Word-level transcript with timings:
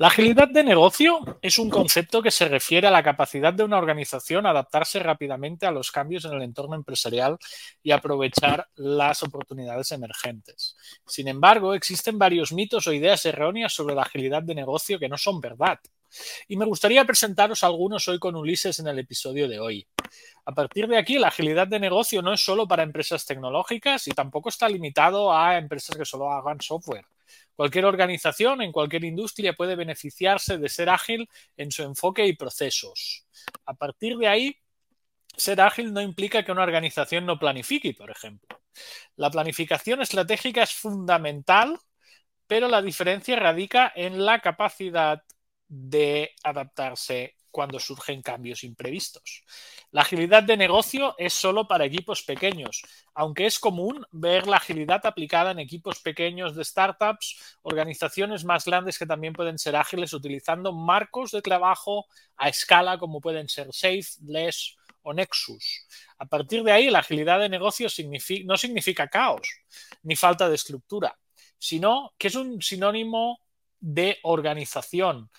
La 0.00 0.06
agilidad 0.06 0.48
de 0.48 0.64
negocio 0.64 1.20
es 1.42 1.58
un 1.58 1.68
concepto 1.68 2.22
que 2.22 2.30
se 2.30 2.48
refiere 2.48 2.86
a 2.86 2.90
la 2.90 3.02
capacidad 3.02 3.52
de 3.52 3.64
una 3.64 3.76
organización 3.76 4.46
adaptarse 4.46 4.98
rápidamente 4.98 5.66
a 5.66 5.70
los 5.70 5.90
cambios 5.90 6.24
en 6.24 6.32
el 6.32 6.40
entorno 6.40 6.74
empresarial 6.74 7.36
y 7.82 7.90
aprovechar 7.90 8.66
las 8.76 9.22
oportunidades 9.22 9.92
emergentes. 9.92 10.74
Sin 11.06 11.28
embargo, 11.28 11.74
existen 11.74 12.18
varios 12.18 12.50
mitos 12.50 12.86
o 12.86 12.94
ideas 12.94 13.26
erróneas 13.26 13.74
sobre 13.74 13.94
la 13.94 14.00
agilidad 14.00 14.42
de 14.42 14.54
negocio 14.54 14.98
que 14.98 15.10
no 15.10 15.18
son 15.18 15.38
verdad. 15.38 15.78
Y 16.48 16.56
me 16.56 16.64
gustaría 16.64 17.04
presentaros 17.04 17.62
algunos 17.62 18.08
hoy 18.08 18.18
con 18.18 18.36
Ulises 18.36 18.78
en 18.78 18.88
el 18.88 19.00
episodio 19.00 19.48
de 19.48 19.60
hoy. 19.60 19.86
A 20.46 20.52
partir 20.52 20.88
de 20.88 20.96
aquí, 20.96 21.18
la 21.18 21.28
agilidad 21.28 21.68
de 21.68 21.78
negocio 21.78 22.22
no 22.22 22.32
es 22.32 22.42
solo 22.42 22.66
para 22.66 22.84
empresas 22.84 23.26
tecnológicas 23.26 24.08
y 24.08 24.12
tampoco 24.12 24.48
está 24.48 24.66
limitado 24.66 25.30
a 25.30 25.58
empresas 25.58 25.94
que 25.94 26.06
solo 26.06 26.32
hagan 26.32 26.58
software. 26.62 27.04
Cualquier 27.60 27.84
organización 27.84 28.62
en 28.62 28.72
cualquier 28.72 29.04
industria 29.04 29.52
puede 29.52 29.76
beneficiarse 29.76 30.56
de 30.56 30.70
ser 30.70 30.88
ágil 30.88 31.28
en 31.58 31.70
su 31.70 31.82
enfoque 31.82 32.24
y 32.26 32.34
procesos. 32.34 33.26
A 33.66 33.74
partir 33.74 34.16
de 34.16 34.28
ahí, 34.28 34.56
ser 35.36 35.60
ágil 35.60 35.92
no 35.92 36.00
implica 36.00 36.42
que 36.42 36.52
una 36.52 36.62
organización 36.62 37.26
no 37.26 37.38
planifique, 37.38 37.92
por 37.92 38.10
ejemplo. 38.10 38.62
La 39.16 39.30
planificación 39.30 40.00
estratégica 40.00 40.62
es 40.62 40.72
fundamental, 40.72 41.78
pero 42.46 42.66
la 42.66 42.80
diferencia 42.80 43.36
radica 43.36 43.92
en 43.94 44.24
la 44.24 44.40
capacidad 44.40 45.22
de 45.68 46.30
adaptarse 46.42 47.36
cuando 47.50 47.78
surgen 47.78 48.22
cambios 48.22 48.64
imprevistos. 48.64 49.44
La 49.90 50.02
agilidad 50.02 50.42
de 50.42 50.56
negocio 50.56 51.14
es 51.18 51.32
solo 51.32 51.66
para 51.66 51.84
equipos 51.84 52.22
pequeños, 52.22 52.82
aunque 53.14 53.46
es 53.46 53.58
común 53.58 54.06
ver 54.12 54.46
la 54.46 54.58
agilidad 54.58 55.04
aplicada 55.04 55.50
en 55.50 55.58
equipos 55.58 56.00
pequeños 56.00 56.54
de 56.54 56.64
startups, 56.64 57.58
organizaciones 57.62 58.44
más 58.44 58.64
grandes 58.64 58.98
que 58.98 59.06
también 59.06 59.32
pueden 59.32 59.58
ser 59.58 59.76
ágiles 59.76 60.12
utilizando 60.12 60.72
marcos 60.72 61.32
de 61.32 61.42
trabajo 61.42 62.06
a 62.36 62.48
escala 62.48 62.98
como 62.98 63.20
pueden 63.20 63.48
ser 63.48 63.68
Safe, 63.72 64.06
Less 64.26 64.76
o 65.02 65.12
Nexus. 65.12 65.86
A 66.18 66.26
partir 66.26 66.62
de 66.62 66.72
ahí, 66.72 66.90
la 66.90 67.00
agilidad 67.00 67.40
de 67.40 67.48
negocio 67.48 67.88
no 68.44 68.56
significa 68.56 69.08
caos 69.08 69.48
ni 70.02 70.16
falta 70.16 70.48
de 70.48 70.54
estructura, 70.54 71.18
sino 71.58 72.12
que 72.18 72.28
es 72.28 72.34
un 72.34 72.60
sinónimo 72.62 73.40
de 73.80 74.18
organización, 74.22 75.30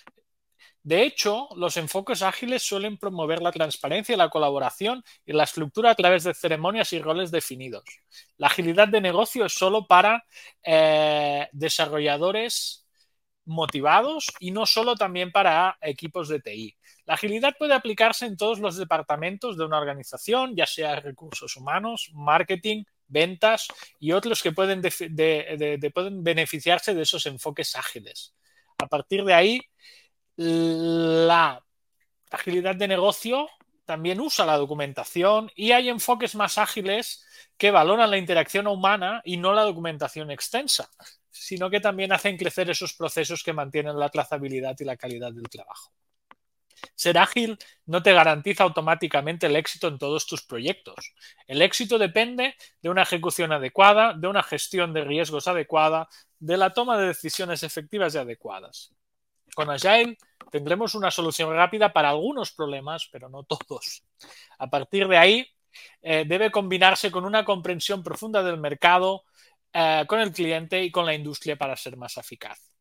de 0.84 1.04
hecho, 1.04 1.48
los 1.56 1.78
enfoques 1.78 2.24
ágiles 2.24 2.64
suelen 2.64 2.98
promover 2.98 3.42
la 3.42 3.52
transparencia, 3.52 4.18
la 4.18 4.30
colaboración 4.30 5.04
y 5.26 5.34
la 5.34 5.44
estructura 5.44 5.92
a 5.92 5.96
través 5.96 6.24
de 6.24 6.34
ceremonias 6.34 6.92
y 6.94 7.00
roles 7.00 7.30
definidos. 7.30 7.84
La 8.38 8.48
agilidad 8.48 8.88
de 8.88 9.00
negocio 9.00 9.46
es 9.46 9.54
solo 9.54 9.86
para 9.86 10.26
eh, 10.64 11.48
desarrolladores 11.52 12.88
motivados 13.46 14.28
y 14.40 14.52
no 14.52 14.66
solo 14.66 14.96
también 14.96 15.32
para 15.32 15.78
equipos 15.82 16.30
de 16.30 16.40
TI. 16.40 16.76
La 17.06 17.14
agilidad 17.14 17.54
puede 17.60 17.76
aplicarse 17.76 18.26
en 18.26 18.38
todos 18.38 18.60
los 18.60 18.76
departamentos 18.76 19.58
de 19.58 19.66
una 19.66 19.78
organización, 19.78 20.56
ya 20.56 20.66
sea 20.66 21.00
recursos 21.00 21.58
humanos, 21.58 22.10
marketing, 22.14 22.86
ventas 23.08 23.68
y 24.00 24.14
otros 24.14 24.42
que 24.42 24.52
pueden, 24.52 24.82
pueden 25.94 26.24
beneficiarse 26.24 26.96
de 26.96 27.02
esos 27.04 27.26
enfoques 27.28 27.76
ágiles. 27.76 28.34
A 28.78 28.88
partir 28.88 29.24
de 29.24 29.34
ahí, 29.34 29.62
la 30.38 31.64
agilidad 32.32 32.76
de 32.76 32.88
negocio 32.88 33.50
también 33.86 34.22
usa 34.22 34.46
la 34.46 34.58
documentación 34.58 35.52
y 35.56 35.72
hay 35.72 35.90
enfoques 35.90 36.36
más 36.36 36.58
ágiles 36.58 37.26
que 37.58 37.72
valoran 37.72 38.10
la 38.10 38.18
interacción 38.18 38.68
humana 38.68 39.22
y 39.26 39.38
no 39.38 39.54
la 39.54 39.64
documentación 39.64 40.32
extensa, 40.32 40.90
sino 41.30 41.70
que 41.70 41.80
también 41.80 42.14
hacen 42.14 42.38
crecer 42.38 42.70
esos 42.70 42.94
procesos 42.94 43.44
que 43.44 43.54
mantienen 43.54 44.00
la 44.00 44.10
trazabilidad 44.10 44.76
y 44.80 44.86
la 44.86 44.98
calidad 44.98 45.34
del 45.34 45.50
trabajo. 45.50 45.92
Ser 46.96 47.18
ágil 47.18 47.58
no 47.86 48.02
te 48.02 48.14
garantiza 48.14 48.64
automáticamente 48.64 49.48
el 49.48 49.56
éxito 49.56 49.88
en 49.88 49.98
todos 49.98 50.26
tus 50.26 50.44
proyectos. 50.44 51.14
El 51.48 51.62
éxito 51.62 51.98
depende 51.98 52.56
de 52.82 52.90
una 52.90 53.04
ejecución 53.04 53.52
adecuada, 53.52 54.14
de 54.14 54.28
una 54.28 54.44
gestión 54.44 54.94
de 54.94 55.04
riesgos 55.04 55.48
adecuada, 55.48 56.08
de 56.40 56.58
la 56.58 56.74
toma 56.74 56.98
de 56.98 57.08
decisiones 57.08 57.64
efectivas 57.64 58.16
y 58.16 58.20
adecuadas. 58.20 58.94
Con 59.56 59.70
Agile 59.70 60.18
tendremos 60.50 60.96
una 60.96 61.12
solución 61.12 61.54
rápida 61.54 61.92
para 61.92 62.10
algunos 62.10 62.52
problemas, 62.52 63.08
pero 63.12 63.30
no 63.30 63.44
todos. 63.44 64.04
A 64.58 64.70
partir 64.70 65.08
de 65.08 65.18
ahí, 65.18 65.48
eh, 66.02 66.26
debe 66.28 66.52
combinarse 66.52 67.12
con 67.12 67.26
una 67.26 67.46
comprensión 67.46 68.04
profunda 68.04 68.44
del 68.44 68.58
mercado, 68.58 69.24
eh, 69.74 70.06
con 70.08 70.20
el 70.20 70.32
cliente 70.32 70.84
y 70.84 70.92
con 70.92 71.06
la 71.06 71.14
industria 71.14 71.56
para 71.58 71.76
ser 71.76 71.98
más 71.98 72.18
eficaz. 72.18 72.72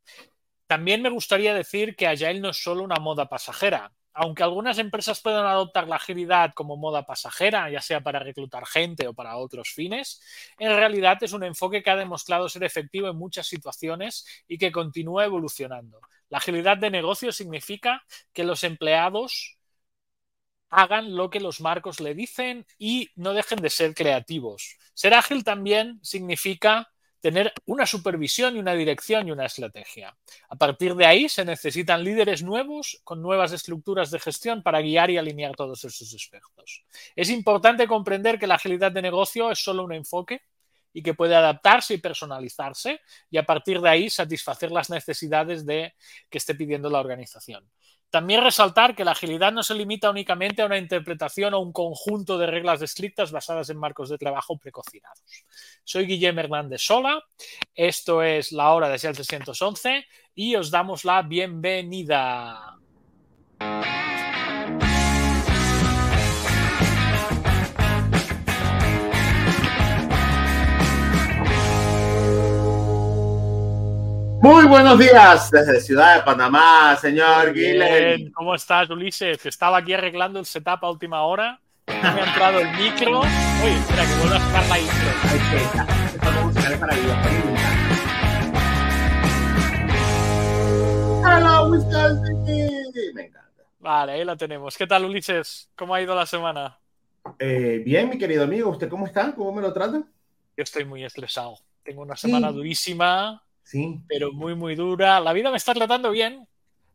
También 0.66 1.03
me 1.03 1.10
gustaría 1.10 1.54
decir 1.54 1.97
que 1.97 2.06
Agile 2.06 2.41
no 2.41 2.50
es 2.50 2.62
solo 2.62 2.84
una 2.84 2.97
moda 2.97 3.28
pasajera. 3.28 3.92
Aunque 4.12 4.42
algunas 4.42 4.78
empresas 4.78 5.20
puedan 5.20 5.47
adoptar 5.47 5.86
la 5.86 5.97
agilidad 5.97 6.53
como 6.54 6.76
moda 6.76 7.06
pasajera, 7.06 7.70
ya 7.70 7.80
sea 7.80 8.00
para 8.00 8.19
reclutar 8.19 8.66
gente 8.66 9.06
o 9.06 9.14
para 9.14 9.36
otros 9.36 9.70
fines, 9.70 10.20
en 10.59 10.75
realidad 10.76 11.19
es 11.22 11.32
un 11.32 11.44
enfoque 11.44 11.82
que 11.82 11.91
ha 11.91 11.97
demostrado 11.97 12.48
ser 12.48 12.64
efectivo 12.64 13.09
en 13.09 13.16
muchas 13.16 13.47
situaciones 13.47 14.26
y 14.48 14.59
que 14.59 14.72
continúa 14.72 15.25
evolucionando. 15.25 16.00
La 16.30 16.38
agilidad 16.38 16.78
de 16.78 16.91
negocio 16.91 17.32
significa 17.32 18.02
que 18.32 18.44
los 18.44 18.64
empleados 18.64 19.58
hagan 20.70 21.16
lo 21.16 21.28
que 21.28 21.41
los 21.41 21.60
marcos 21.60 22.00
le 22.00 22.14
dicen 22.14 22.64
y 22.78 23.10
no 23.16 23.34
dejen 23.34 23.60
de 23.60 23.70
ser 23.70 23.94
creativos. 23.94 24.76
Ser 24.94 25.14
ágil 25.14 25.44
también 25.44 25.98
significa 26.02 26.88
tener 27.20 27.52
una 27.66 27.84
supervisión 27.84 28.56
y 28.56 28.60
una 28.60 28.72
dirección 28.74 29.28
y 29.28 29.32
una 29.32 29.46
estrategia. 29.46 30.16
A 30.48 30.56
partir 30.56 30.94
de 30.94 31.04
ahí 31.04 31.28
se 31.28 31.44
necesitan 31.44 32.02
líderes 32.02 32.42
nuevos 32.42 33.00
con 33.04 33.20
nuevas 33.20 33.52
estructuras 33.52 34.10
de 34.10 34.20
gestión 34.20 34.62
para 34.62 34.80
guiar 34.80 35.10
y 35.10 35.18
alinear 35.18 35.54
todos 35.54 35.84
esos 35.84 36.14
aspectos. 36.14 36.84
Es 37.14 37.28
importante 37.28 37.86
comprender 37.86 38.38
que 38.38 38.47
la 38.47 38.54
agilidad 38.54 38.92
de 38.92 39.02
negocio 39.02 39.50
es 39.50 39.58
solo 39.58 39.84
un 39.84 39.92
enfoque 39.92 40.42
y 40.92 41.02
que 41.02 41.14
puede 41.14 41.36
adaptarse 41.36 41.94
y 41.94 41.98
personalizarse 41.98 43.00
y 43.30 43.38
a 43.38 43.44
partir 43.44 43.80
de 43.80 43.88
ahí 43.88 44.10
satisfacer 44.10 44.70
las 44.70 44.90
necesidades 44.90 45.64
de 45.64 45.94
que 46.28 46.38
esté 46.38 46.54
pidiendo 46.54 46.90
la 46.90 47.00
organización. 47.00 47.68
También 48.10 48.42
resaltar 48.42 48.96
que 48.96 49.04
la 49.04 49.12
agilidad 49.12 49.52
no 49.52 49.62
se 49.62 49.74
limita 49.74 50.10
únicamente 50.10 50.62
a 50.62 50.66
una 50.66 50.78
interpretación 50.78 51.54
o 51.54 51.60
un 51.60 51.72
conjunto 51.72 52.38
de 52.38 52.48
reglas 52.48 52.82
estrictas 52.82 53.30
basadas 53.30 53.70
en 53.70 53.78
marcos 53.78 54.08
de 54.08 54.18
trabajo 54.18 54.58
precocinados. 54.58 55.22
Soy 55.84 56.06
Guillermo 56.06 56.40
Hernández 56.40 56.82
Sola, 56.82 57.22
esto 57.72 58.22
es 58.24 58.50
La 58.50 58.72
Hora 58.72 58.88
de 58.88 58.98
SEAL 58.98 59.14
311 59.14 60.04
y 60.34 60.56
os 60.56 60.72
damos 60.72 61.04
la 61.04 61.22
bienvenida. 61.22 62.78
Muy 74.42 74.64
buenos 74.64 74.98
días 74.98 75.50
desde 75.50 75.82
Ciudad 75.82 76.16
de 76.16 76.22
Panamá, 76.22 76.96
señor 76.98 77.52
Guilherme. 77.52 78.32
¿Cómo 78.32 78.54
estás, 78.54 78.88
Ulises? 78.88 79.44
Estaba 79.44 79.76
aquí 79.76 79.92
arreglando 79.92 80.38
el 80.38 80.46
setup 80.46 80.82
a 80.82 80.90
última 80.90 81.24
hora. 81.24 81.60
Me 81.86 81.94
ha 81.94 82.26
entrado 82.26 82.60
el 82.60 82.70
micro. 82.70 83.20
Oye, 83.20 83.76
espera, 83.76 84.06
que 84.06 84.14
vuelva 84.18 84.36
a 84.36 84.40
sacar 84.40 84.66
la 84.68 84.78
intro. 84.78 85.10
Hello, 91.26 91.68
Wisconsin. 91.68 93.14
Me 93.14 93.22
encanta. 93.26 93.62
Vale, 93.78 94.12
ahí 94.12 94.24
la 94.24 94.36
tenemos. 94.36 94.74
¿Qué 94.74 94.86
tal, 94.86 95.04
Ulises? 95.04 95.68
¿Cómo 95.76 95.94
ha 95.94 96.00
ido 96.00 96.14
la 96.14 96.24
semana? 96.24 96.78
Eh, 97.38 97.82
bien, 97.84 98.08
mi 98.08 98.16
querido 98.16 98.44
amigo. 98.44 98.70
¿Usted 98.70 98.88
cómo 98.88 99.04
está? 99.04 99.34
¿Cómo 99.34 99.52
me 99.52 99.60
lo 99.60 99.70
trata? 99.70 99.98
Yo 99.98 100.62
estoy 100.62 100.86
muy 100.86 101.04
estresado. 101.04 101.58
Tengo 101.82 102.00
una 102.00 102.16
semana 102.16 102.50
durísima 102.50 103.42
Sí. 103.70 104.00
Pero 104.08 104.32
muy, 104.32 104.56
muy 104.56 104.75
dura. 104.75 105.20
La 105.20 105.32
vida 105.32 105.48
me 105.53 105.56
está 105.56 105.72
tratando 105.72 106.10
bien. 106.10 106.44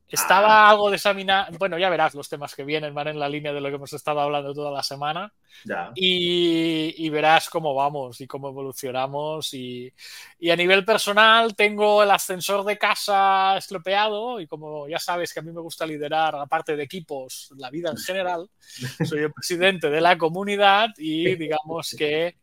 Estaba 0.09 0.67
ah. 0.67 0.69
algo 0.71 0.89
de 0.89 0.97
examinar. 0.97 1.57
Bueno, 1.57 1.79
ya 1.79 1.89
verás 1.89 2.13
los 2.15 2.27
temas 2.27 2.53
que 2.53 2.65
vienen, 2.65 2.93
van 2.93 3.07
en 3.07 3.17
la 3.17 3.29
línea 3.29 3.53
de 3.53 3.61
lo 3.61 3.69
que 3.69 3.75
hemos 3.75 3.93
estado 3.93 4.19
hablando 4.19 4.53
toda 4.53 4.71
la 4.71 4.83
semana. 4.83 5.33
Y, 5.95 7.09
verás 7.09 7.49
cómo 7.49 7.73
vamos 7.73 8.19
y 8.19 8.27
cómo 8.27 8.49
evolucionamos. 8.49 9.53
Y, 9.53 9.93
a 10.51 10.55
nivel 10.57 10.83
personal, 10.83 11.55
tengo 11.55 12.03
el 12.03 12.11
ascensor 12.11 12.65
de 12.65 12.77
casa 12.77 13.55
estropeado. 13.55 14.41
Y 14.41 14.47
como 14.47 14.89
ya 14.89 14.99
sabes 14.99 15.33
que 15.33 15.39
a 15.39 15.43
mí 15.43 15.53
me 15.53 15.61
gusta 15.61 15.85
liderar, 15.85 16.35
aparte 16.35 16.75
de 16.75 16.83
equipos, 16.83 17.53
la 17.55 17.69
vida 17.69 17.89
en 17.89 17.97
general, 17.97 18.49
soy 19.09 19.19
el 19.19 19.31
presidente 19.31 19.89
de 19.89 20.01
la 20.01 20.17
comunidad 20.17 20.89
y 20.97 21.35
digamos 21.35 21.95
que 21.97 22.35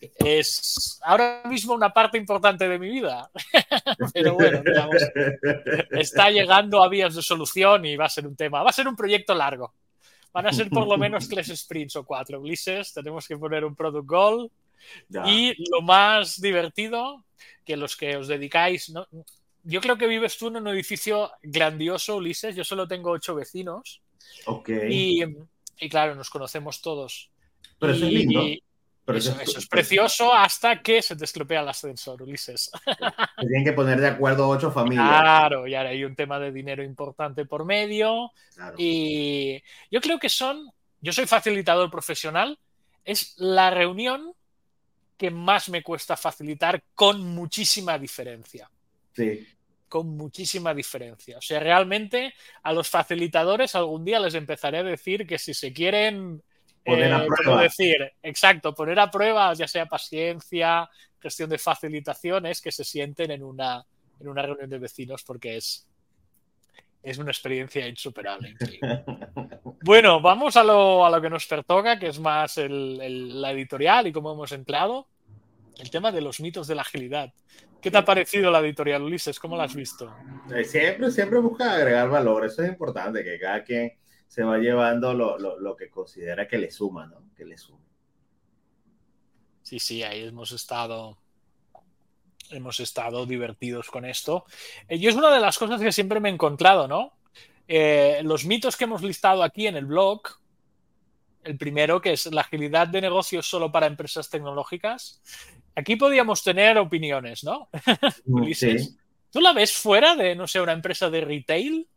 es 0.00 1.00
ahora 1.02 1.42
mismo 1.46 1.74
una 1.74 1.92
parte 1.92 2.18
importante 2.18 2.68
de 2.68 2.78
mi 2.78 2.88
vida. 2.88 3.30
Pero 4.14 4.34
bueno, 4.34 4.62
está 5.90 6.30
llegando 6.30 6.82
a 6.82 6.88
vías 6.88 7.14
de 7.14 7.22
solución 7.22 7.84
y 7.84 7.96
va 7.96 8.06
a 8.06 8.10
ser 8.10 8.26
un 8.26 8.36
tema, 8.36 8.62
va 8.62 8.70
a 8.70 8.72
ser 8.74 8.88
un 8.88 8.96
proyecto 8.96 9.34
largo. 9.34 9.74
Van 10.32 10.46
a 10.46 10.52
ser 10.52 10.68
por 10.68 10.86
lo 10.86 10.98
menos 10.98 11.28
tres 11.28 11.48
sprints 11.48 11.96
o 11.96 12.04
cuatro. 12.04 12.40
Ulises, 12.40 12.92
tenemos 12.92 13.26
que 13.26 13.36
poner 13.36 13.64
un 13.64 13.74
product 13.74 14.06
goal. 14.06 14.50
Y 15.26 15.54
lo 15.70 15.82
más 15.82 16.40
divertido, 16.40 17.24
que 17.64 17.76
los 17.76 17.96
que 17.96 18.16
os 18.16 18.28
dedicáis, 18.28 18.92
yo 19.64 19.80
creo 19.80 19.98
que 19.98 20.06
vives 20.06 20.38
tú 20.38 20.48
en 20.48 20.56
un 20.56 20.68
edificio 20.68 21.32
grandioso, 21.42 22.16
Ulises. 22.16 22.54
Yo 22.54 22.64
solo 22.64 22.86
tengo 22.86 23.10
ocho 23.10 23.34
vecinos. 23.34 24.00
Ok. 24.46 24.68
Y, 24.88 25.24
y 25.80 25.88
claro, 25.88 26.14
nos 26.14 26.30
conocemos 26.30 26.80
todos. 26.80 27.30
Pero 27.78 27.92
eso 27.92 28.06
es 28.06 28.12
lindo. 28.12 28.42
Y 28.42 28.62
eso, 29.16 29.38
eso, 29.40 29.58
es 29.58 29.66
precioso 29.68 30.34
hasta 30.34 30.82
que 30.82 31.02
se 31.02 31.16
te 31.16 31.24
estropea 31.24 31.62
el 31.62 31.68
ascensor, 31.68 32.22
Ulises. 32.22 32.70
Se 32.84 33.46
tienen 33.46 33.64
que 33.64 33.72
poner 33.72 34.00
de 34.00 34.08
acuerdo 34.08 34.48
ocho 34.48 34.70
familias. 34.70 35.08
Claro, 35.08 35.66
y 35.66 35.74
ahora 35.74 35.90
hay 35.90 36.04
un 36.04 36.14
tema 36.14 36.38
de 36.38 36.52
dinero 36.52 36.82
importante 36.82 37.44
por 37.44 37.64
medio. 37.64 38.32
Claro. 38.54 38.74
Y 38.78 39.62
yo 39.90 40.00
creo 40.00 40.18
que 40.18 40.28
son, 40.28 40.70
yo 41.00 41.12
soy 41.12 41.26
facilitador 41.26 41.90
profesional, 41.90 42.58
es 43.04 43.34
la 43.38 43.70
reunión 43.70 44.34
que 45.18 45.30
más 45.30 45.68
me 45.68 45.82
cuesta 45.82 46.16
facilitar 46.16 46.82
con 46.94 47.20
muchísima 47.20 47.98
diferencia. 47.98 48.70
Sí. 49.12 49.46
Con 49.88 50.16
muchísima 50.16 50.72
diferencia. 50.72 51.38
O 51.38 51.42
sea, 51.42 51.58
realmente 51.60 52.34
a 52.62 52.72
los 52.72 52.88
facilitadores 52.88 53.74
algún 53.74 54.04
día 54.04 54.20
les 54.20 54.34
empezaré 54.34 54.78
a 54.78 54.82
decir 54.84 55.26
que 55.26 55.38
si 55.38 55.54
se 55.54 55.72
quieren 55.72 56.42
poner 56.88 57.12
a 57.12 57.26
prueba. 57.26 57.62
decir, 57.62 58.12
exacto, 58.22 58.74
poner 58.74 58.98
a 58.98 59.10
prueba, 59.10 59.52
ya 59.54 59.68
sea 59.68 59.86
paciencia, 59.86 60.88
gestión 61.20 61.50
de 61.50 61.58
facilitaciones, 61.58 62.60
que 62.60 62.72
se 62.72 62.84
sienten 62.84 63.30
en 63.30 63.42
una, 63.42 63.84
en 64.20 64.28
una 64.28 64.42
reunión 64.42 64.70
de 64.70 64.78
vecinos 64.78 65.22
porque 65.24 65.56
es, 65.56 65.88
es 67.02 67.18
una 67.18 67.30
experiencia 67.30 67.86
insuperable. 67.86 68.50
Increíble. 68.50 69.04
bueno, 69.84 70.20
vamos 70.20 70.56
a 70.56 70.64
lo, 70.64 71.04
a 71.04 71.10
lo, 71.10 71.20
que 71.20 71.30
nos 71.30 71.46
pertoca, 71.46 71.98
que 71.98 72.08
es 72.08 72.18
más 72.18 72.58
el, 72.58 73.00
el, 73.00 73.40
la 73.40 73.52
editorial 73.52 74.06
y 74.06 74.12
cómo 74.12 74.32
hemos 74.32 74.52
entrado. 74.52 75.08
El 75.78 75.90
tema 75.90 76.10
de 76.10 76.20
los 76.20 76.40
mitos 76.40 76.66
de 76.66 76.74
la 76.74 76.82
agilidad. 76.82 77.32
¿Qué 77.80 77.92
te 77.92 77.98
ha 77.98 78.04
parecido 78.04 78.50
la 78.50 78.58
editorial, 78.58 79.02
Ulises? 79.02 79.38
¿Cómo 79.38 79.56
la 79.56 79.64
has 79.64 79.74
visto? 79.74 80.12
Siempre, 80.64 81.12
siempre 81.12 81.38
busca 81.38 81.74
agregar 81.74 82.10
valor. 82.10 82.44
Eso 82.44 82.62
es 82.62 82.68
importante, 82.68 83.22
que 83.22 83.38
cada 83.38 83.62
quien 83.62 83.92
se 84.28 84.44
va 84.44 84.58
llevando 84.58 85.12
lo, 85.14 85.38
lo, 85.38 85.58
lo, 85.58 85.74
que 85.74 85.90
considera 85.90 86.46
que 86.46 86.58
le 86.58 86.70
suma, 86.70 87.06
¿no? 87.06 87.30
Que 87.36 87.44
le 87.44 87.58
suma. 87.58 87.84
Sí, 89.62 89.80
sí, 89.80 90.02
ahí 90.02 90.22
hemos 90.22 90.52
estado 90.52 91.18
hemos 92.50 92.80
estado 92.80 93.26
divertidos 93.26 93.90
con 93.90 94.04
esto. 94.04 94.44
Y 94.88 95.06
es 95.06 95.14
una 95.14 95.30
de 95.32 95.40
las 95.40 95.58
cosas 95.58 95.80
que 95.80 95.92
siempre 95.92 96.20
me 96.20 96.28
he 96.28 96.32
encontrado, 96.32 96.88
¿no? 96.88 97.18
Eh, 97.66 98.20
los 98.24 98.44
mitos 98.44 98.76
que 98.76 98.84
hemos 98.84 99.02
listado 99.02 99.42
aquí 99.42 99.66
en 99.66 99.76
el 99.76 99.86
blog, 99.86 100.22
el 101.44 101.58
primero 101.58 102.00
que 102.00 102.12
es 102.12 102.26
la 102.26 102.42
agilidad 102.42 102.88
de 102.88 103.00
negocios 103.00 103.46
solo 103.46 103.70
para 103.70 103.86
empresas 103.86 104.30
tecnológicas, 104.30 105.20
aquí 105.74 105.96
podíamos 105.96 106.42
tener 106.42 106.78
opiniones, 106.78 107.44
¿no? 107.44 107.68
Ulises, 108.24 108.86
sí. 108.86 108.98
¿tú 109.30 109.40
la 109.40 109.52
ves 109.52 109.72
fuera 109.72 110.16
de, 110.16 110.34
no 110.34 110.46
sé, 110.46 110.60
una 110.60 110.72
empresa 110.72 111.10
de 111.10 111.20
retail? 111.20 111.88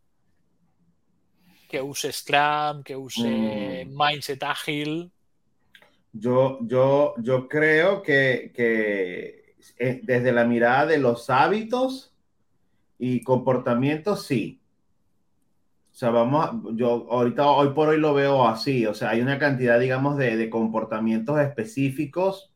Que 1.71 1.81
use 1.81 2.11
Scrum, 2.11 2.83
que 2.83 2.97
use 2.97 3.85
mm. 3.85 3.97
Mindset 3.97 4.43
Ágil. 4.43 5.09
Yo, 6.11 6.59
yo, 6.63 7.13
yo 7.19 7.47
creo 7.47 8.01
que, 8.01 8.51
que, 8.53 9.55
desde 10.03 10.33
la 10.33 10.43
mirada 10.43 10.85
de 10.85 10.97
los 10.97 11.29
hábitos 11.29 12.13
y 12.99 13.23
comportamientos, 13.23 14.25
sí. 14.25 14.59
O 15.91 15.93
sea, 15.93 16.09
vamos, 16.09 16.45
a, 16.45 16.61
yo 16.73 17.07
ahorita, 17.09 17.49
hoy 17.49 17.69
por 17.69 17.87
hoy 17.87 17.99
lo 17.99 18.13
veo 18.13 18.45
así. 18.45 18.85
O 18.85 18.93
sea, 18.93 19.11
hay 19.11 19.21
una 19.21 19.39
cantidad, 19.39 19.79
digamos, 19.79 20.17
de, 20.17 20.35
de 20.35 20.49
comportamientos 20.49 21.39
específicos, 21.39 22.51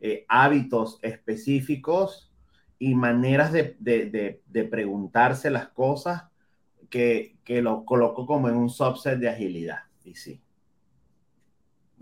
eh, 0.00 0.26
hábitos 0.28 0.98
específicos 1.00 2.30
y 2.78 2.94
maneras 2.94 3.52
de, 3.52 3.76
de, 3.78 4.42
de 4.44 4.64
preguntarse 4.64 5.50
las 5.50 5.68
cosas 5.68 6.24
que, 6.92 7.36
que, 7.42 7.62
lo 7.62 7.84
coloco 7.86 8.26
como 8.26 8.50
en 8.50 8.54
un 8.54 8.68
subset 8.68 9.18
de 9.18 9.30
agilidad. 9.30 9.78
Y 10.04 10.14
sí. 10.14 10.38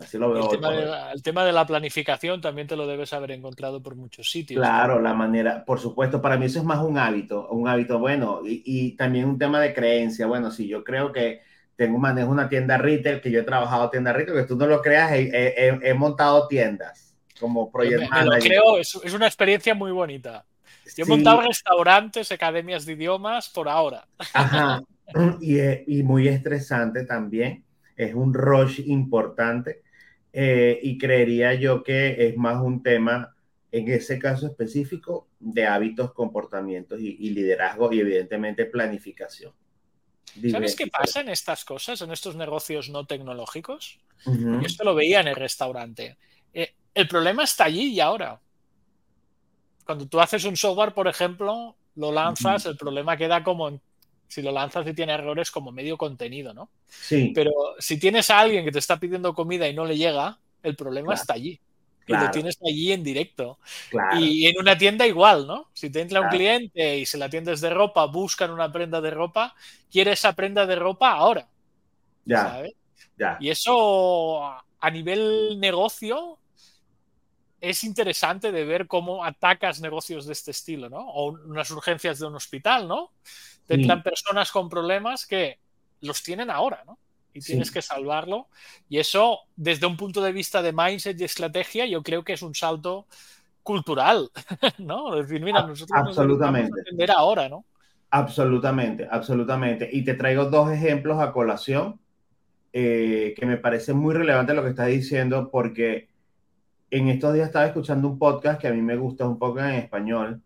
Así 0.00 0.18
lo 0.18 0.32
veo. 0.32 0.42
El 0.42 0.48
tema, 0.48 0.70
de, 0.72 1.12
el 1.12 1.22
tema, 1.22 1.44
de, 1.44 1.52
la 1.52 1.64
planificación 1.64 2.40
también 2.40 2.66
te 2.66 2.74
lo 2.74 2.86
debes 2.86 3.12
haber 3.12 3.30
encontrado 3.30 3.82
por 3.82 3.94
muchos 3.94 4.30
sitios. 4.30 4.60
Claro, 4.60 4.96
¿no? 4.96 5.02
la 5.02 5.14
manera, 5.14 5.64
por 5.64 5.78
supuesto, 5.78 6.20
para 6.20 6.36
mí 6.36 6.46
eso 6.46 6.58
es 6.58 6.64
más 6.64 6.82
un 6.82 6.98
hábito, 6.98 7.48
un 7.50 7.68
hábito 7.68 7.98
bueno 7.98 8.40
y, 8.44 8.62
y, 8.64 8.96
también 8.96 9.26
un 9.26 9.38
tema 9.38 9.60
de 9.60 9.72
creencia. 9.72 10.26
Bueno, 10.26 10.50
si 10.50 10.66
yo 10.66 10.82
creo 10.82 11.12
que 11.12 11.42
tengo 11.76 11.98
manejo 11.98 12.30
una 12.30 12.48
tienda 12.48 12.76
retail, 12.76 13.20
que 13.20 13.30
yo 13.30 13.40
he 13.40 13.44
trabajado 13.44 13.90
tienda 13.90 14.12
retail, 14.12 14.38
que 14.38 14.46
tú 14.46 14.56
no 14.56 14.66
lo 14.66 14.82
creas, 14.82 15.12
he, 15.12 15.30
he, 15.32 15.78
he 15.82 15.94
montado 15.94 16.48
tiendas 16.48 17.14
como 17.38 17.70
project 17.70 18.00
me, 18.00 18.08
manager. 18.08 18.50
Me 18.50 18.56
lo 18.56 18.62
creo, 18.62 18.78
es, 18.78 18.98
es 19.04 19.14
una 19.14 19.26
experiencia 19.26 19.74
muy 19.74 19.92
bonita. 19.92 20.44
Yo 20.96 21.02
he 21.02 21.06
sí. 21.06 21.10
montado 21.10 21.40
restaurantes, 21.42 22.32
academias 22.32 22.86
de 22.86 22.92
idiomas 22.92 23.48
por 23.48 23.68
ahora. 23.68 24.06
Ajá. 24.32 24.82
Y, 25.40 25.58
y, 25.88 26.04
muy 26.04 26.28
estresante 26.28 27.04
también. 27.04 27.64
Es 27.96 28.14
un 28.14 28.32
rush 28.32 28.78
importante. 28.86 29.82
Eh, 30.32 30.78
y 30.84 30.96
creería 30.98 31.54
yo 31.54 31.82
que 31.82 32.28
es 32.28 32.36
más 32.36 32.62
un 32.62 32.80
tema, 32.80 33.34
en 33.72 33.88
ese 33.88 34.20
caso 34.20 34.46
específico, 34.46 35.26
de 35.40 35.66
hábitos, 35.66 36.12
comportamientos 36.12 37.00
y, 37.00 37.16
y 37.18 37.30
liderazgo 37.30 37.92
y 37.92 37.98
evidentemente 37.98 38.66
planificación. 38.66 39.52
¿Sabes 40.50 40.76
qué 40.76 40.86
pasa 40.86 41.20
en 41.20 41.28
estas 41.28 41.64
cosas, 41.64 42.00
en 42.02 42.12
estos 42.12 42.36
negocios 42.36 42.88
no 42.88 43.04
tecnológicos? 43.06 43.98
Uh 44.26 44.32
-huh. 44.32 44.60
Yo 44.60 44.66
esto 44.66 44.84
lo 44.84 44.94
veía 44.94 45.20
en 45.20 45.28
el 45.28 45.36
restaurante. 45.36 46.16
Eh, 46.54 46.74
el 46.94 47.08
problema 47.08 47.44
está 47.44 47.64
allí 47.64 47.88
y 47.88 48.00
ahora 48.00 48.40
cuando 49.84 50.06
tú 50.06 50.20
haces 50.20 50.44
un 50.44 50.56
software, 50.56 50.92
por 50.92 51.08
ejemplo, 51.08 51.76
lo 51.96 52.12
lanzas, 52.12 52.66
el 52.66 52.76
problema 52.76 53.16
queda 53.16 53.42
como 53.42 53.80
si 54.28 54.42
lo 54.42 54.52
lanzas 54.52 54.86
y 54.86 54.94
tiene 54.94 55.12
errores 55.12 55.50
como 55.50 55.72
medio 55.72 55.98
contenido, 55.98 56.54
¿no? 56.54 56.70
Sí. 56.86 57.32
Pero 57.34 57.50
si 57.78 57.98
tienes 57.98 58.30
a 58.30 58.38
alguien 58.38 58.64
que 58.64 58.70
te 58.70 58.78
está 58.78 58.98
pidiendo 58.98 59.34
comida 59.34 59.68
y 59.68 59.74
no 59.74 59.84
le 59.84 59.96
llega, 59.96 60.38
el 60.62 60.76
problema 60.76 61.08
claro. 61.08 61.20
está 61.20 61.32
allí. 61.34 61.60
Claro. 62.04 62.24
Y 62.24 62.26
lo 62.26 62.32
tienes 62.32 62.58
allí 62.66 62.92
en 62.92 63.02
directo. 63.02 63.58
Claro. 63.90 64.20
Y 64.20 64.46
en 64.46 64.58
una 64.58 64.78
tienda 64.78 65.06
igual, 65.06 65.46
¿no? 65.46 65.68
Si 65.72 65.90
te 65.90 66.00
entra 66.00 66.20
un 66.20 66.28
cliente 66.28 66.98
y 66.98 67.06
se 67.06 67.18
la 67.18 67.28
tiendes 67.28 67.60
de 67.60 67.70
ropa, 67.70 68.06
buscan 68.06 68.50
una 68.50 68.70
prenda 68.70 69.00
de 69.00 69.10
ropa, 69.10 69.54
quiere 69.90 70.12
esa 70.12 70.32
prenda 70.34 70.66
de 70.66 70.76
ropa 70.76 71.10
ahora. 71.12 71.48
Ya. 72.24 72.42
¿sabes? 72.42 72.72
Ya. 73.18 73.36
Y 73.40 73.50
eso 73.50 74.42
a 74.44 74.90
nivel 74.90 75.58
negocio 75.60 76.38
es 77.60 77.84
interesante 77.84 78.52
de 78.52 78.64
ver 78.64 78.86
cómo 78.86 79.24
atacas 79.24 79.80
negocios 79.80 80.26
de 80.26 80.32
este 80.32 80.50
estilo, 80.50 80.88
¿no? 80.88 81.00
O 81.00 81.32
unas 81.32 81.70
urgencias 81.70 82.18
de 82.18 82.26
un 82.26 82.34
hospital, 82.34 82.88
¿no? 82.88 83.10
Te 83.66 83.76
sí. 83.76 83.88
personas 84.02 84.50
con 84.50 84.68
problemas 84.68 85.26
que 85.26 85.58
los 86.00 86.22
tienen 86.22 86.50
ahora, 86.50 86.82
¿no? 86.86 86.98
Y 87.32 87.40
tienes 87.40 87.68
sí. 87.68 87.74
que 87.74 87.82
salvarlo. 87.82 88.48
Y 88.88 88.98
eso, 88.98 89.40
desde 89.54 89.86
un 89.86 89.96
punto 89.96 90.22
de 90.22 90.32
vista 90.32 90.62
de 90.62 90.72
mindset 90.72 91.20
y 91.20 91.24
estrategia, 91.24 91.86
yo 91.86 92.02
creo 92.02 92.24
que 92.24 92.32
es 92.32 92.42
un 92.42 92.54
salto 92.54 93.06
cultural, 93.62 94.30
¿no? 94.78 95.16
Es 95.16 95.28
decir, 95.28 95.42
mira, 95.42 95.66
nosotros 95.66 95.98
absolutamente. 95.98 96.70
nos 96.70 96.78
entender 96.78 97.10
ahora, 97.10 97.48
¿no? 97.48 97.64
Absolutamente, 98.10 99.06
absolutamente. 99.08 99.88
Y 99.92 100.04
te 100.04 100.14
traigo 100.14 100.46
dos 100.46 100.72
ejemplos 100.72 101.20
a 101.20 101.30
colación 101.30 102.00
eh, 102.72 103.34
que 103.36 103.46
me 103.46 103.56
parece 103.56 103.92
muy 103.92 104.14
relevante 104.14 104.54
lo 104.54 104.62
que 104.62 104.70
estás 104.70 104.88
diciendo 104.88 105.50
porque 105.50 106.09
en 106.90 107.08
estos 107.08 107.34
días 107.34 107.46
estaba 107.46 107.66
escuchando 107.66 108.08
un 108.08 108.18
podcast 108.18 108.60
que 108.60 108.68
a 108.68 108.72
mí 108.72 108.82
me 108.82 108.96
gusta 108.96 109.26
un 109.26 109.38
poco 109.38 109.60
en 109.60 109.74
español, 109.76 110.42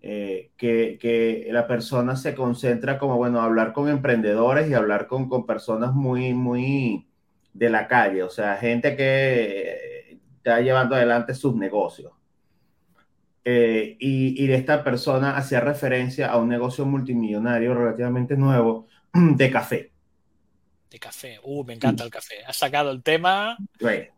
eh, 0.00 0.52
que, 0.56 0.98
que, 1.00 1.48
la 1.50 1.66
persona 1.66 2.16
se 2.16 2.34
concentra 2.34 2.98
como, 2.98 3.16
bueno, 3.16 3.40
hablar 3.40 3.72
con 3.72 3.88
emprendedores 3.88 4.70
y 4.70 4.74
hablar 4.74 5.06
con, 5.06 5.28
con, 5.28 5.46
personas 5.46 5.94
muy, 5.94 6.32
muy 6.32 7.06
de 7.52 7.70
la 7.70 7.88
calle, 7.88 8.22
o 8.22 8.30
sea, 8.30 8.56
gente 8.56 8.96
que 8.96 10.18
está 10.36 10.60
llevando 10.60 10.94
adelante 10.94 11.34
sus 11.34 11.54
negocios. 11.56 12.12
Eh, 13.44 13.96
y, 14.00 14.44
y, 14.44 14.52
esta 14.52 14.82
persona 14.82 15.36
hacía 15.36 15.60
referencia 15.60 16.28
a 16.30 16.36
un 16.36 16.48
negocio 16.48 16.84
multimillonario 16.84 17.74
relativamente 17.74 18.36
nuevo 18.36 18.86
de 19.12 19.50
café. 19.50 19.92
De 20.90 20.98
café, 20.98 21.38
uh, 21.42 21.64
me 21.64 21.74
encanta 21.74 22.04
el 22.04 22.10
café. 22.10 22.44
Has 22.46 22.56
sacado 22.56 22.90
el 22.90 23.02
tema. 23.02 23.56
Right. 23.78 24.15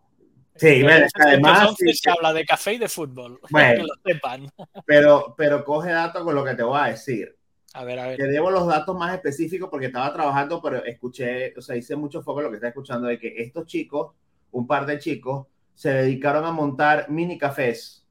Sí, 0.58 0.82
bueno, 0.82 1.06
además. 1.14 1.74
Sí, 1.78 1.94
se 1.94 2.10
habla 2.10 2.32
de 2.32 2.44
café 2.44 2.74
y 2.74 2.78
de 2.78 2.88
fútbol. 2.88 3.40
Bueno, 3.50 3.82
que 3.82 3.88
lo 3.88 3.94
sepan. 4.04 4.50
Pero, 4.84 5.34
pero 5.36 5.64
coge 5.64 5.90
datos 5.90 6.24
con 6.24 6.34
lo 6.34 6.44
que 6.44 6.54
te 6.54 6.62
voy 6.62 6.78
a 6.80 6.84
decir. 6.84 7.36
A 7.74 7.84
ver, 7.84 7.98
a 7.98 8.08
ver. 8.08 8.16
Te 8.16 8.26
debo 8.26 8.50
los 8.50 8.66
datos 8.66 8.96
más 8.96 9.14
específicos 9.14 9.68
porque 9.70 9.86
estaba 9.86 10.12
trabajando, 10.12 10.60
pero 10.60 10.84
escuché, 10.84 11.54
o 11.56 11.60
sea, 11.60 11.76
hice 11.76 11.96
mucho 11.96 12.22
foco 12.22 12.40
en 12.40 12.44
lo 12.44 12.50
que 12.50 12.56
está 12.56 12.68
escuchando 12.68 13.06
de 13.08 13.18
que 13.18 13.34
estos 13.36 13.66
chicos, 13.66 14.14
un 14.50 14.66
par 14.66 14.86
de 14.86 14.98
chicos, 14.98 15.46
se 15.74 15.90
dedicaron 15.90 16.44
a 16.44 16.50
montar 16.50 17.08
mini 17.08 17.38
cafés. 17.38 18.04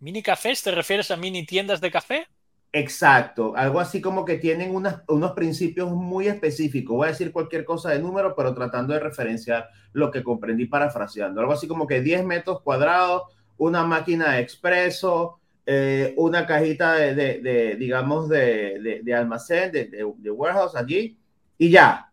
¿Mini 0.00 0.22
cafés? 0.22 0.62
¿Te 0.62 0.70
refieres 0.70 1.10
a 1.10 1.16
mini 1.16 1.44
tiendas 1.44 1.80
de 1.80 1.90
café? 1.90 2.26
Exacto, 2.74 3.52
algo 3.54 3.80
así 3.80 4.00
como 4.00 4.24
que 4.24 4.38
tienen 4.38 4.74
unas, 4.74 5.02
unos 5.06 5.32
principios 5.32 5.90
muy 5.90 6.26
específicos. 6.26 6.96
Voy 6.96 7.06
a 7.06 7.10
decir 7.10 7.30
cualquier 7.30 7.66
cosa 7.66 7.90
de 7.90 7.98
número, 7.98 8.34
pero 8.34 8.54
tratando 8.54 8.94
de 8.94 9.00
referenciar 9.00 9.68
lo 9.92 10.10
que 10.10 10.22
comprendí 10.22 10.64
parafraseando. 10.64 11.42
Algo 11.42 11.52
así 11.52 11.68
como 11.68 11.86
que 11.86 12.00
10 12.00 12.24
metros 12.24 12.62
cuadrados, 12.62 13.24
una 13.58 13.84
máquina 13.84 14.32
de 14.32 14.40
expreso, 14.40 15.38
eh, 15.66 16.14
una 16.16 16.46
cajita 16.46 16.94
de, 16.94 17.14
de, 17.14 17.40
de 17.42 17.76
digamos, 17.76 18.30
de, 18.30 19.02
de 19.04 19.14
almacén, 19.14 19.70
de, 19.70 20.30
warehouse 20.30 20.74
allí, 20.74 21.18
y 21.58 21.70
ya. 21.70 22.10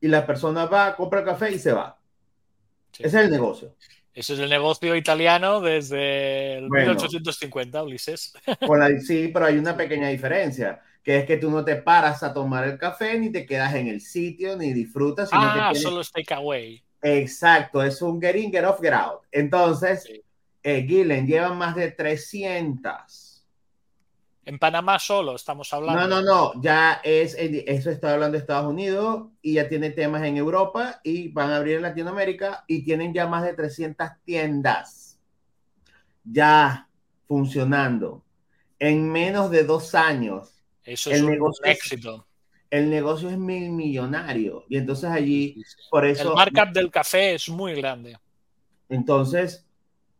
Y 0.00 0.08
la 0.08 0.26
persona 0.26 0.66
va, 0.66 0.96
compra 0.96 1.24
café 1.24 1.52
y 1.52 1.58
se 1.60 1.72
va. 1.72 1.96
Ese 2.98 3.06
es 3.06 3.14
el 3.14 3.30
negocio. 3.30 3.76
Ese 4.12 4.34
es 4.34 4.40
el 4.40 4.50
negocio 4.50 4.96
italiano 4.96 5.60
desde 5.60 6.58
el 6.58 6.68
1850, 6.68 7.82
Ulises. 7.82 8.32
sí, 9.06 9.30
pero 9.32 9.46
hay 9.46 9.56
una 9.56 9.76
pequeña 9.76 10.08
diferencia, 10.08 10.80
que 11.02 11.18
es 11.18 11.26
que 11.26 11.36
tú 11.36 11.50
no 11.50 11.64
te 11.64 11.76
paras 11.76 12.22
a 12.22 12.34
tomar 12.34 12.64
el 12.64 12.76
café, 12.76 13.18
ni 13.18 13.30
te 13.30 13.46
quedas 13.46 13.74
en 13.74 13.86
el 13.86 14.00
sitio, 14.00 14.56
ni 14.56 14.72
disfrutas. 14.72 15.30
Sino 15.30 15.42
ah, 15.42 15.72
solo 15.74 16.00
es 16.00 16.10
takeaway. 16.10 16.82
Exacto, 17.02 17.82
es 17.82 18.02
un 18.02 18.20
get 18.20 18.36
in, 18.36 18.50
get 18.50 18.64
off, 18.64 18.80
get 18.80 18.92
out. 18.92 19.20
Entonces, 19.30 20.04
eh, 20.62 20.84
Gillen 20.86 21.26
lleva 21.26 21.54
más 21.54 21.74
de 21.76 21.92
300. 21.92 23.29
En 24.50 24.58
Panamá 24.58 24.98
solo 24.98 25.36
estamos 25.36 25.72
hablando. 25.72 26.08
No, 26.08 26.20
no, 26.20 26.22
no, 26.22 26.60
ya 26.60 27.00
es, 27.04 27.36
eso 27.38 27.88
está 27.88 28.14
hablando 28.14 28.32
de 28.32 28.38
Estados 28.38 28.68
Unidos 28.68 29.28
y 29.40 29.54
ya 29.54 29.68
tiene 29.68 29.90
temas 29.90 30.24
en 30.24 30.36
Europa 30.36 31.00
y 31.04 31.28
van 31.28 31.50
a 31.50 31.56
abrir 31.58 31.76
en 31.76 31.82
Latinoamérica 31.82 32.64
y 32.66 32.82
tienen 32.82 33.14
ya 33.14 33.28
más 33.28 33.44
de 33.44 33.54
300 33.54 34.08
tiendas 34.24 35.20
ya 36.24 36.88
funcionando 37.28 38.24
en 38.80 39.08
menos 39.12 39.52
de 39.52 39.62
dos 39.62 39.94
años. 39.94 40.64
Eso 40.82 41.12
es 41.12 41.22
un 41.22 41.38
éxito. 41.62 42.26
el 42.70 42.90
negocio 42.90 43.30
es 43.30 43.38
mil 43.38 43.70
millonario 43.70 44.64
y 44.68 44.78
entonces 44.78 45.10
allí, 45.10 45.62
por 45.92 46.04
eso... 46.04 46.30
El 46.30 46.34
markup 46.34 46.74
del 46.74 46.90
café 46.90 47.34
es 47.34 47.48
muy 47.48 47.76
grande. 47.76 48.18
Entonces, 48.88 49.64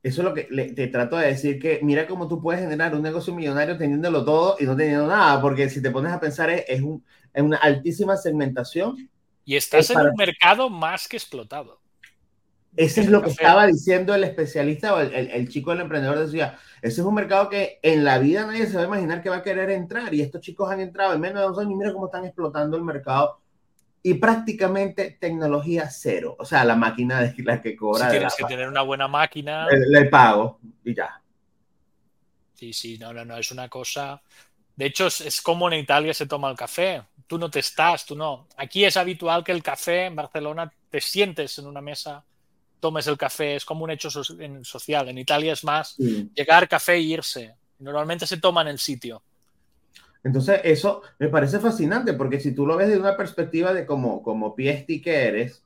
eso 0.02 0.22
es 0.22 0.24
lo 0.24 0.34
que 0.34 0.44
te 0.44 0.86
trato 0.88 1.16
de 1.16 1.26
decir, 1.26 1.58
que 1.58 1.80
mira 1.82 2.06
cómo 2.06 2.26
tú 2.26 2.40
puedes 2.40 2.62
generar 2.62 2.94
un 2.94 3.02
negocio 3.02 3.34
millonario 3.34 3.76
teniéndolo 3.76 4.24
todo 4.24 4.56
y 4.58 4.64
no 4.64 4.74
teniendo 4.74 5.06
nada, 5.06 5.40
porque 5.42 5.68
si 5.68 5.82
te 5.82 5.90
pones 5.90 6.12
a 6.12 6.20
pensar 6.20 6.48
es, 6.48 6.80
un, 6.80 7.04
una 7.34 7.58
altísima 7.58 8.16
segmentación. 8.16 9.10
Y 9.44 9.56
estás 9.56 9.90
en 9.90 9.98
un 9.98 10.14
mercado 10.16 10.70
más 10.70 11.06
que 11.06 11.18
explotado. 11.18 11.80
Eso 12.76 13.00
es 13.00 13.08
lo 13.10 13.20
que 13.20 13.30
estaba 13.30 13.66
diciendo 13.66 14.14
el 14.14 14.22
especialista 14.22 14.94
o 14.94 15.00
el, 15.00 15.12
el, 15.12 15.48
chico, 15.48 15.72
el 15.72 15.80
emprendedor 15.80 16.20
decía, 16.20 16.56
ese 16.80 17.00
es 17.00 17.06
un 17.06 17.14
mercado 17.14 17.48
que 17.48 17.80
en 17.82 18.04
la 18.04 18.18
vida 18.18 18.46
nadie 18.46 18.66
se 18.66 18.76
va 18.76 18.82
a 18.82 18.86
imaginar 18.86 19.22
que 19.22 19.28
va 19.28 19.38
a 19.38 19.42
querer 19.42 19.70
entrar 19.70 20.14
y 20.14 20.22
estos 20.22 20.40
chicos 20.40 20.70
han 20.70 20.80
entrado 20.80 21.12
en 21.12 21.20
menos 21.20 21.42
de 21.42 21.48
dos 21.48 21.58
años 21.58 21.72
y 21.72 21.76
mira 21.76 21.92
cómo 21.92 22.06
están 22.06 22.24
explotando 22.24 22.76
el 22.76 22.84
mercado 22.84 23.39
y 24.02 24.14
prácticamente 24.14 25.16
tecnología 25.20 25.88
cero. 25.90 26.36
O 26.38 26.44
sea, 26.44 26.64
la 26.64 26.76
máquina 26.76 27.20
de 27.20 27.42
la 27.42 27.60
que 27.60 27.76
cobra. 27.76 28.06
Si 28.06 28.10
tienes 28.12 28.34
que 28.34 28.44
tener 28.44 28.68
una 28.68 28.82
buena 28.82 29.08
máquina. 29.08 29.66
Le, 29.68 30.06
pago 30.06 30.58
y 30.84 30.94
ya. 30.94 31.20
Sí, 32.54 32.72
sí, 32.72 32.98
no, 32.98 33.12
no, 33.12 33.24
no, 33.24 33.36
es 33.36 33.50
una 33.50 33.68
cosa. 33.68 34.22
De 34.76 34.86
hecho, 34.86 35.06
es, 35.08 35.40
como 35.42 35.68
en 35.68 35.78
Italia 35.80 36.14
se 36.14 36.26
toma 36.26 36.50
el 36.50 36.56
café. 36.56 37.02
Tú 37.26 37.38
no 37.38 37.50
te 37.50 37.60
estás, 37.60 38.06
tú 38.06 38.16
no. 38.16 38.48
Aquí 38.56 38.84
es 38.84 38.96
habitual 38.96 39.44
que 39.44 39.52
el 39.52 39.62
café 39.62 40.06
en 40.06 40.16
Barcelona 40.16 40.72
te 40.88 41.00
sientes 41.00 41.58
en 41.58 41.66
una 41.66 41.80
mesa, 41.80 42.24
tomes 42.80 43.06
el 43.06 43.16
café, 43.16 43.56
es 43.56 43.64
como 43.64 43.84
un 43.84 43.90
hecho 43.90 44.10
social. 44.10 45.08
En 45.08 45.18
Italia 45.18 45.52
es 45.52 45.62
más 45.62 45.96
llegar, 45.96 46.68
café 46.68 46.94
e 46.94 47.00
irse. 47.00 47.54
Normalmente 47.78 48.26
se 48.26 48.38
toma 48.38 48.62
en 48.62 48.68
el 48.68 48.78
sitio. 48.78 49.22
Entonces, 50.22 50.60
eso 50.64 51.02
me 51.18 51.28
parece 51.28 51.58
fascinante 51.58 52.12
porque 52.12 52.40
si 52.40 52.52
tú 52.52 52.66
lo 52.66 52.76
ves 52.76 52.88
desde 52.88 53.00
una 53.00 53.16
perspectiva 53.16 53.72
de 53.72 53.86
como, 53.86 54.22
como 54.22 54.54
PST 54.54 55.02
que 55.02 55.28
eres, 55.28 55.64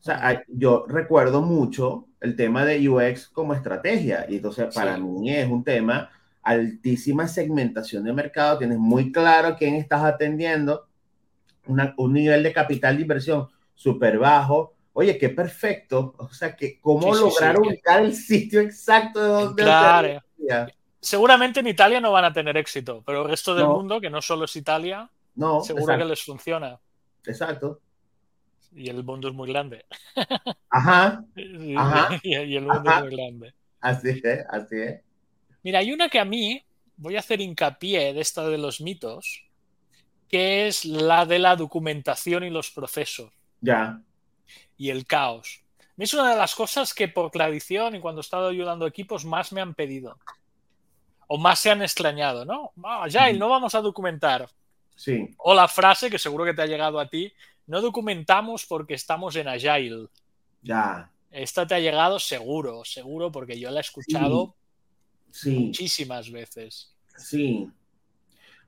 o 0.00 0.02
sea, 0.02 0.42
yo 0.48 0.86
recuerdo 0.88 1.42
mucho 1.42 2.06
el 2.20 2.36
tema 2.36 2.64
de 2.64 2.88
UX 2.88 3.28
como 3.28 3.52
estrategia 3.52 4.26
y 4.28 4.36
entonces 4.36 4.72
para 4.74 4.96
mí 4.96 5.34
es 5.34 5.48
un 5.48 5.64
tema 5.64 6.10
altísima 6.42 7.28
segmentación 7.28 8.04
de 8.04 8.12
mercado, 8.12 8.58
tienes 8.58 8.78
muy 8.78 9.12
claro 9.12 9.56
quién 9.58 9.74
estás 9.74 10.02
atendiendo, 10.04 10.86
un 11.66 12.12
nivel 12.12 12.42
de 12.42 12.52
capital 12.52 12.96
de 12.96 13.02
inversión 13.02 13.48
súper 13.74 14.18
bajo. 14.18 14.74
Oye, 14.92 15.16
qué 15.18 15.28
perfecto. 15.28 16.14
O 16.18 16.28
sea, 16.30 16.56
que 16.56 16.80
cómo 16.80 17.14
lograr 17.14 17.60
ubicar 17.60 18.02
el 18.02 18.14
sitio 18.14 18.60
exacto 18.60 19.22
de 19.22 19.28
donde... 19.28 19.62
Claro 19.62 20.20
seguramente 21.00 21.60
en 21.60 21.66
Italia 21.66 22.00
no 22.00 22.12
van 22.12 22.24
a 22.24 22.32
tener 22.32 22.56
éxito, 22.56 23.02
pero 23.04 23.22
el 23.22 23.28
resto 23.28 23.54
del 23.54 23.66
mundo, 23.66 24.00
que 24.00 24.10
no 24.10 24.20
solo 24.20 24.44
es 24.44 24.54
Italia, 24.56 25.10
no, 25.34 25.62
seguro 25.62 25.96
que 25.96 26.04
les 26.04 26.22
funciona. 26.22 26.78
Exacto. 27.24 27.80
Y 28.72 28.88
el 28.88 29.02
mundo 29.02 29.28
es 29.28 29.34
muy 29.34 29.48
grande. 29.48 29.84
Ajá. 30.70 31.24
Y, 31.34 31.74
el 32.54 32.62
mundo 32.62 32.90
es 32.90 33.00
muy 33.02 33.16
grande. 33.16 33.54
Así 33.80 34.20
es, 34.22 34.44
así 34.50 34.76
es. 34.76 35.00
Mira, 35.62 35.80
hay 35.80 35.92
una 35.92 36.08
que 36.08 36.20
a 36.20 36.24
mí 36.24 36.62
voy 36.96 37.16
a 37.16 37.20
hacer 37.20 37.40
hincapié 37.40 38.12
de 38.12 38.20
esta 38.20 38.46
de 38.46 38.58
los 38.58 38.80
mitos, 38.80 39.44
que 40.28 40.68
es 40.68 40.84
la 40.84 41.26
de 41.26 41.38
la 41.38 41.56
documentación 41.56 42.44
y 42.44 42.50
los 42.50 42.70
procesos. 42.70 43.32
Ya. 43.60 44.00
Y 44.76 44.90
el 44.90 45.06
caos. 45.06 45.64
Es 45.96 46.14
una 46.14 46.30
de 46.30 46.36
las 46.36 46.54
cosas 46.54 46.94
que 46.94 47.08
por 47.08 47.30
tradición 47.30 47.94
y 47.94 48.00
cuando 48.00 48.20
he 48.20 48.22
estado 48.22 48.48
ayudando 48.48 48.86
equipos 48.86 49.24
más 49.24 49.52
me 49.52 49.60
han 49.60 49.74
pedido 49.74 50.16
o 51.32 51.38
más 51.38 51.60
se 51.60 51.70
han 51.70 51.80
extrañado, 51.80 52.44
¿no? 52.44 52.72
Ah, 52.82 53.04
Agile, 53.04 53.38
no 53.38 53.48
vamos 53.48 53.72
a 53.76 53.80
documentar. 53.80 54.48
Sí. 54.96 55.32
O 55.38 55.54
la 55.54 55.68
frase 55.68 56.10
que 56.10 56.18
seguro 56.18 56.44
que 56.44 56.54
te 56.54 56.62
ha 56.62 56.66
llegado 56.66 56.98
a 56.98 57.08
ti, 57.08 57.32
no 57.68 57.80
documentamos 57.80 58.66
porque 58.66 58.94
estamos 58.94 59.36
en 59.36 59.46
Agile. 59.46 60.08
Ya. 60.60 61.08
Esta 61.30 61.68
te 61.68 61.76
ha 61.76 61.78
llegado 61.78 62.18
seguro, 62.18 62.84
seguro, 62.84 63.30
porque 63.30 63.60
yo 63.60 63.70
la 63.70 63.78
he 63.78 63.80
escuchado 63.82 64.56
muchísimas 65.44 66.32
veces. 66.32 66.96
Sí. 67.16 67.70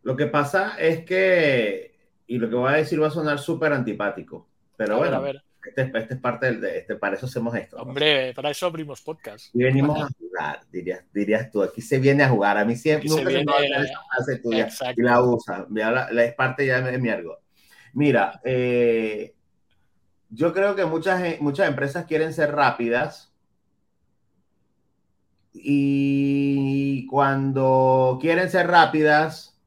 Lo 0.04 0.16
que 0.16 0.26
pasa 0.26 0.76
es 0.78 1.04
que, 1.04 1.96
y 2.28 2.38
lo 2.38 2.48
que 2.48 2.54
voy 2.54 2.72
a 2.74 2.76
decir 2.76 3.02
va 3.02 3.08
a 3.08 3.10
sonar 3.10 3.40
súper 3.40 3.72
antipático, 3.72 4.46
pero 4.76 4.98
bueno. 4.98 5.16
a 5.16 5.20
ver. 5.20 5.42
Este, 5.64 5.82
este, 5.82 6.14
es 6.14 6.20
parte 6.20 6.46
del, 6.46 6.60
de, 6.60 6.78
este, 6.78 6.96
para 6.96 7.16
eso 7.16 7.26
hacemos 7.26 7.54
esto. 7.54 7.76
Hombre, 7.76 8.32
para 8.34 8.50
eso 8.50 8.66
abrimos 8.66 9.00
podcast. 9.00 9.54
Y 9.54 9.62
venimos 9.62 10.00
a 10.00 10.08
jugar, 10.18 10.60
dirías, 10.70 11.04
dirías 11.12 11.50
tú. 11.50 11.62
Aquí 11.62 11.80
se 11.80 11.98
viene 11.98 12.24
a 12.24 12.28
jugar. 12.28 12.58
A 12.58 12.64
mí 12.64 12.74
siempre 12.74 13.08
nunca 13.08 13.22
se 13.22 13.28
viene, 13.28 13.52
esa 14.18 14.42
tuya 14.42 14.68
y 14.96 15.02
la 15.02 15.22
usa. 15.22 15.66
La, 15.70 16.10
la, 16.10 16.24
es 16.24 16.34
parte 16.34 16.66
ya 16.66 16.80
de 16.80 16.98
mi 16.98 17.10
algo. 17.10 17.38
Mira, 17.92 18.40
eh, 18.44 19.34
yo 20.30 20.52
creo 20.52 20.74
que 20.74 20.84
muchas, 20.84 21.40
muchas 21.40 21.68
empresas 21.68 22.06
quieren 22.06 22.32
ser 22.32 22.52
rápidas 22.52 23.32
y 25.52 27.06
cuando 27.06 28.18
quieren 28.20 28.50
ser 28.50 28.66
rápidas 28.66 29.58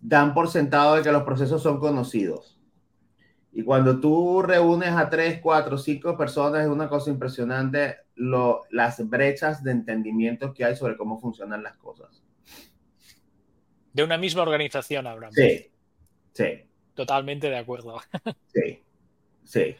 dan 0.00 0.34
por 0.34 0.48
sentado 0.48 0.96
de 0.96 1.02
que 1.02 1.12
los 1.12 1.22
procesos 1.22 1.62
son 1.62 1.78
conocidos. 1.78 2.58
Y 3.52 3.62
cuando 3.64 4.00
tú 4.00 4.42
reúnes 4.42 4.90
a 4.90 5.10
tres, 5.10 5.40
cuatro, 5.42 5.76
cinco 5.76 6.16
personas, 6.16 6.62
es 6.62 6.68
una 6.68 6.88
cosa 6.88 7.10
impresionante 7.10 7.98
lo, 8.14 8.62
las 8.70 9.08
brechas 9.08 9.62
de 9.62 9.72
entendimiento 9.72 10.54
que 10.54 10.64
hay 10.64 10.74
sobre 10.74 10.96
cómo 10.96 11.20
funcionan 11.20 11.62
las 11.62 11.76
cosas. 11.76 12.22
De 13.92 14.02
una 14.02 14.16
misma 14.16 14.42
organización, 14.42 15.06
Abraham. 15.06 15.32
Sí, 15.34 15.70
sí. 16.32 16.64
Totalmente 16.94 17.50
de 17.50 17.58
acuerdo. 17.58 18.00
Sí, 18.54 18.82
sí. 19.44 19.76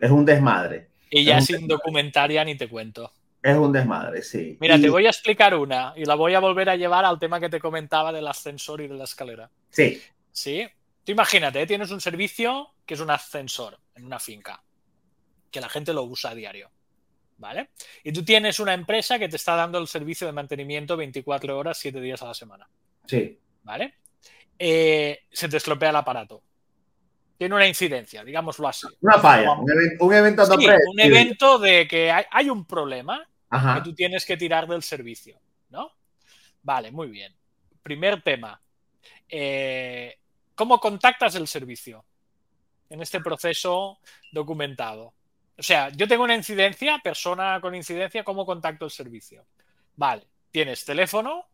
Es 0.00 0.10
un 0.10 0.24
desmadre. 0.24 0.88
Y 1.10 1.24
ya 1.24 1.40
sin 1.40 1.68
documentaria 1.68 2.42
ni 2.44 2.56
te 2.56 2.68
cuento. 2.68 3.12
Es 3.42 3.56
un 3.56 3.72
desmadre, 3.72 4.22
sí. 4.22 4.56
Mira, 4.60 4.80
te 4.80 4.88
voy 4.88 5.06
a 5.06 5.10
explicar 5.10 5.54
una 5.54 5.92
y 5.96 6.04
la 6.04 6.14
voy 6.14 6.34
a 6.34 6.40
volver 6.40 6.70
a 6.70 6.76
llevar 6.76 7.04
al 7.04 7.18
tema 7.18 7.38
que 7.38 7.48
te 7.48 7.60
comentaba 7.60 8.12
del 8.12 8.26
ascensor 8.26 8.80
y 8.80 8.88
de 8.88 8.94
la 8.94 9.04
escalera. 9.04 9.50
Sí. 9.70 10.00
Sí. 10.30 10.66
Tú 11.04 11.12
imagínate, 11.12 11.60
¿eh? 11.60 11.66
tienes 11.66 11.90
un 11.90 12.00
servicio 12.00 12.71
que 12.84 12.94
es 12.94 13.00
un 13.00 13.10
ascensor 13.10 13.78
en 13.94 14.04
una 14.04 14.18
finca, 14.18 14.62
que 15.50 15.60
la 15.60 15.68
gente 15.68 15.92
lo 15.92 16.02
usa 16.04 16.30
a 16.30 16.34
diario. 16.34 16.70
¿Vale? 17.38 17.70
Y 18.04 18.12
tú 18.12 18.24
tienes 18.24 18.60
una 18.60 18.72
empresa 18.72 19.18
que 19.18 19.28
te 19.28 19.34
está 19.34 19.56
dando 19.56 19.78
el 19.78 19.88
servicio 19.88 20.28
de 20.28 20.32
mantenimiento 20.32 20.96
24 20.96 21.58
horas, 21.58 21.76
7 21.78 22.00
días 22.00 22.22
a 22.22 22.26
la 22.26 22.34
semana. 22.34 22.68
Sí. 23.06 23.36
¿Vale? 23.64 23.94
Eh, 24.58 25.24
se 25.30 25.48
te 25.48 25.56
estropea 25.56 25.90
el 25.90 25.96
aparato. 25.96 26.42
Tiene 27.36 27.56
una 27.56 27.66
incidencia, 27.66 28.22
digámoslo 28.22 28.68
así. 28.68 28.86
Una 29.00 29.18
falla, 29.18 29.52
un, 29.54 29.68
evento, 29.68 30.04
un 30.04 30.14
evento, 30.14 30.46
sí, 30.46 30.66
un 30.92 31.00
evento 31.00 31.58
de 31.58 31.88
que 31.88 32.12
hay, 32.12 32.48
un 32.48 32.64
problema 32.64 33.28
que 33.50 33.80
tú 33.82 33.92
tienes 33.92 34.24
que 34.24 34.36
tirar 34.36 34.68
del 34.68 34.84
servicio, 34.84 35.40
¿no? 35.70 35.90
Vale, 36.62 36.92
muy 36.92 37.08
bien. 37.08 37.34
Primer 37.82 38.22
tema. 38.22 38.60
Eh, 39.28 40.16
¿Cómo 40.54 40.78
contactas 40.78 41.34
el 41.34 41.48
servicio? 41.48 42.04
En 42.92 43.00
este 43.00 43.20
proceso 43.20 43.98
documentado. 44.30 45.14
O 45.58 45.62
sea, 45.62 45.88
yo 45.90 46.06
tengo 46.06 46.24
una 46.24 46.34
incidencia, 46.34 47.00
persona 47.02 47.58
con 47.60 47.74
incidencia, 47.74 48.22
¿cómo 48.22 48.44
contacto 48.44 48.84
el 48.84 48.90
servicio? 48.90 49.46
Vale, 49.96 50.26
tienes 50.50 50.84
teléfono 50.84 51.46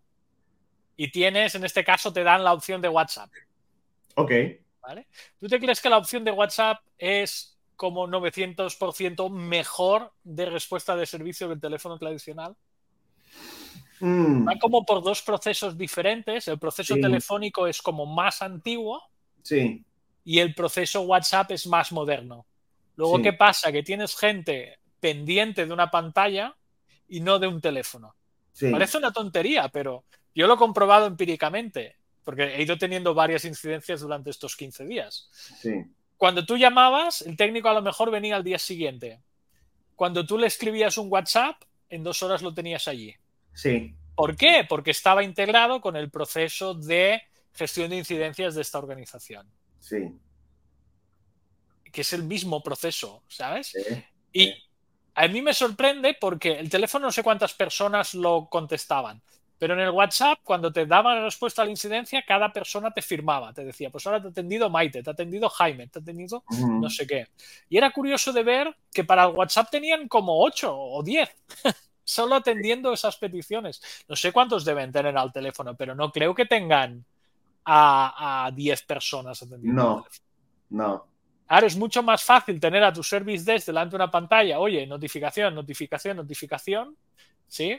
y 0.97 1.11
tienes, 1.11 1.55
en 1.55 1.65
este 1.65 1.85
caso, 1.85 2.13
te 2.13 2.25
dan 2.25 2.43
la 2.43 2.53
opción 2.53 2.81
de 2.81 2.89
WhatsApp. 2.89 3.31
Ok. 4.17 4.33
¿Vale? 4.83 5.07
¿Tú 5.39 5.47
te 5.47 5.61
crees 5.61 5.81
que 5.81 5.89
la 5.89 5.99
opción 5.99 6.25
de 6.25 6.33
WhatsApp 6.33 6.79
es 6.97 7.57
como 7.77 8.09
900% 8.09 9.31
mejor 9.31 10.13
de 10.25 10.47
respuesta 10.47 10.97
de 10.97 11.07
servicio 11.07 11.47
que 11.47 11.55
el 11.55 11.61
teléfono 11.61 11.99
tradicional? 11.99 12.57
Mm, 14.01 14.49
Va 14.49 14.59
como 14.59 14.85
por 14.85 15.03
dos 15.03 15.23
procesos 15.23 15.77
diferentes. 15.77 16.49
El 16.49 16.59
proceso 16.59 16.95
Sí. 16.95 17.01
telefónico 17.01 17.67
es 17.67 17.81
como 17.83 18.07
más 18.07 18.43
antiguo 18.43 19.03
sí, 19.43 19.85
y 20.31 20.41
el 20.41 20.55
proceso 20.55 21.01
WhatsApp 21.03 21.53
es 21.53 21.67
más 21.67 21.91
moderno. 21.91 22.45
Luego, 22.97 23.17
Sí. 23.17 23.23
¿qué 23.23 23.33
pasa? 23.33 23.73
Que 23.73 23.83
tienes 23.83 24.15
gente 24.15 24.79
pendiente 25.01 25.65
de 25.65 25.73
una 25.73 25.91
pantalla 25.91 26.55
y 27.09 27.21
no 27.21 27.39
de 27.39 27.47
un 27.47 27.63
teléfono. 27.63 28.15
sí. 28.53 28.71
Parece 28.71 28.99
una 28.99 29.11
tontería, 29.13 29.69
pero 29.71 30.05
yo 30.35 30.47
lo 30.47 30.55
he 30.55 30.59
comprobado 30.59 31.07
empíricamente, 31.07 31.97
porque 32.25 32.43
he 32.57 32.63
ido 32.63 32.77
teniendo 32.77 33.15
varias 33.15 33.45
incidencias 33.47 34.01
durante 34.03 34.29
estos 34.31 34.55
15 34.55 34.85
días. 34.85 35.31
sí. 35.63 35.71
Cuando 36.19 36.45
tú 36.45 36.57
llamabas, 36.59 37.23
el 37.23 37.37
técnico 37.37 37.69
a 37.71 37.75
lo 37.75 37.81
mejor 37.81 38.11
venía 38.11 38.35
al 38.37 38.43
día 38.45 38.59
siguiente. 38.59 39.21
Cuando 39.95 40.27
tú 40.27 40.37
le 40.37 40.49
escribías 40.49 40.99
un 40.99 41.11
WhatsApp, 41.11 41.63
en 41.89 42.03
dos 42.03 42.23
horas 42.25 42.43
lo 42.43 42.53
tenías 42.53 42.87
allí. 42.89 43.15
Sí, 43.55 43.95
¿Por 44.17 44.37
qué? 44.37 44.67
Porque 44.69 44.91
estaba 44.91 45.23
integrado 45.23 45.81
con 45.81 45.95
el 45.97 46.11
proceso 46.11 46.75
de 46.75 47.23
gestión 47.55 47.89
de 47.91 47.97
incidencias 47.99 48.57
de 48.57 48.63
esta 48.63 48.79
organización, 48.79 49.49
sí, 49.81 50.19
que 51.91 52.01
es 52.03 52.13
el 52.13 52.25
mismo 52.25 52.63
proceso, 52.63 53.23
¿sabes? 53.29 53.69
sí. 53.69 54.05
Y 54.33 54.55
a 55.15 55.27
mí 55.27 55.43
me 55.43 55.53
sorprende 55.53 56.17
porque 56.21 56.53
el 56.59 56.71
teléfono 56.71 57.07
no 57.07 57.13
sé 57.13 57.25
cuántas 57.25 57.53
personas 57.55 58.15
lo 58.15 58.49
contestaban, 58.49 59.21
pero 59.59 59.75
en 59.75 59.81
el 59.81 59.91
WhatsApp, 59.91 60.39
cuando 60.45 60.73
te 60.73 60.87
daba 60.87 61.17
la 61.17 61.25
respuesta 61.25 61.63
a 61.63 61.65
la 61.65 61.73
incidencia, 61.73 62.25
cada 62.25 62.53
persona 62.53 62.93
te 62.93 63.03
firmaba, 63.03 63.53
te 63.53 63.65
decía, 63.65 63.91
pues 63.91 64.07
ahora 64.07 64.23
te 64.23 64.29
ha 64.29 64.31
atendido 64.31 64.71
Maite, 64.71 65.03
te 65.03 65.11
ha 65.11 65.13
atendido 65.13 65.49
Jaime, 65.49 65.89
te 65.89 65.99
ha 65.99 66.03
atendido 66.03 66.45
no 66.49 66.89
sé 66.89 67.07
qué. 67.07 67.27
Y 67.69 67.77
era 67.77 67.91
curioso 67.91 68.33
de 68.33 68.45
ver 68.45 68.77
que 68.93 69.03
para 69.03 69.25
el 69.25 69.35
WhatsApp 69.35 69.71
tenían 69.71 70.07
como 70.07 70.41
8 70.41 70.73
o 70.73 71.03
10, 71.03 71.29
solo 72.05 72.37
atendiendo 72.37 72.93
esas 72.93 73.17
peticiones. 73.17 73.83
No 74.09 74.15
sé 74.15 74.31
cuántos 74.31 74.65
deben 74.65 74.93
tener 74.93 75.17
al 75.19 75.33
teléfono, 75.33 75.77
pero 75.77 75.97
no 75.97 76.13
creo 76.13 76.33
que 76.35 76.47
tengan 76.47 77.05
a, 77.71 78.47
a 78.47 78.51
10 78.51 78.83
personas 78.83 79.43
atendiendo. 79.43 79.83
No. 79.83 80.07
No, 80.71 81.07
Ahora 81.49 81.67
es 81.67 81.77
mucho 81.77 82.03
más 82.03 82.23
fácil 82.23 82.61
tener 82.61 82.85
a 82.85 82.93
tu 82.93 83.03
service 83.03 83.45
desk 83.45 83.67
delante 83.67 83.93
de 83.93 83.97
una 83.97 84.11
pantalla, 84.11 84.59
oye, 84.59 84.87
notificación, 84.87 85.55
notificación, 85.55 86.19
notificación, 86.19 86.95
¿sí? 87.47 87.79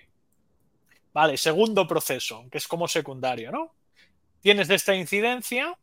Vale, 1.14 1.38
segundo 1.38 1.86
proceso, 1.88 2.46
que 2.52 2.58
es 2.58 2.68
como 2.68 2.88
secundario, 2.88 3.52
¿no? 3.52 3.76
Tienes 4.42 4.68
de 4.68 4.76
esta 4.76 4.96
incidencia, 4.96 5.78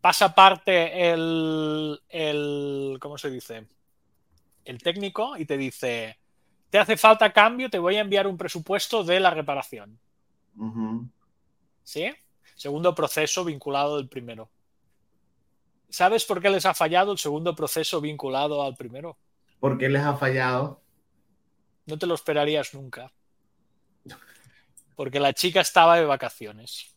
pasa 0.00 0.26
aparte 0.26 1.10
el, 1.10 2.00
el, 2.08 2.98
¿cómo 3.00 3.18
se 3.18 3.30
dice? 3.30 3.66
El 4.64 4.78
técnico 4.80 5.36
y 5.36 5.44
te 5.44 5.56
dice, 5.56 6.18
te 6.70 6.78
hace 6.78 6.96
falta 6.96 7.32
cambio, 7.32 7.68
te 7.68 7.80
voy 7.80 7.96
a 7.96 8.00
enviar 8.00 8.28
un 8.28 8.36
presupuesto 8.36 9.02
de 9.02 9.18
la 9.18 9.30
reparación. 9.30 9.98
¿Sí? 11.88 12.14
Segundo 12.54 12.94
proceso 12.94 13.44
vinculado 13.46 13.96
del 13.96 14.08
primero. 14.08 14.50
¿Sabes 15.88 16.26
por 16.26 16.42
qué 16.42 16.50
les 16.50 16.66
ha 16.66 16.74
fallado 16.74 17.12
el 17.12 17.18
segundo 17.18 17.54
proceso 17.56 17.98
vinculado 18.02 18.62
al 18.62 18.76
primero? 18.76 19.16
¿Por 19.58 19.78
qué 19.78 19.88
les 19.88 20.02
ha 20.02 20.14
fallado? 20.14 20.82
No 21.86 21.98
te 21.98 22.06
lo 22.06 22.14
esperarías 22.14 22.74
nunca. 22.74 23.10
Porque 24.96 25.18
la 25.18 25.32
chica 25.32 25.62
estaba 25.62 25.96
de 25.96 26.04
vacaciones. 26.04 26.94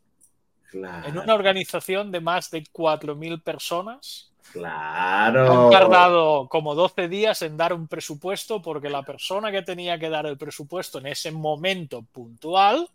Claro, 0.69 1.07
En 1.07 1.17
una 1.17 1.35
organización 1.35 2.11
de 2.11 2.19
más 2.19 2.51
de 2.51 2.63
4.000 2.63 3.41
personas. 3.43 4.33
claro. 4.51 5.67
Han 5.67 5.69
tardado 5.69 6.49
como 6.49 6.75
12 6.75 7.07
días 7.07 7.41
en 7.43 7.55
dar 7.55 7.71
un 7.71 7.87
presupuesto 7.87 8.61
porque 8.61 8.89
la 8.89 9.03
persona 9.03 9.51
que 9.53 9.61
tenía 9.61 9.97
que 9.97 10.09
dar 10.09 10.25
el 10.25 10.37
presupuesto 10.37 10.99
en 10.99 11.07
ese 11.07 11.31
momento 11.31 12.01
puntual 12.01 12.89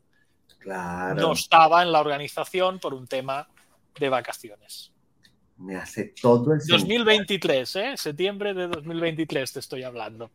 Claro. 0.58 1.20
no 1.20 1.32
estaba 1.32 1.82
en 1.82 1.92
la 1.92 2.00
organización 2.00 2.78
por 2.80 2.92
un 2.94 3.06
tema 3.06 3.48
de 3.98 4.08
vacaciones. 4.08 4.92
Me 5.58 5.76
hace 5.76 6.12
todo 6.20 6.52
el 6.52 6.60
sentido. 6.60 6.78
2023, 6.78 7.76
¿eh? 7.76 7.94
Septiembre 7.96 8.52
de 8.52 8.66
2023 8.68 9.52
te 9.52 9.60
estoy 9.60 9.84
hablando. 9.84 10.30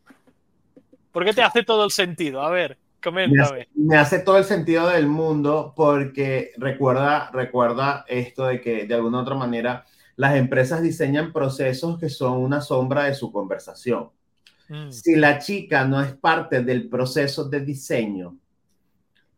¿Por 1.11 1.25
qué 1.25 1.33
te 1.33 1.43
hace 1.43 1.63
todo 1.63 1.83
el 1.85 1.91
sentido? 1.91 2.41
A 2.41 2.49
ver, 2.49 2.71
Me 2.71 3.01
coméntame. 3.03 3.43
hace, 3.61 3.69
me 3.75 3.97
hace 3.97 4.19
todo 4.19 4.37
el 4.37 4.45
sentido 4.45 4.87
del 4.87 5.07
mundo 5.07 5.73
porque 5.75 6.51
recuerda, 6.57 7.29
recuerda 7.31 8.05
esto 8.07 8.45
de 8.45 8.61
que 8.61 8.87
de 8.87 8.95
alguna 8.95 9.19
u 9.19 9.21
otra 9.21 9.35
manera 9.35 9.85
las 10.15 10.35
empresas 10.35 10.81
diseñan 10.81 11.31
procesos 11.33 11.99
que 11.99 12.09
son 12.09 12.37
una 12.37 12.61
sombra 12.61 13.03
de 13.03 13.13
su 13.13 13.31
conversación. 13.31 14.09
Mm, 14.69 14.89
Si 14.89 15.15
la 15.17 15.37
chica 15.39 15.83
no 15.85 16.01
es 16.01 16.13
parte 16.13 16.63
del 16.63 16.87
proceso 16.89 17.43
de 17.49 17.59
diseño 17.59 18.37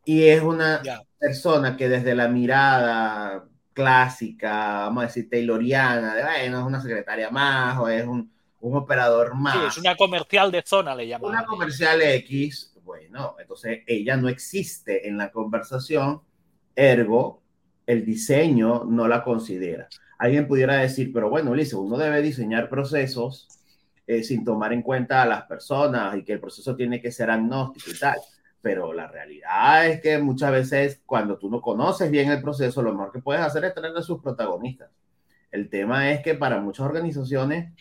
y 0.05 0.23
es 0.23 0.41
una 0.41 0.81
ya. 0.83 1.01
persona 1.17 1.77
que 1.77 1.89
desde 1.89 2.15
la 2.15 2.27
mirada 2.27 3.45
clásica, 3.73 4.51
vamos 4.85 5.03
a 5.03 5.07
decir, 5.07 5.29
tayloriana, 5.29 6.15
de 6.15 6.23
bueno, 6.23 6.59
es 6.59 6.65
una 6.65 6.81
secretaria 6.81 7.29
más 7.29 7.79
o 7.79 7.87
es 7.87 8.05
un, 8.05 8.31
un 8.59 8.77
operador 8.77 9.33
más. 9.35 9.53
Sí, 9.55 9.59
es 9.67 9.77
una 9.77 9.95
comercial 9.95 10.51
de 10.51 10.61
zona, 10.65 10.95
le 10.95 11.07
llaman. 11.07 11.29
Una 11.29 11.45
comercial 11.45 12.01
X, 12.01 12.73
bueno, 12.83 13.35
entonces 13.39 13.79
ella 13.87 14.17
no 14.17 14.29
existe 14.29 15.07
en 15.07 15.17
la 15.17 15.31
conversación, 15.31 16.21
ergo, 16.75 17.41
el 17.85 18.05
diseño 18.05 18.83
no 18.85 19.07
la 19.07 19.23
considera. 19.23 19.87
Alguien 20.17 20.47
pudiera 20.47 20.77
decir, 20.77 21.11
pero 21.11 21.29
bueno, 21.29 21.51
Ulises, 21.51 21.73
uno 21.73 21.97
debe 21.97 22.21
diseñar 22.21 22.69
procesos 22.69 23.47
eh, 24.07 24.23
sin 24.23 24.43
tomar 24.43 24.71
en 24.73 24.81
cuenta 24.81 25.21
a 25.21 25.25
las 25.25 25.43
personas 25.43 26.15
y 26.17 26.23
que 26.23 26.33
el 26.33 26.39
proceso 26.39 26.75
tiene 26.75 27.01
que 27.01 27.11
ser 27.11 27.29
agnóstico 27.29 27.91
y 27.91 27.99
tal. 27.99 28.17
Pero 28.63 28.93
la 28.93 29.07
realidad 29.07 29.85
es 29.87 30.01
que 30.01 30.17
muchas 30.17 30.51
veces 30.51 31.01
cuando 31.05 31.37
tú 31.37 31.49
no 31.51 31.61
conoces 31.61 32.09
bien 32.09 32.31
el 32.31 32.41
proceso, 32.41 32.81
lo 32.81 32.91
mejor 32.93 33.11
que 33.11 33.19
puedes 33.19 33.43
hacer 33.43 33.65
es 33.65 33.75
tener 33.75 33.95
a 33.95 34.01
sus 34.01 34.21
protagonistas. 34.23 34.89
El 35.51 35.69
tema 35.69 36.09
es 36.11 36.21
que 36.23 36.33
para 36.33 36.59
muchas 36.61 36.85
organizaciones 36.87 37.71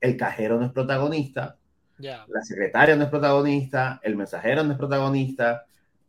el 0.00 0.16
cajero 0.18 0.58
no 0.60 0.66
es 0.66 0.72
protagonista, 0.72 1.56
Ya. 1.98 2.26
la 2.28 2.42
secretaria 2.42 2.96
no 2.96 3.04
es 3.04 3.08
protagonista, 3.08 4.00
el 4.02 4.16
mensajero 4.16 4.64
no 4.64 4.72
es 4.72 4.78
protagonista, 4.78 5.64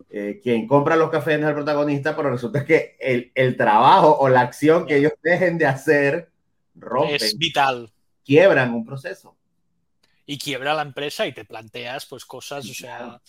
eh, 0.09 0.41
quien 0.43 0.67
compra 0.67 0.95
los 0.95 1.09
cafés 1.11 1.39
no 1.39 1.45
es 1.45 1.49
el 1.51 1.55
protagonista, 1.55 2.15
pero 2.15 2.31
resulta 2.31 2.65
que 2.65 2.97
el, 2.99 3.31
el 3.35 3.55
trabajo 3.55 4.17
o 4.17 4.27
la 4.29 4.41
acción 4.41 4.85
que 4.87 4.97
ellos 4.97 5.13
dejen 5.23 5.57
de 5.59 5.67
hacer 5.67 6.29
rompen, 6.73 7.15
Es 7.15 7.37
vital. 7.37 7.93
quiebran 8.25 8.73
un 8.73 8.83
proceso. 8.83 9.37
Y 10.25 10.39
quiebra 10.39 10.73
la 10.73 10.81
empresa 10.81 11.27
y 11.27 11.33
te 11.33 11.45
planteas 11.45 12.07
pues 12.07 12.25
cosas, 12.25 12.67
o 12.67 12.73
sea, 12.73 13.21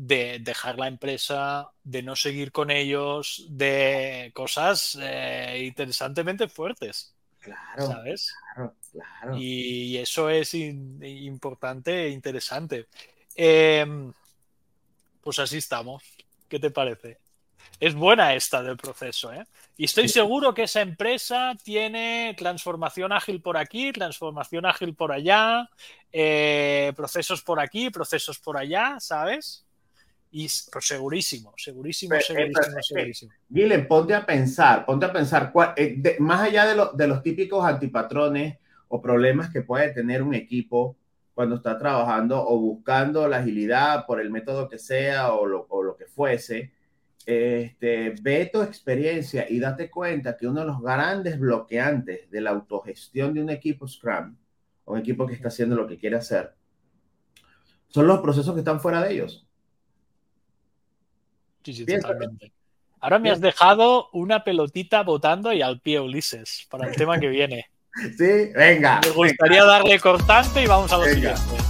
de 0.00 0.38
dejar 0.38 0.78
la 0.78 0.86
empresa, 0.86 1.72
de 1.82 2.04
no 2.04 2.14
seguir 2.14 2.52
con 2.52 2.70
ellos, 2.70 3.46
de 3.50 4.30
cosas 4.32 4.96
eh, 5.00 5.64
interesantemente 5.66 6.48
fuertes, 6.48 7.16
Claro, 7.40 7.86
¿sabes? 7.86 8.32
claro, 8.54 8.74
claro. 8.92 9.36
Y 9.36 9.96
eso 9.96 10.30
es 10.30 10.54
in- 10.54 11.02
importante 11.02 12.04
e 12.06 12.10
interesante. 12.10 12.86
Eh, 13.34 13.84
pues 15.20 15.38
así 15.40 15.58
estamos. 15.58 16.02
¿Qué 16.48 16.60
te 16.60 16.70
parece? 16.70 17.18
Es 17.80 17.94
buena 17.94 18.34
esta 18.34 18.62
del 18.62 18.76
proceso, 18.76 19.32
¿eh? 19.32 19.44
Y 19.76 19.84
estoy 19.84 20.08
seguro 20.08 20.54
que 20.54 20.62
esa 20.64 20.80
empresa 20.80 21.54
tiene 21.62 22.34
transformación 22.38 23.12
ágil 23.12 23.42
por 23.42 23.56
aquí, 23.56 23.92
transformación 23.92 24.64
ágil 24.64 24.94
por 24.94 25.10
allá, 25.12 25.68
eh, 26.12 26.92
procesos 26.96 27.42
por 27.42 27.58
aquí, 27.60 27.90
procesos 27.90 28.38
por 28.38 28.56
allá, 28.56 28.96
¿sabes? 29.00 29.64
Y 30.30 30.48
segurísimo, 30.48 31.54
segurísimo, 31.56 32.10
Pero, 32.10 32.20
eh, 32.20 32.24
segurísimo, 32.24 32.64
pero 32.70 32.82
segurísimo. 32.82 33.32
Gilen, 33.52 33.88
ponte 33.88 34.14
a 34.14 34.26
pensar, 34.26 34.84
ponte 34.84 35.06
a 35.06 35.12
pensar, 35.12 35.52
cuál- 35.52 35.72
eh, 35.76 35.94
de- 35.96 36.16
más 36.20 36.40
allá 36.42 36.66
de, 36.66 36.74
lo- 36.74 36.92
de 36.92 37.06
los 37.08 37.22
típicos 37.22 37.64
antipatrones 37.64 38.58
o 38.88 39.00
problemas 39.00 39.50
que 39.50 39.62
puede 39.62 39.92
tener 39.92 40.22
un 40.22 40.34
equipo 40.34 40.96
cuando 41.34 41.56
está 41.56 41.78
trabajando 41.78 42.42
o 42.46 42.58
buscando 42.58 43.26
la 43.28 43.38
agilidad 43.38 44.04
por 44.06 44.20
el 44.20 44.30
método 44.30 44.68
que 44.68 44.78
sea 44.78 45.32
o 45.32 45.46
lo, 45.46 45.66
o 45.70 45.82
lo 45.82 45.96
que 45.96 46.06
fuese, 46.06 46.72
este, 47.24 48.14
ve 48.22 48.50
tu 48.52 48.62
experiencia 48.62 49.46
y 49.48 49.58
date 49.60 49.90
cuenta 49.90 50.36
que 50.36 50.46
uno 50.46 50.60
de 50.60 50.66
los 50.66 50.80
grandes 50.80 51.38
bloqueantes 51.38 52.30
de 52.30 52.40
la 52.40 52.50
autogestión 52.50 53.34
de 53.34 53.42
un 53.42 53.50
equipo 53.50 53.86
Scrum, 53.86 54.36
o 54.84 54.94
un 54.94 54.98
equipo 55.00 55.26
que 55.26 55.34
está 55.34 55.48
haciendo 55.48 55.76
lo 55.76 55.86
que 55.86 55.98
quiere 55.98 56.16
hacer, 56.16 56.54
son 57.88 58.06
los 58.06 58.20
procesos 58.20 58.54
que 58.54 58.60
están 58.60 58.80
fuera 58.80 59.02
de 59.02 59.12
ellos. 59.14 59.47
Sí, 61.74 61.84
sí, 61.84 61.84
totalmente. 62.00 62.50
Ahora 63.00 63.18
me 63.18 63.30
has 63.30 63.42
dejado 63.42 64.08
una 64.12 64.42
pelotita 64.42 65.02
botando 65.02 65.52
y 65.52 65.60
al 65.60 65.80
pie, 65.80 66.00
Ulises, 66.00 66.66
para 66.70 66.88
el 66.88 66.96
tema 66.96 67.18
que 67.18 67.28
viene. 67.28 67.66
Sí, 68.16 68.52
venga. 68.54 69.00
Me 69.02 69.10
gustaría 69.10 69.64
darle 69.64 69.98
cortante 69.98 70.62
y 70.62 70.66
vamos 70.66 70.92
a 70.92 70.98
lo 70.98 71.02
Venga. 71.02 71.36
siguiente. 71.36 71.64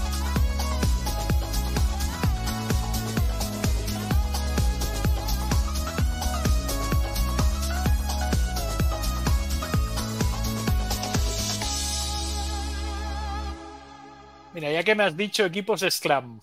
Mira, 14.53 14.71
ya 14.71 14.85
que 14.85 14.95
me 14.95 15.05
has 15.05 15.17
dicho 15.17 15.47
equipos 15.47 15.83
Scrum, 15.89 16.41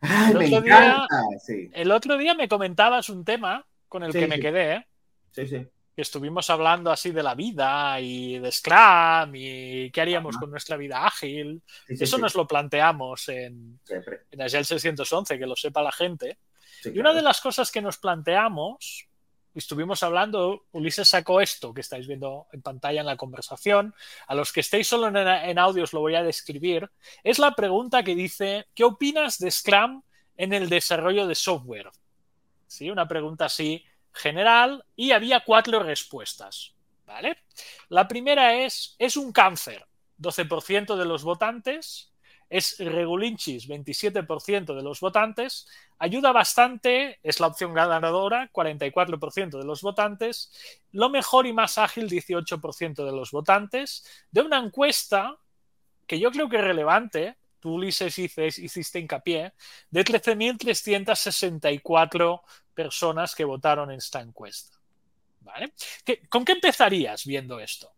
Ay, 0.00 0.32
El 0.32 0.38
me 0.38 0.46
otro 0.46 0.60
día-. 0.62 1.06
Sí, 1.44 1.70
El 1.72 1.90
otro 1.92 2.16
día 2.16 2.34
me 2.34 2.48
comentabas 2.48 3.08
un 3.08 3.24
tema 3.24 3.64
con 3.88 4.02
el 4.02 4.12
Sí, 4.12 4.20
que 4.20 4.26
me 4.26 4.36
sí. 4.36 4.40
quedé, 4.40 4.72
¿eh? 4.74 4.86
sí, 5.32 5.46
sí. 5.46 5.66
que 5.96 6.02
estuvimos 6.02 6.48
hablando 6.48 6.90
así 6.90 7.10
de 7.10 7.22
la 7.22 7.34
vida 7.34 8.00
y 8.00 8.38
de 8.38 8.50
Scrum 8.52 9.34
y 9.34 9.90
qué 9.90 10.00
haríamos 10.00 10.34
Ajá. 10.36 10.40
con 10.40 10.50
nuestra 10.50 10.76
vida 10.76 11.04
ágil. 11.06 11.62
Eso 11.88 12.16
nos 12.18 12.34
lo 12.34 12.46
planteamos 12.46 13.28
en, 13.28 13.80
siempre. 13.84 14.20
en 14.30 14.42
Agile 14.42 14.64
611, 14.64 15.38
que 15.38 15.46
lo 15.46 15.56
sepa 15.56 15.82
la 15.82 15.92
gente. 15.92 16.38
Y 16.84 16.98
una 16.98 17.12
de 17.12 17.20
las 17.22 17.40
cosas 17.40 17.70
que 17.70 17.82
nos 17.82 17.98
planteamos, 17.98 19.08
estuvimos 19.54 20.02
hablando, 20.02 20.66
Ulises 20.72 21.08
sacó 21.08 21.40
esto 21.40 21.74
que 21.74 21.80
estáis 21.80 22.06
viendo 22.06 22.46
en 22.52 22.62
pantalla 22.62 23.00
en 23.00 23.06
la 23.06 23.16
conversación, 23.16 23.94
a 24.26 24.34
los 24.34 24.52
que 24.52 24.60
estéis 24.60 24.86
solo 24.86 25.08
en, 25.08 25.58
audio 25.58 25.84
os 25.84 25.92
lo 25.92 26.00
voy 26.00 26.14
a 26.14 26.22
describir, 26.22 26.90
es 27.24 27.38
la 27.38 27.54
pregunta 27.54 28.02
que 28.02 28.14
dice, 28.14 28.66
¿qué 28.74 28.84
opinas 28.84 29.38
de 29.38 29.50
Scrum 29.50 30.02
en 30.36 30.52
el 30.52 30.68
desarrollo 30.68 31.26
de 31.26 31.34
software? 31.34 31.90
¿Sí? 32.66 32.90
Una 32.90 33.08
pregunta 33.08 33.46
así 33.46 33.84
general 34.12 34.84
y 34.96 35.12
había 35.12 35.40
cuatro 35.40 35.82
respuestas. 35.82 36.74
¿Vale? 37.06 37.38
La 37.88 38.06
primera 38.06 38.54
es, 38.54 38.94
es 38.98 39.16
un 39.16 39.32
cáncer, 39.32 39.84
12% 40.20 40.96
de 40.96 41.04
los 41.04 41.24
votantes, 41.24 42.12
es 42.48 42.76
regulinchis, 42.78 43.68
27% 43.68 44.74
de 44.74 44.82
los 44.82 45.00
votantes, 45.00 45.68
ayuda 46.00 46.32
bastante, 46.32 47.20
es 47.22 47.38
la 47.38 47.46
opción 47.46 47.72
ganadora, 47.74 48.50
44% 48.52 49.58
de 49.58 49.64
los 49.64 49.82
votantes, 49.82 50.50
lo 50.92 51.08
mejor 51.10 51.46
y 51.46 51.52
más 51.52 51.78
ágil, 51.78 52.08
18% 52.08 53.04
de 53.04 53.12
los 53.12 53.30
votantes, 53.30 54.04
de 54.32 54.40
una 54.42 54.58
encuesta 54.58 55.36
que 56.06 56.18
yo 56.18 56.32
creo 56.32 56.48
que 56.48 56.56
es 56.56 56.64
relevante, 56.64 57.36
tú 57.60 57.74
Ulises 57.74 58.18
hiciste, 58.18 58.46
hiciste 58.48 58.98
hincapié, 58.98 59.52
de 59.90 60.04
13.364 60.04 62.40
personas 62.74 63.34
que 63.34 63.44
votaron 63.44 63.90
en 63.90 63.98
esta 63.98 64.20
encuesta. 64.20 64.78
¿Vale? 65.42 65.72
¿Qué- 66.04 66.20
¿Con 66.28 66.44
qué 66.44 66.52
empezarías 66.52 67.24
viendo 67.24 67.58
esto? 67.60 67.90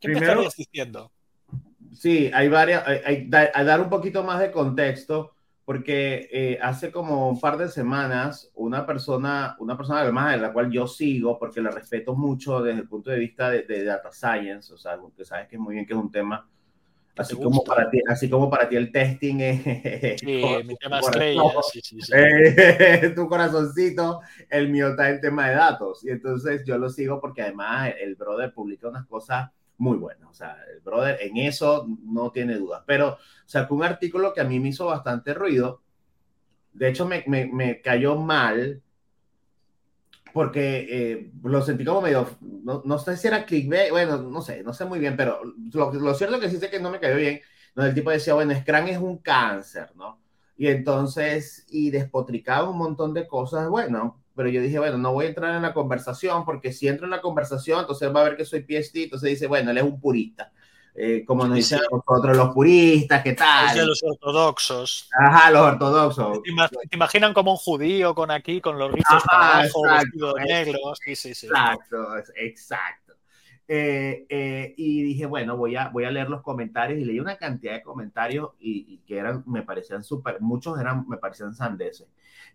¿Qué 0.00 0.08
Primero- 0.08 0.26
empezarías 0.42 0.56
diciendo? 0.56 1.10
Sí, 1.96 2.30
hay 2.32 2.48
varias, 2.48 2.86
hay, 2.86 3.28
hay- 3.32 3.64
dar 3.64 3.80
un 3.80 3.88
poquito 3.90 4.22
más 4.24 4.40
de 4.40 4.50
contexto, 4.50 5.34
porque 5.64 6.28
eh, 6.32 6.58
hace 6.60 6.92
como 6.92 7.28
un 7.28 7.40
par 7.40 7.56
de 7.56 7.68
semanas 7.68 8.50
una 8.54 8.84
persona, 8.86 9.56
una 9.58 9.76
persona 9.76 10.00
además 10.02 10.32
de 10.32 10.38
la 10.38 10.52
cual 10.52 10.70
yo 10.70 10.86
sigo, 10.86 11.38
porque 11.38 11.62
la 11.62 11.70
respeto 11.70 12.14
mucho 12.14 12.62
desde 12.62 12.80
el 12.80 12.88
punto 12.88 13.10
de 13.10 13.18
vista 13.18 13.50
de, 13.50 13.62
de 13.62 13.84
data 13.84 14.12
science, 14.12 14.72
o 14.72 14.76
sea, 14.78 14.98
que 15.16 15.24
sabes 15.24 15.48
que 15.48 15.58
muy 15.58 15.74
bien 15.74 15.86
que 15.86 15.94
es 15.94 15.98
un 15.98 16.10
tema, 16.10 16.48
así 17.16 17.38
como 17.38 17.60
gusta. 17.60 17.74
para 17.74 17.90
ti, 17.90 18.00
así 18.08 18.28
como 18.28 18.50
para 18.50 18.68
ti 18.68 18.76
el 18.76 18.92
testing 18.92 19.40
es 19.40 19.62
Sí, 20.20 20.64
mi 20.64 20.76
tu 20.76 20.76
tema 20.76 21.00
corazón. 21.00 21.22
estrella. 21.22 21.42
Sí, 21.72 21.80
sí, 21.82 22.00
sí. 22.00 22.12
Eh, 22.14 23.12
tu 23.16 23.28
corazoncito, 23.28 24.20
el 24.50 24.68
mío 24.70 24.88
está 24.90 25.10
en 25.10 25.20
tema 25.20 25.48
de 25.48 25.56
datos. 25.56 26.04
Y 26.04 26.10
entonces 26.10 26.62
yo 26.66 26.78
lo 26.78 26.90
sigo 26.90 27.20
porque 27.20 27.42
además 27.42 27.92
el 28.00 28.16
brother 28.16 28.52
publica 28.52 28.88
unas 28.88 29.06
cosas 29.06 29.50
muy 29.78 29.96
buenas. 29.98 30.28
O 30.30 30.34
sea, 30.34 30.56
el 30.72 30.80
brother 30.80 31.18
en 31.20 31.36
eso 31.36 31.86
no 32.04 32.30
tiene 32.30 32.56
dudas. 32.56 32.82
Pero 32.86 33.18
sacó 33.46 33.74
un 33.74 33.84
artículo 33.84 34.32
que 34.32 34.40
a 34.40 34.44
mí 34.44 34.60
me 34.60 34.68
hizo 34.68 34.86
bastante 34.86 35.34
ruido. 35.34 35.82
De 36.72 36.88
hecho, 36.88 37.06
me, 37.06 37.24
me, 37.26 37.46
me 37.46 37.80
cayó 37.80 38.16
mal 38.16 38.82
porque 40.34 40.86
eh, 40.90 41.30
lo 41.44 41.62
sentí 41.62 41.84
como 41.84 42.02
medio, 42.02 42.28
no, 42.40 42.82
no 42.84 42.98
sé 42.98 43.16
si 43.16 43.28
era 43.28 43.46
clickbait, 43.46 43.92
bueno, 43.92 44.18
no 44.18 44.42
sé, 44.42 44.64
no 44.64 44.74
sé 44.74 44.84
muy 44.84 44.98
bien, 44.98 45.16
pero 45.16 45.40
lo, 45.72 45.92
lo 45.92 46.14
cierto 46.14 46.40
que 46.40 46.50
sí 46.50 46.58
que 46.58 46.80
no 46.80 46.90
me 46.90 46.98
cayó 46.98 47.14
bien, 47.14 47.40
el 47.76 47.94
tipo 47.94 48.10
decía, 48.10 48.34
bueno, 48.34 48.52
Scrum 48.52 48.88
es 48.88 48.98
un 48.98 49.18
cáncer, 49.18 49.92
¿no? 49.94 50.20
Y 50.56 50.66
entonces, 50.66 51.64
y 51.68 51.90
despotricaba 51.90 52.68
un 52.68 52.78
montón 52.78 53.14
de 53.14 53.28
cosas, 53.28 53.68
bueno, 53.68 54.23
pero 54.34 54.48
yo 54.48 54.60
dije, 54.62 54.78
bueno, 54.78 54.98
no 54.98 55.12
voy 55.12 55.26
a 55.26 55.28
entrar 55.28 55.54
en 55.54 55.62
la 55.62 55.74
conversación 55.74 56.44
porque 56.44 56.72
si 56.72 56.88
entro 56.88 57.06
en 57.06 57.10
la 57.10 57.20
conversación, 57.20 57.80
entonces 57.80 58.14
va 58.14 58.20
a 58.22 58.24
ver 58.24 58.36
que 58.36 58.44
soy 58.44 58.60
PhD, 58.62 59.04
entonces 59.04 59.30
dice, 59.30 59.46
bueno, 59.46 59.70
él 59.70 59.78
es 59.78 59.84
un 59.84 60.00
purista. 60.00 60.52
Eh, 60.94 61.24
como 61.26 61.46
nos 61.46 61.56
dicen 61.56 61.80
nosotros 61.90 62.36
los 62.36 62.54
puristas, 62.54 63.22
¿qué 63.22 63.32
Es 63.32 63.38
tal? 63.38 63.74
de 63.74 63.84
los 63.86 64.02
ortodoxos. 64.02 65.10
Ajá, 65.18 65.50
los 65.50 65.62
ortodoxos. 65.62 66.42
¿Te 66.42 66.50
ima- 66.50 66.68
te 66.68 66.96
imaginan 66.96 67.32
como 67.34 67.52
un 67.52 67.56
judío 67.56 68.14
con 68.14 68.30
aquí, 68.30 68.60
con 68.60 68.78
los 68.78 68.90
rizos 68.92 69.22
Ajá, 69.22 69.28
para 69.30 69.54
abajo, 69.54 69.82
exacto, 69.86 70.00
vestido 70.00 70.34
de 70.34 70.44
negro? 70.46 70.78
Sí, 71.04 71.16
sí, 71.16 71.34
sí. 71.34 71.48
Exacto, 71.48 72.16
exacto. 72.36 73.14
Eh, 73.66 74.26
eh, 74.28 74.74
y 74.76 75.02
dije, 75.02 75.26
bueno, 75.26 75.56
voy 75.56 75.76
a, 75.76 75.88
voy 75.88 76.04
a 76.04 76.10
leer 76.10 76.28
los 76.28 76.42
comentarios 76.42 76.98
y 77.00 77.04
leí 77.04 77.18
una 77.20 77.36
cantidad 77.36 77.74
de 77.74 77.82
comentarios 77.82 78.50
y, 78.60 78.94
y 78.94 78.98
que 79.06 79.18
eran, 79.18 79.42
me 79.46 79.62
parecían 79.62 80.04
súper, 80.04 80.40
muchos 80.40 80.78
eran, 80.78 81.08
me 81.08 81.16
parecían 81.16 81.54
sandeces, 81.54 82.08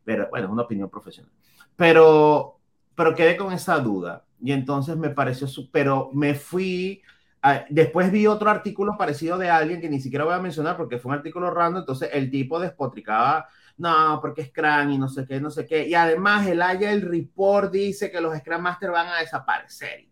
pero 0.03 0.27
bueno, 0.29 0.47
es 0.47 0.51
una 0.53 0.63
opinión 0.63 0.89
profesional. 0.89 1.31
Pero, 1.79 2.59
pero 2.93 3.15
quedé 3.15 3.37
con 3.37 3.53
esa 3.53 3.79
duda 3.79 4.25
y 4.41 4.51
entonces 4.51 4.97
me 4.97 5.09
pareció, 5.11 5.47
su- 5.47 5.71
pero 5.71 6.09
me 6.13 6.35
fui, 6.35 7.01
a- 7.41 7.63
después 7.69 8.11
vi 8.11 8.27
otro 8.27 8.49
artículo 8.49 8.97
parecido 8.97 9.37
de 9.37 9.49
alguien 9.49 9.79
que 9.79 9.87
ni 9.89 10.01
siquiera 10.01 10.25
voy 10.25 10.33
a 10.33 10.39
mencionar 10.39 10.75
porque 10.75 10.97
fue 10.99 11.11
un 11.13 11.17
artículo 11.19 11.49
random, 11.51 11.83
entonces 11.83 12.09
el 12.11 12.29
tipo 12.29 12.59
despotricaba 12.59 13.47
no, 13.77 14.19
porque 14.21 14.41
es 14.41 14.49
Scrum 14.49 14.89
y 14.91 14.97
no 14.97 15.07
sé 15.07 15.25
qué, 15.25 15.39
no 15.39 15.49
sé 15.49 15.65
qué. 15.65 15.87
Y 15.87 15.93
además 15.95 16.45
el 16.47 16.61
Agile 16.61 16.99
Report 16.99 17.71
dice 17.71 18.11
que 18.11 18.19
los 18.19 18.37
Scrum 18.37 18.61
Master 18.61 18.91
van 18.91 19.07
a 19.07 19.19
desaparecer. 19.21 20.05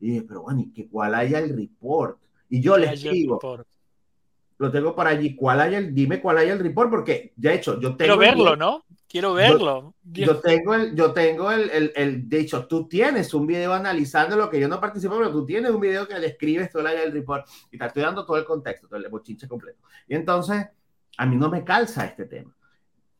Y, 0.00 0.10
dije, 0.12 0.22
pero 0.22 0.42
bueno, 0.42 0.60
¿y 0.60 0.70
qué, 0.72 0.88
cuál 0.88 1.16
Agile 1.16 1.48
Report? 1.48 2.16
Y 2.48 2.60
yo 2.60 2.78
les 2.78 3.02
digo, 3.02 3.40
lo 4.58 4.70
tengo 4.70 4.94
por 4.94 5.06
allí, 5.08 5.34
¿cuál 5.36 5.60
Agile? 5.60 5.90
Dime 5.90 6.20
cuál 6.20 6.38
Agile 6.38 6.58
Report, 6.58 6.90
porque 6.90 7.32
de 7.36 7.54
hecho 7.54 7.80
yo 7.80 7.96
tengo... 7.96 8.14
Quiero 8.14 8.14
el- 8.14 8.20
verlo, 8.20 8.56
¿no? 8.56 8.84
Quiero 9.08 9.32
verlo. 9.32 9.94
Yo 10.04 10.38
tengo 10.38 10.74
el, 10.74 10.94
yo 10.94 11.12
tengo 11.12 11.50
el, 11.50 11.70
el, 11.70 11.92
el, 11.96 12.28
de 12.28 12.40
hecho, 12.40 12.66
tú 12.66 12.86
tienes 12.86 13.32
un 13.32 13.46
video 13.46 13.72
analizando 13.72 14.36
lo 14.36 14.50
que 14.50 14.60
yo 14.60 14.68
no 14.68 14.80
participo, 14.80 15.16
pero 15.16 15.32
tú 15.32 15.46
tienes 15.46 15.70
un 15.70 15.80
video 15.80 16.06
que 16.06 16.20
describes 16.20 16.70
todo 16.70 16.86
el 16.86 17.12
Report 17.12 17.46
y 17.70 17.78
te 17.78 17.86
estoy 17.86 18.02
dando 18.02 18.26
todo 18.26 18.36
el 18.36 18.44
contexto, 18.44 18.86
todo 18.86 19.00
el 19.00 19.08
bochinche 19.08 19.48
completo. 19.48 19.78
Y 20.06 20.14
entonces, 20.14 20.66
a 21.16 21.26
mí 21.26 21.36
no 21.36 21.48
me 21.48 21.64
calza 21.64 22.04
este 22.04 22.26
tema. 22.26 22.54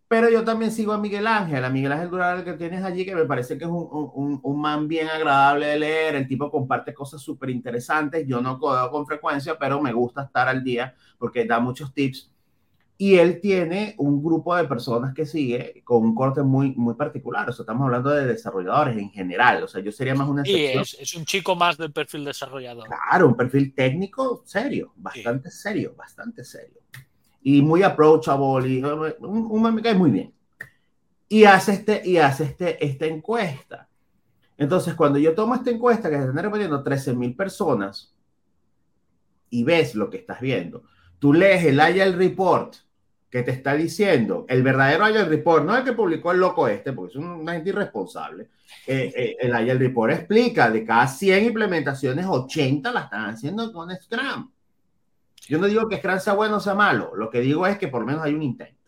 Pero 0.09 0.29
yo 0.31 0.45
también 0.45 0.73
sigo 0.73 0.93
a 0.93 0.99
Miguel 0.99 1.27
Ángel, 1.27 1.65
a 1.65 1.71
Miguel 1.71 1.93
Ángel 1.93 2.11
Dural 2.11 2.45
que 2.45 2.55
tienes 2.55 2.83
allí, 2.83 3.05
que 3.05 3.15
me 3.15 3.25
parece 3.25 3.57
que 3.57 3.65
es 3.65 3.71
un, 3.71 3.89
un, 4.15 4.41
un 4.43 4.61
man 4.61 4.89
bien 4.89 5.09
agradable 5.09 5.67
de 5.67 5.79
leer, 5.79 6.15
el 6.17 6.29
tipo 6.29 6.51
comparte 6.51 6.95
cosas 6.95 7.21
súper 7.21 7.51
interesantes, 7.51 8.27
yo 8.27 8.41
no 8.41 8.59
codeo 8.59 8.91
con 8.91 9.07
frecuencia, 9.07 9.59
pero 9.59 9.81
me 9.83 9.93
gusta 9.93 10.23
estar 10.23 10.49
al 10.49 10.63
día 10.63 10.95
porque 11.19 11.45
da 11.45 11.61
muchos 11.61 11.93
tips. 11.93 12.31
Y 13.01 13.15
él 13.15 13.41
tiene 13.41 13.95
un 13.99 14.21
grupo 14.23 14.57
de 14.57 14.65
personas 14.65 15.15
que 15.15 15.25
sigue 15.25 15.83
con 15.85 16.03
un 16.03 16.15
corte 16.17 16.43
muy, 16.43 16.75
muy 16.75 16.95
particular, 16.95 17.49
o 17.49 17.53
sea, 17.53 17.63
estamos 17.63 17.85
hablando 17.85 18.11
de 18.11 18.27
desarrolladores 18.27 18.99
en 18.99 19.11
general, 19.11 19.63
o 19.63 19.69
sea, 19.69 19.81
yo 19.81 19.93
sería 19.93 20.17
más 20.17 20.29
una 20.29 20.45
Sí, 20.45 20.53
excepción. 20.67 20.83
es, 20.83 20.97
es 21.01 21.15
un 21.15 21.25
chico 21.25 21.55
más 21.55 21.79
del 21.79 21.93
perfil 21.93 22.25
desarrollador. 22.25 22.89
Claro, 22.89 23.29
un 23.29 23.37
perfil 23.37 23.73
técnico 23.73 24.43
serio, 24.45 24.93
bastante 24.97 25.49
serio, 25.51 25.95
bastante 25.97 26.43
serio. 26.45 26.81
Y 27.41 27.63
muy 27.63 27.85
approachable, 27.85 28.69
y 28.69 28.83
un, 28.83 29.15
un 29.21 29.63
man 29.63 29.77
me 29.77 29.83
cae 29.83 29.95
muy 29.95 30.11
bien. 30.11 30.35
Y 31.29 31.45
hace, 31.45 31.75
este, 31.75 32.03
y 32.05 32.17
hace 32.17 32.45
este, 32.45 32.85
esta 32.85 33.07
encuesta. 33.07 33.89
Entonces, 34.57 34.95
cuando 34.95 35.21
yo 35.21 35.37
tomo 35.37 35.55
esta 35.55 35.71
encuesta, 35.71 36.11
que 36.11 36.17
se 36.17 36.23
están 36.23 36.37
respondiendo 36.37 36.83
13 36.83 37.15
mil 37.15 37.37
personas, 37.37 38.13
y 39.51 39.63
ves 39.63 39.95
lo 39.95 40.11
que 40.11 40.17
estás 40.17 40.41
viendo, 40.41 40.83
tú 41.21 41.33
lees 41.33 41.65
el 41.65 41.79
Agile 41.79 42.13
Report 42.17 42.75
que 43.31 43.43
te 43.43 43.51
está 43.51 43.75
diciendo, 43.75 44.47
el 44.49 44.63
verdadero 44.63 45.05
Agile 45.05 45.25
Report, 45.25 45.65
no 45.65 45.77
el 45.77 45.85
que 45.85 45.93
publicó 45.93 46.33
el 46.33 46.41
loco 46.41 46.67
este, 46.67 46.93
porque 46.93 47.13
es 47.13 47.17
una 47.17 47.53
gente 47.53 47.71
irresponsable, 47.71 48.49
eh, 48.87 49.13
eh, 49.15 49.37
el 49.41 49.55
Agile 49.55 49.75
Report 49.75 50.13
explica 50.13 50.71
de 50.71 50.85
cada 50.85 51.07
100 51.07 51.45
implementaciones, 51.45 52.25
80 52.27 52.91
la 52.91 53.01
están 53.01 53.27
haciendo 53.27 53.71
con 53.73 53.95
Scrum. 53.95 54.51
Yo 55.47 55.59
no 55.59 55.67
digo 55.67 55.89
que 55.89 55.99
Scrum 55.99 56.21
sea 56.21 56.33
bueno 56.33 56.57
o 56.57 56.61
sea 56.61 56.75
malo, 56.75 57.15
lo 57.17 57.29
que 57.29 57.41
digo 57.41 57.67
es 57.67 57.77
que 57.77 57.89
por 57.89 58.01
lo 58.01 58.07
menos 58.07 58.23
hay 58.23 58.35
un 58.35 58.43
intento. 58.43 58.79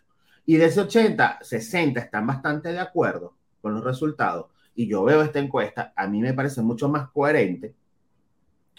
Y 0.46 0.56
de 0.56 0.66
ese 0.66 0.80
80, 0.80 1.38
60 1.42 2.00
están 2.00 2.26
bastante 2.26 2.72
de 2.72 2.80
acuerdo 2.80 3.34
con 3.60 3.74
los 3.74 3.84
resultados. 3.84 4.46
Y 4.74 4.88
yo 4.88 5.04
veo 5.04 5.22
esta 5.22 5.38
encuesta, 5.38 5.92
a 5.94 6.06
mí 6.06 6.20
me 6.20 6.32
parece 6.32 6.62
mucho 6.62 6.88
más 6.88 7.10
coherente 7.10 7.74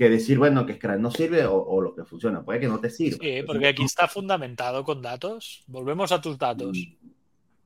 que 0.02 0.10
decir, 0.10 0.40
bueno, 0.40 0.66
que 0.66 0.74
Scrum 0.74 1.00
no 1.00 1.12
sirve 1.12 1.46
o, 1.46 1.54
o 1.54 1.80
lo 1.80 1.94
que 1.94 2.04
funciona. 2.04 2.42
Puede 2.44 2.60
que 2.60 2.68
no 2.68 2.80
te 2.80 2.90
sirva. 2.90 3.20
Sí, 3.22 3.44
porque 3.46 3.68
aquí 3.68 3.84
está 3.84 4.08
fundamentado 4.08 4.84
con 4.84 5.00
datos. 5.00 5.64
Volvemos 5.68 6.12
a 6.12 6.20
tus 6.20 6.40
datos. 6.40 6.76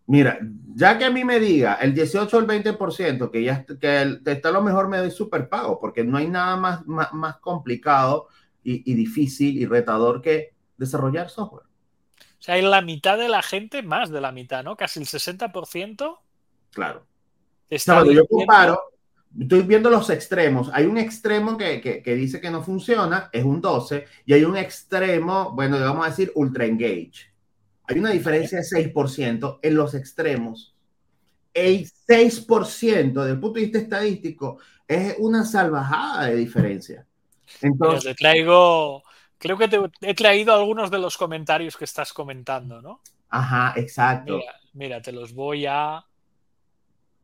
Mira, 0.07 0.37
ya 0.75 0.97
que 0.97 1.05
a 1.05 1.09
mí 1.09 1.23
me 1.23 1.39
diga 1.39 1.75
el 1.75 1.93
18 1.93 2.35
o 2.35 2.39
el 2.41 2.45
20%, 2.45 3.31
que 3.31 3.41
ya 3.41 3.63
que 3.63 4.01
el, 4.01 4.21
está 4.25 4.51
lo 4.51 4.61
mejor, 4.61 4.89
me 4.89 4.97
doy 4.97 5.11
super 5.11 5.47
pago, 5.47 5.79
porque 5.79 6.03
no 6.03 6.17
hay 6.17 6.27
nada 6.27 6.57
más, 6.57 6.85
más, 6.85 7.13
más 7.13 7.37
complicado 7.37 8.27
y, 8.61 8.91
y, 8.91 8.95
difícil 8.95 9.57
y 9.57 9.65
retador 9.65 10.21
que 10.21 10.55
desarrollar 10.75 11.29
software. 11.29 11.67
O 12.19 12.41
sea, 12.41 12.55
hay 12.55 12.63
la 12.63 12.81
mitad 12.81 13.17
de 13.17 13.29
la 13.29 13.43
gente, 13.43 13.81
más 13.81 14.09
de 14.09 14.19
la 14.19 14.33
mitad, 14.33 14.61
¿no? 14.61 14.75
Casi 14.75 14.99
el 14.99 15.05
60%. 15.05 16.17
Claro. 16.73 17.05
Está 17.69 18.01
o 18.01 18.03
sea, 18.03 18.13
yo 18.13 18.27
comparo, 18.27 18.77
estoy 19.39 19.61
viendo 19.63 19.89
los 19.89 20.09
extremos. 20.09 20.69
Hay 20.73 20.85
un 20.85 20.97
extremo 20.97 21.57
que, 21.57 21.81
que, 21.81 22.01
que, 22.01 22.15
dice 22.15 22.39
que 22.39 22.49
no 22.49 22.63
funciona, 22.63 23.29
es 23.31 23.43
un 23.43 23.61
12, 23.61 24.05
y 24.25 24.33
hay 24.33 24.43
un 24.43 24.57
extremo, 24.57 25.51
bueno, 25.51 25.79
vamos 25.79 26.05
a 26.05 26.09
decir 26.09 26.31
ultra 26.35 26.65
engage. 26.65 27.33
Hay 27.87 27.99
una 27.99 28.11
diferencia 28.11 28.59
de 28.59 28.93
6% 28.93 29.59
en 29.61 29.75
los 29.75 29.93
extremos. 29.93 30.75
El 31.53 31.85
6% 31.85 33.13
desde 33.13 33.31
el 33.31 33.39
punto 33.39 33.59
de 33.59 33.65
vista 33.65 33.77
estadístico 33.79 34.57
es 34.87 35.15
una 35.19 35.45
salvajada 35.45 36.25
de 36.27 36.35
diferencia. 36.35 37.05
Entonces, 37.61 38.03
te 38.03 38.15
traigo, 38.15 39.03
creo 39.37 39.57
que 39.57 39.67
te 39.67 39.79
he 40.01 40.13
traído 40.13 40.53
algunos 40.53 40.89
de 40.89 40.99
los 40.99 41.15
comentarios 41.17 41.77
que 41.77 41.85
estás 41.85 42.11
comentando, 42.11 42.81
¿no? 42.81 43.01
Ajá, 43.29 43.73
exacto. 43.75 44.39
Mira, 44.73 45.01
te 45.01 45.11
los 45.11 45.33
voy 45.33 45.65
a 45.67 46.03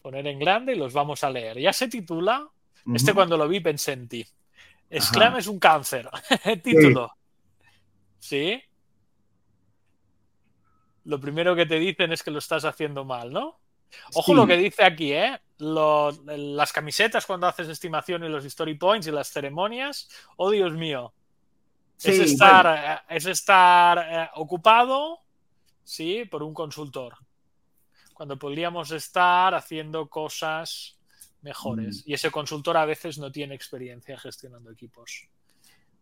poner 0.02 0.28
en 0.28 0.40
grande 0.40 0.74
y 0.74 0.78
los 0.78 0.94
vamos 0.94 1.24
a 1.24 1.30
leer. 1.30 1.60
Ya 1.60 1.74
se 1.74 1.88
titula, 1.88 2.48
este 2.94 3.14
cuando 3.14 3.38
lo 3.38 3.48
vi 3.48 3.60
pensé 3.60 3.94
en 3.94 4.08
ti. 4.08 4.26
Scrum 5.00 5.38
es 5.38 5.48
un 5.48 5.60
cáncer. 5.60 6.10
Título. 6.64 7.12
¿Sí? 8.20 8.62
Lo 11.06 11.20
primero 11.20 11.56
que 11.56 11.66
te 11.66 11.80
dicen 11.80 12.12
es 12.12 12.24
que 12.24 12.32
lo 12.32 12.40
estás 12.40 12.66
haciendo 12.66 13.06
mal, 13.06 13.32
¿no? 13.32 13.60
Ojo 14.14 14.34
lo 14.34 14.48
que 14.48 14.58
dice 14.58 14.84
aquí, 14.84 15.14
¿eh? 15.14 15.40
las 15.58 16.74
camisetas 16.74 17.26
cuando 17.26 17.48
haces 17.48 17.68
estimación 17.68 18.24
y 18.24 18.30
los 18.30 18.46
story 18.46 18.76
points 18.76 19.08
y 19.08 19.12
las 19.12 19.32
ceremonias. 19.32 20.10
Oh, 20.38 20.50
Dios 20.50 20.74
mío. 20.74 21.14
es 22.04 22.20
estar, 22.20 23.04
es 23.10 23.26
estar 23.26 24.08
eh, 24.10 24.30
ocupado, 24.36 25.20
sí, 25.84 26.26
por 26.26 26.42
un 26.42 26.54
consultor. 26.54 27.16
Cuando 28.22 28.38
podríamos 28.38 28.92
estar 28.92 29.56
haciendo 29.56 30.08
cosas 30.08 30.96
mejores. 31.42 32.06
Mm. 32.06 32.12
Y 32.12 32.14
ese 32.14 32.30
consultor 32.30 32.78
a 32.78 32.86
veces 32.86 33.18
no 33.18 33.32
tiene 33.32 33.56
experiencia 33.56 34.16
gestionando 34.16 34.70
equipos. 34.70 35.28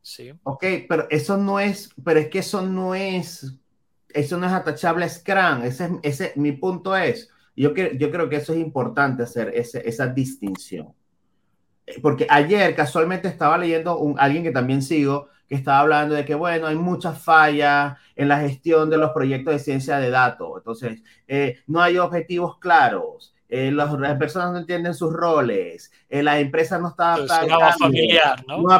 Sí. 0.01 0.33
Ok, 0.43 0.65
pero 0.89 1.07
eso 1.09 1.37
no 1.37 1.61
es, 1.61 1.89
pero 2.03 2.19
es 2.19 2.27
que 2.27 2.39
eso 2.39 2.61
no 2.61 2.93
es, 2.93 3.53
eso 4.09 4.37
no 4.37 4.47
es 4.47 4.51
atachable 4.51 5.05
a 5.05 5.09
Scrum. 5.09 5.63
Ese, 5.63 5.91
ese, 6.03 6.33
mi 6.35 6.51
punto 6.51 6.93
es, 6.93 7.29
yo, 7.55 7.73
yo 7.73 8.11
creo 8.11 8.27
que 8.27 8.35
eso 8.35 8.51
es 8.51 8.59
importante 8.59 9.23
hacer 9.23 9.53
esa 9.55 10.07
distinción. 10.07 10.93
Porque 12.01 12.27
ayer 12.29 12.75
casualmente 12.75 13.29
estaba 13.29 13.57
leyendo 13.57 13.97
un, 13.97 14.19
alguien 14.19 14.43
que 14.43 14.51
también 14.51 14.81
sigo, 14.81 15.29
que 15.47 15.55
estaba 15.55 15.79
hablando 15.79 16.15
de 16.15 16.25
que, 16.25 16.35
bueno, 16.35 16.67
hay 16.67 16.75
muchas 16.75 17.23
fallas 17.23 17.97
en 18.19 18.27
la 18.27 18.41
gestión 18.41 18.89
de 18.89 18.97
los 18.97 19.11
proyectos 19.11 19.53
de 19.53 19.59
ciencia 19.59 19.97
de 19.97 20.09
datos. 20.09 20.57
Entonces, 20.57 21.01
eh, 21.25 21.59
no 21.67 21.81
hay 21.81 21.97
objetivos 21.97 22.59
claros. 22.59 23.33
Eh, 23.47 23.71
las 23.71 24.17
personas 24.17 24.51
no 24.51 24.57
entienden 24.57 24.93
sus 24.93 25.13
roles, 25.13 25.89
eh, 26.09 26.21
la 26.21 26.37
empresa 26.37 26.77
no 26.77 26.89
está... 26.89 27.17
familiar, 27.79 28.45
¿no? 28.45 28.61
no 28.61 28.75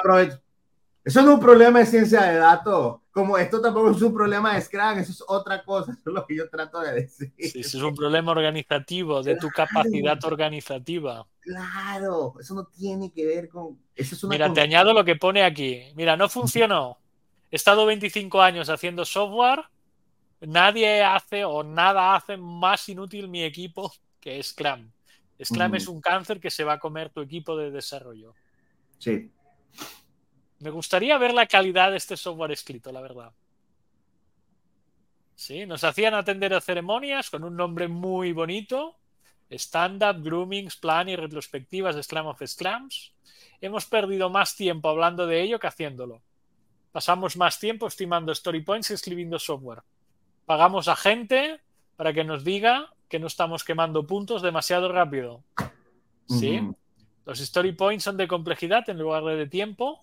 eso 1.06 1.22
no 1.22 1.30
es 1.30 1.34
un 1.36 1.40
problema 1.40 1.80
de 1.80 1.86
ciencia 1.86 2.22
de 2.24 2.36
datos. 2.36 2.98
Como 3.12 3.38
esto 3.38 3.62
tampoco 3.62 3.92
es 3.92 4.02
un 4.02 4.14
problema 4.14 4.54
de 4.54 4.62
Scrum, 4.62 5.00
eso 5.00 5.12
es 5.14 5.24
otra 5.26 5.64
cosa. 5.64 5.94
Eso 5.94 6.02
es 6.10 6.14
lo 6.14 6.26
que 6.26 6.36
yo 6.36 6.50
trato 6.50 6.82
de 6.82 6.94
decir. 6.94 7.32
Sí, 7.40 7.62
eso 7.62 7.78
es 7.78 7.84
un 7.84 7.96
problema 7.96 8.32
organizativo, 8.32 9.24
de 9.24 9.38
tu 9.38 9.48
capacidad 9.48 10.24
organizativa. 10.26 11.26
Claro, 11.40 12.34
eso 12.40 12.54
no 12.54 12.66
tiene 12.66 13.12
que 13.12 13.26
ver 13.26 13.48
con. 13.48 13.80
Mira, 14.30 14.52
te 14.54 14.60
añado 14.60 14.94
lo 14.94 15.06
que 15.06 15.16
pone 15.16 15.44
aquí. 15.44 15.82
Mira, 15.96 16.18
no 16.18 16.28
funcionó. 16.28 16.98
He 17.52 17.56
estado 17.56 17.86
25 17.86 18.42
años 18.42 18.70
haciendo 18.70 19.06
software. 19.06 19.64
Nadie 20.42 21.04
hace 21.04 21.44
o 21.44 21.64
nada 21.64 22.16
hace 22.16 22.38
más 22.38 22.88
inútil 22.90 23.28
mi 23.28 23.44
equipo 23.44 23.92
que 24.20 24.42
Scrum. 24.42 24.92
Scrum 25.44 25.76
es 25.76 25.88
un 25.88 26.02
cáncer 26.02 26.40
que 26.40 26.52
se 26.52 26.64
va 26.64 26.74
a 26.74 26.80
comer 26.80 27.10
tu 27.10 27.22
equipo 27.22 27.58
de 27.58 27.72
desarrollo. 27.72 28.36
Sí. 28.98 29.32
Me 30.60 30.70
gustaría 30.70 31.18
ver 31.18 31.34
la 31.34 31.48
calidad 31.48 31.92
de 31.92 31.98
este 31.98 32.18
software 32.18 32.52
escrito, 32.52 32.92
la 32.92 33.02
verdad. 33.02 33.32
Sí, 35.36 35.66
nos 35.66 35.86
hacían 35.86 36.14
atender 36.14 36.54
a 36.54 36.60
ceremonias 36.60 37.30
con 37.30 37.46
un 37.46 37.56
nombre 37.56 37.88
muy 37.88 38.34
bonito. 38.34 38.98
Stand-up, 39.50 40.22
groomings, 40.22 40.76
plan 40.76 41.08
y 41.08 41.16
retrospectivas 41.16 41.96
de 41.96 42.04
Scrum 42.04 42.28
of 42.28 42.42
Scrums. 42.46 43.14
Hemos 43.62 43.86
perdido 43.86 44.30
más 44.30 44.56
tiempo 44.56 44.90
hablando 44.90 45.26
de 45.26 45.42
ello 45.42 45.60
que 45.60 45.68
haciéndolo. 45.68 46.22
Pasamos 46.92 47.38
más 47.38 47.60
tiempo 47.60 47.88
estimando 47.88 48.32
story 48.32 48.62
points 48.62 48.90
y 48.90 48.94
escribiendo 48.94 49.38
software. 49.38 49.84
Pagamos 50.46 50.88
a 50.88 50.96
gente 50.96 51.62
para 51.96 52.14
que 52.14 52.24
nos 52.24 52.44
diga 52.44 52.94
que 53.08 53.20
no 53.20 53.28
estamos 53.28 53.64
quemando 53.64 54.08
puntos 54.08 54.42
demasiado 54.42 54.92
rápido. 54.92 55.44
¿Sí? 56.28 56.62
Los 57.26 57.40
story 57.40 57.74
points 57.74 58.04
son 58.04 58.18
de 58.18 58.28
complejidad 58.28 58.90
en 58.90 58.98
lugar 58.98 59.24
de 59.24 59.48
tiempo 59.48 60.00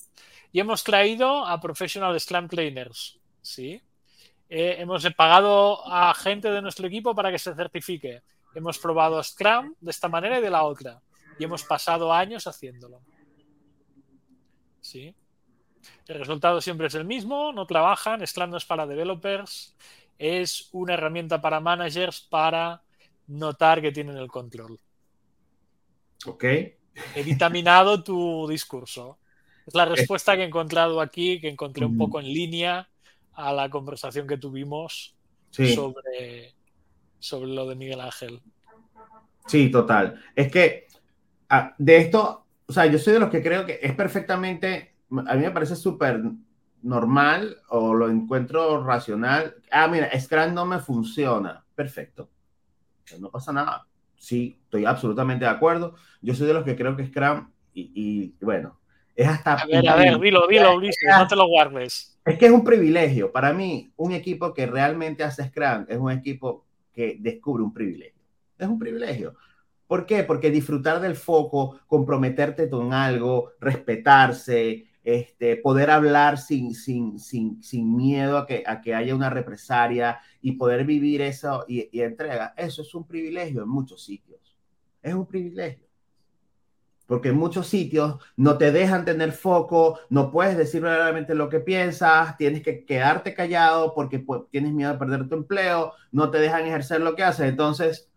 y 0.53 0.61
hemos 0.61 0.85
traído 0.85 1.44
a 1.44 1.61
Professional 1.61 2.18
Scrum 2.20 2.49
Trainers. 2.49 3.18
¿sí? 3.42 3.81
Eh, 4.49 4.77
hemos 4.79 5.05
pagado 5.14 5.87
a 5.92 6.14
gente 6.14 6.51
de 6.51 6.62
nuestro 6.62 6.87
equipo 6.87 7.14
para 7.14 7.33
que 7.33 7.38
se 7.38 7.55
certifique. 7.55 8.22
Hemos 8.55 8.79
probado 8.79 9.22
Scrum 9.22 9.75
de 9.81 9.90
esta 9.90 10.09
manera 10.09 10.38
y 10.38 10.42
de 10.42 10.51
la 10.51 10.64
otra. 10.64 11.01
Y 11.38 11.44
hemos 11.44 11.64
pasado 11.64 12.12
años 12.12 12.46
haciéndolo. 12.46 13.01
¿Sí? 14.81 15.14
El 16.07 16.19
resultado 16.19 16.61
siempre 16.61 16.87
es 16.87 16.95
el 16.95 17.05
mismo, 17.05 17.53
no 17.53 17.66
trabajan, 17.66 18.25
Scrum 18.27 18.51
no 18.51 18.57
es 18.57 18.64
para 18.64 18.87
developers, 18.87 19.77
es 20.19 20.69
una 20.73 20.95
herramienta 20.95 21.40
para 21.40 21.61
managers 21.61 22.21
para 22.21 22.83
notar 23.27 23.83
que 23.83 23.92
tienen 23.92 24.16
el 24.16 24.29
control. 24.29 24.79
Ok. 26.27 26.45
He 26.45 27.23
vitaminado 27.25 28.03
tu 28.03 28.47
discurso. 28.49 29.19
Es 29.66 29.75
la 29.75 29.85
respuesta 29.85 30.37
que 30.37 30.42
he 30.42 30.47
encontrado 30.47 31.01
aquí, 31.01 31.40
que 31.40 31.49
encontré 31.49 31.85
un 31.85 31.99
poco 31.99 32.21
en 32.21 32.27
línea 32.27 32.88
a 33.33 33.53
la 33.53 33.69
conversación 33.69 34.27
que 34.27 34.38
tuvimos 34.38 35.14
sobre, 35.51 36.55
sobre 37.19 37.51
lo 37.51 37.66
de 37.66 37.75
Miguel 37.75 38.01
Ángel. 38.01 38.40
Sí, 39.47 39.71
total. 39.71 40.23
Es 40.35 40.51
que 40.51 40.87
ah, 41.49 41.75
de 41.77 41.97
esto, 41.99 42.47
o 42.66 42.73
sea, 42.73 42.87
yo 42.87 42.99
soy 42.99 43.14
de 43.14 43.21
los 43.21 43.31
que 43.31 43.42
creo 43.42 43.66
que 43.66 43.79
es 43.83 43.95
perfectamente, 43.95 44.95
a 45.11 45.35
mí 45.35 45.42
me 45.42 45.51
parece 45.51 45.77
súper 45.77 46.23
normal 46.83 47.57
o 47.69 47.95
lo 47.95 48.09
encuentro 48.09 48.83
racional. 48.85 49.57
Ah, 49.71 49.88
mira, 49.88 50.09
Scrum 50.19 50.55
no 50.55 50.66
me 50.66 50.79
funciona. 50.79 51.64
Perfecto. 51.75 52.31
No 53.19 53.31
pasa 53.31 53.53
nada. 53.53 53.87
Sí, 54.16 54.59
estoy 54.64 54.85
absolutamente 54.85 55.45
de 55.45 55.51
acuerdo. 55.51 55.95
Yo 56.23 56.35
soy 56.35 56.47
de 56.47 56.55
los 56.55 56.64
que 56.64 56.77
creo 56.77 56.97
que 56.97 57.07
Scrum, 57.07 57.51
y 57.73 58.35
bueno, 58.40 58.81
es 59.16 59.27
hasta. 59.27 59.55
A 59.55 59.66
ver, 59.66 59.88
a 59.88 59.97
ver, 59.97 60.21
dilo, 60.21 60.47
dilo, 60.47 60.77
Ulises, 60.77 61.09
no 61.09 61.27
te 61.27 61.37
lo 61.37 61.47
guardes. 61.47 62.19
Es 62.25 62.38
que 62.38 62.47
es 62.47 62.53
un 62.53 62.62
privilegio. 62.62 63.33
Para 63.33 63.53
mí, 63.53 63.92
un 63.97 64.12
equipo 64.12 64.53
que 64.53 64.66
realmente 64.66 65.25
hace 65.25 65.49
Scrum 65.49 65.87
es 65.88 65.97
un 65.97 66.11
equipo 66.11 66.66
que 66.92 67.16
descubre 67.19 67.62
un 67.62 67.73
privilegio. 67.73 68.23
Es 68.59 68.69
un 68.69 68.79
privilegio. 68.79 69.35
¿Por 69.87 70.05
qué? 70.05 70.25
Porque 70.25 70.51
disfrutar 70.51 71.01
del 71.01 71.16
foco, 71.16 71.81
comprometerte 71.87 72.69
con 72.69 72.92
algo, 72.92 73.53
respetarse, 73.61 74.86
este, 75.07 75.57
poder 75.57 75.90
hablar 75.90 76.37
sin, 76.37 76.75
sin, 76.75 77.19
sin, 77.19 77.62
sin 77.62 77.95
miedo 77.95 78.38
a 78.38 78.47
que, 78.47 78.64
a 78.66 78.81
que 78.81 78.95
haya 78.95 79.14
una 79.14 79.31
represalia 79.31 80.19
y 80.40 80.53
poder 80.53 80.85
vivir 80.85 81.23
eso 81.23 81.64
y, 81.69 81.88
y 81.97 82.03
entrega, 82.03 82.55
eso 82.57 82.83
es 82.83 82.92
un 82.92 83.07
privilegio 83.07 83.62
en 83.62 83.69
muchos 83.69 84.05
sitios. 84.05 84.59
Es 85.01 85.14
un 85.14 85.27
privilegio 85.27 85.87
porque 87.07 87.29
en 87.29 87.37
muchos 87.37 87.69
sitios 87.69 88.16
no 88.37 88.59
te 88.59 88.73
dejan 88.73 89.05
tener 89.05 89.33
foco, 89.33 90.01
no 90.11 90.31
puedes 90.31 90.57
decir 90.57 90.83
verdaderamente 90.83 91.35
lo 91.35 91.49
que 91.49 91.61
piensas, 91.61 92.37
tienes 92.37 92.62
que 92.62 92.85
quedarte 92.85 93.33
callado 93.33 93.95
porque 93.95 94.19
pues, 94.19 94.42
tienes 94.51 94.73
miedo 94.73 94.92
de 94.92 94.99
perder 94.99 95.29
tu 95.29 95.37
empleo, 95.37 95.92
no 96.11 96.31
te 96.31 96.38
dejan 96.38 96.66
ejercer 96.66 97.01
lo 97.01 97.14
que 97.14 97.23
haces, 97.23 97.49
entonces, 97.49 98.11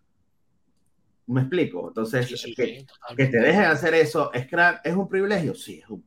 me 1.28 1.41
explico, 1.41 1.89
entonces, 1.89 2.28
que, 2.56 2.86
te 3.15 3.39
dejen 3.39 3.65
hacer 3.65 3.93
eso, 3.93 4.34
¿es, 4.34 4.47
¿es 4.84 4.95
un 4.95 5.08
privilegio? 5.08 5.54
Sí, 5.54 5.80
es 5.84 5.89
un 5.89 6.02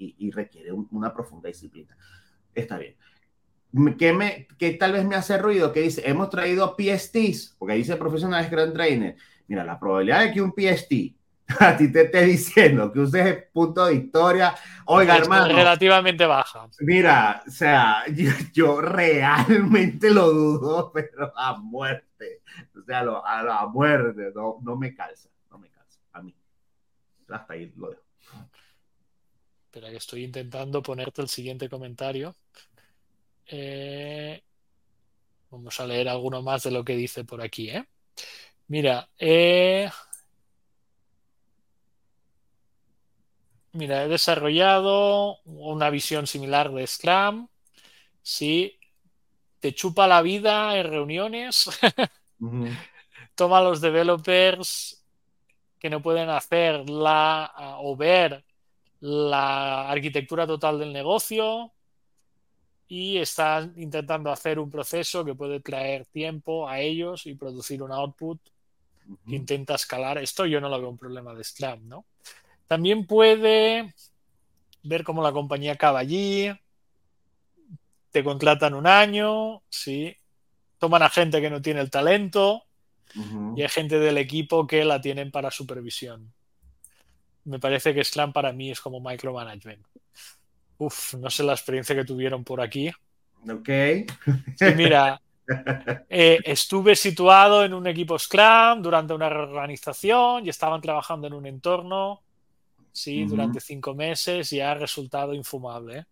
y, 0.00 0.30
requiere 0.30 0.72
una 0.72 1.12
profunda 1.12 1.48
disciplina. 1.48 1.96
Está 2.54 2.78
bien. 2.78 2.96
¿Qué, 3.98 4.12
me, 4.12 4.48
¿Qué 4.58 4.72
tal 4.72 4.92
vez 4.92 5.04
me 5.04 5.14
hace 5.14 5.38
ruido? 5.38 5.72
Que 5.72 5.82
dice, 5.82 6.02
hemos 6.08 6.30
traído 6.30 6.76
PSTs, 6.76 7.56
porque 7.58 7.74
dice 7.74 7.96
profesional 7.96 8.44
Scrum 8.46 8.72
Trainer. 8.72 9.16
Mira, 9.46 9.64
la 9.64 9.78
probabilidad 9.78 10.24
de 10.24 10.32
que 10.32 10.42
un 10.42 10.52
PST 10.52 11.20
a 11.60 11.76
ti 11.76 11.90
te 11.90 12.02
esté 12.02 12.22
diciendo 12.22 12.92
que 12.92 13.00
uses 13.00 13.26
el 13.26 13.44
punto 13.52 13.86
de 13.86 13.94
historia, 13.94 14.54
oiga, 14.86 15.16
hermano. 15.16 15.54
Relativamente 15.54 16.26
baja. 16.26 16.68
Mira, 16.80 17.42
o 17.46 17.50
sea, 17.50 18.04
yo, 18.52 18.80
realmente 18.80 20.10
lo 20.10 20.30
dudo, 20.30 20.92
pero 20.94 21.32
a 21.36 21.56
muerte. 21.58 22.42
O 22.76 22.82
sea, 22.82 23.00
a 23.00 23.42
la 23.42 23.66
muerte, 23.66 24.32
no, 24.34 24.58
no 24.62 24.76
me 24.76 24.94
calza, 24.94 25.28
no 25.50 25.58
me 25.58 25.68
calza, 25.68 26.00
a 26.12 26.22
mí. 26.22 26.34
Hasta 27.28 27.52
ahí 27.52 27.72
lo 27.76 27.90
dejo. 27.90 28.02
Espera, 29.70 29.88
que 29.90 29.98
estoy 29.98 30.24
intentando 30.24 30.82
ponerte 30.82 31.22
el 31.22 31.28
siguiente 31.28 31.68
comentario. 31.68 32.34
Eh, 33.46 34.42
vamos 35.50 35.78
a 35.78 35.86
leer 35.86 36.08
alguno 36.08 36.42
más 36.42 36.64
de 36.64 36.72
lo 36.72 36.84
que 36.84 36.96
dice 36.96 37.22
por 37.24 37.40
aquí, 37.40 37.70
¿eh? 37.70 37.86
Mira, 38.66 39.08
eh. 39.18 39.88
Mira, 43.72 44.02
he 44.04 44.08
desarrollado 44.08 45.40
una 45.44 45.90
visión 45.90 46.26
similar 46.26 46.72
de 46.72 46.86
Scrum. 46.86 47.48
Sí. 48.22 48.76
te 49.60 49.74
chupa 49.74 50.06
la 50.08 50.22
vida 50.22 50.76
en 50.78 50.88
reuniones, 50.90 51.70
toma 53.34 53.58
a 53.58 53.62
los 53.62 53.80
developers 53.80 55.04
que 55.78 55.90
no 55.90 56.02
pueden 56.02 56.30
hacer 56.30 56.88
la 56.90 57.44
a- 57.46 57.80
o 57.80 57.96
ver 57.96 58.44
la 59.00 59.90
arquitectura 59.90 60.46
total 60.46 60.78
del 60.78 60.92
negocio 60.92 61.72
y 62.86 63.18
está 63.18 63.70
intentando 63.76 64.30
hacer 64.30 64.58
un 64.58 64.70
proceso 64.70 65.24
que 65.24 65.34
puede 65.34 65.60
traer 65.60 66.06
tiempo 66.06 66.68
a 66.68 66.80
ellos 66.80 67.26
y 67.26 67.34
producir 67.34 67.82
un 67.82 67.92
output 67.92 68.40
que 69.26 69.36
intenta 69.36 69.74
escalar. 69.74 70.18
Esto 70.18 70.44
yo 70.46 70.60
no 70.60 70.68
lo 70.68 70.78
veo 70.80 70.90
un 70.90 70.98
problema 70.98 71.34
de 71.34 71.44
Scrum, 71.44 71.88
¿no? 71.88 72.04
También 72.66 73.06
puede 73.06 73.94
ver 74.82 75.04
cómo 75.04 75.22
la 75.22 75.32
compañía 75.32 75.72
acaba 75.72 75.98
allí, 75.98 76.50
te 78.10 78.24
contratan 78.24 78.74
un 78.74 78.86
año, 78.86 79.62
sí, 79.68 80.16
toman 80.78 81.02
a 81.02 81.10
gente 81.10 81.40
que 81.40 81.50
no 81.50 81.62
tiene 81.62 81.80
el 81.80 81.90
talento 81.90 82.64
y 83.56 83.62
hay 83.62 83.68
gente 83.68 83.98
del 83.98 84.18
equipo 84.18 84.66
que 84.66 84.84
la 84.84 85.00
tienen 85.00 85.30
para 85.30 85.50
supervisión. 85.50 86.32
Me 87.44 87.58
parece 87.58 87.94
que 87.94 88.04
Scrum 88.04 88.32
para 88.32 88.52
mí 88.52 88.70
es 88.70 88.80
como 88.80 89.00
micromanagement. 89.00 89.84
Uf, 90.78 91.14
no 91.14 91.30
sé 91.30 91.42
la 91.42 91.52
experiencia 91.52 91.94
que 91.94 92.04
tuvieron 92.04 92.44
por 92.44 92.60
aquí. 92.60 92.90
Ok. 93.48 93.68
Sí, 94.56 94.64
mira, 94.76 95.20
eh, 96.08 96.38
estuve 96.44 96.94
situado 96.94 97.64
en 97.64 97.74
un 97.74 97.86
equipo 97.86 98.18
Scrum 98.18 98.82
durante 98.82 99.14
una 99.14 99.28
reorganización 99.28 100.46
y 100.46 100.50
estaban 100.50 100.80
trabajando 100.80 101.26
en 101.26 101.34
un 101.34 101.46
entorno, 101.46 102.22
sí, 102.92 103.24
durante 103.24 103.60
cinco 103.60 103.94
meses 103.94 104.52
y 104.52 104.60
ha 104.60 104.74
resultado 104.74 105.34
infumable. 105.34 105.98
¿eh? 105.98 106.04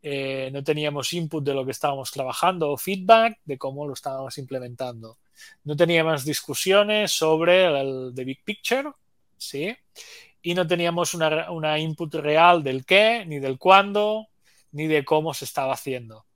Eh, 0.00 0.50
no 0.52 0.62
teníamos 0.62 1.12
input 1.12 1.44
de 1.44 1.54
lo 1.54 1.64
que 1.64 1.72
estábamos 1.72 2.10
trabajando 2.10 2.70
o 2.70 2.76
feedback 2.76 3.38
de 3.44 3.58
cómo 3.58 3.86
lo 3.86 3.94
estábamos 3.94 4.38
implementando. 4.38 5.18
No 5.64 5.76
teníamos 5.76 6.24
discusiones 6.24 7.12
sobre 7.12 7.66
el 7.66 8.12
the 8.14 8.24
big 8.24 8.44
picture, 8.44 8.90
sí, 9.36 9.76
y 10.42 10.54
no 10.54 10.66
teníamos 10.66 11.14
una, 11.14 11.50
una 11.50 11.78
input 11.78 12.14
real 12.14 12.62
del 12.62 12.84
qué, 12.84 13.24
ni 13.26 13.38
del 13.38 13.58
cuándo, 13.58 14.28
ni 14.72 14.86
de 14.86 15.04
cómo 15.04 15.34
se 15.34 15.44
estaba 15.44 15.72
haciendo. 15.72 16.26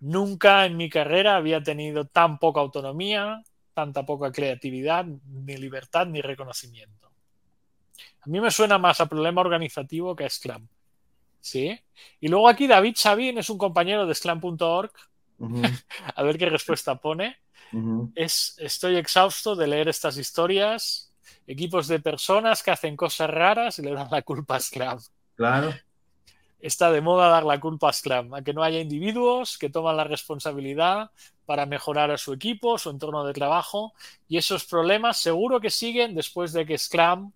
Nunca 0.00 0.66
en 0.66 0.76
mi 0.76 0.88
carrera 0.88 1.36
había 1.36 1.62
tenido 1.62 2.06
tan 2.06 2.38
poca 2.38 2.60
autonomía, 2.60 3.42
tanta 3.74 4.04
poca 4.04 4.32
creatividad, 4.32 5.04
ni 5.04 5.56
libertad, 5.56 6.06
ni 6.06 6.20
reconocimiento. 6.20 7.10
A 8.20 8.28
mí 8.28 8.40
me 8.40 8.50
suena 8.50 8.78
más 8.78 9.00
a 9.00 9.06
problema 9.06 9.40
organizativo 9.40 10.14
que 10.14 10.24
a 10.24 10.30
Scrum. 10.30 10.66
¿Sí? 11.40 11.78
Y 12.20 12.28
luego 12.28 12.48
aquí 12.48 12.68
David 12.68 12.94
Sabin 12.96 13.38
es 13.38 13.50
un 13.50 13.58
compañero 13.58 14.06
de 14.06 14.14
Scrum.org. 14.14 14.92
A 16.14 16.22
ver 16.22 16.38
qué 16.38 16.46
respuesta 16.46 17.00
pone. 17.00 17.38
Es, 18.14 18.54
estoy 18.58 18.96
exhausto 18.96 19.56
de 19.56 19.66
leer 19.66 19.88
estas 19.88 20.16
historias. 20.18 21.11
Equipos 21.46 21.88
de 21.88 22.00
personas 22.00 22.62
que 22.62 22.70
hacen 22.70 22.96
cosas 22.96 23.30
raras 23.30 23.78
y 23.78 23.82
le 23.82 23.92
dan 23.92 24.08
la 24.10 24.22
culpa 24.22 24.56
a 24.56 24.60
Scrum. 24.60 24.98
Claro. 25.34 25.74
está 26.60 26.92
de 26.92 27.00
moda 27.00 27.28
dar 27.28 27.44
la 27.44 27.58
culpa 27.58 27.88
a 27.88 27.92
Scrum, 27.92 28.34
a 28.34 28.42
que 28.42 28.52
no 28.52 28.62
haya 28.62 28.78
individuos 28.78 29.58
que 29.58 29.70
toman 29.70 29.96
la 29.96 30.04
responsabilidad 30.04 31.10
para 31.46 31.66
mejorar 31.66 32.10
a 32.10 32.18
su 32.18 32.32
equipo, 32.32 32.78
su 32.78 32.90
entorno 32.90 33.24
de 33.24 33.32
trabajo, 33.32 33.94
y 34.28 34.36
esos 34.36 34.64
problemas 34.64 35.18
seguro 35.18 35.60
que 35.60 35.70
siguen 35.70 36.14
después 36.14 36.52
de 36.52 36.64
que 36.64 36.78
Scrum 36.78 37.32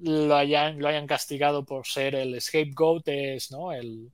lo 0.00 0.34
hayan, 0.34 0.80
lo 0.80 0.88
hayan 0.88 1.06
castigado 1.06 1.64
por 1.64 1.86
ser 1.86 2.14
el 2.14 2.40
scapegoat, 2.40 3.06
es 3.06 3.52
¿no? 3.52 3.72
el, 3.72 4.10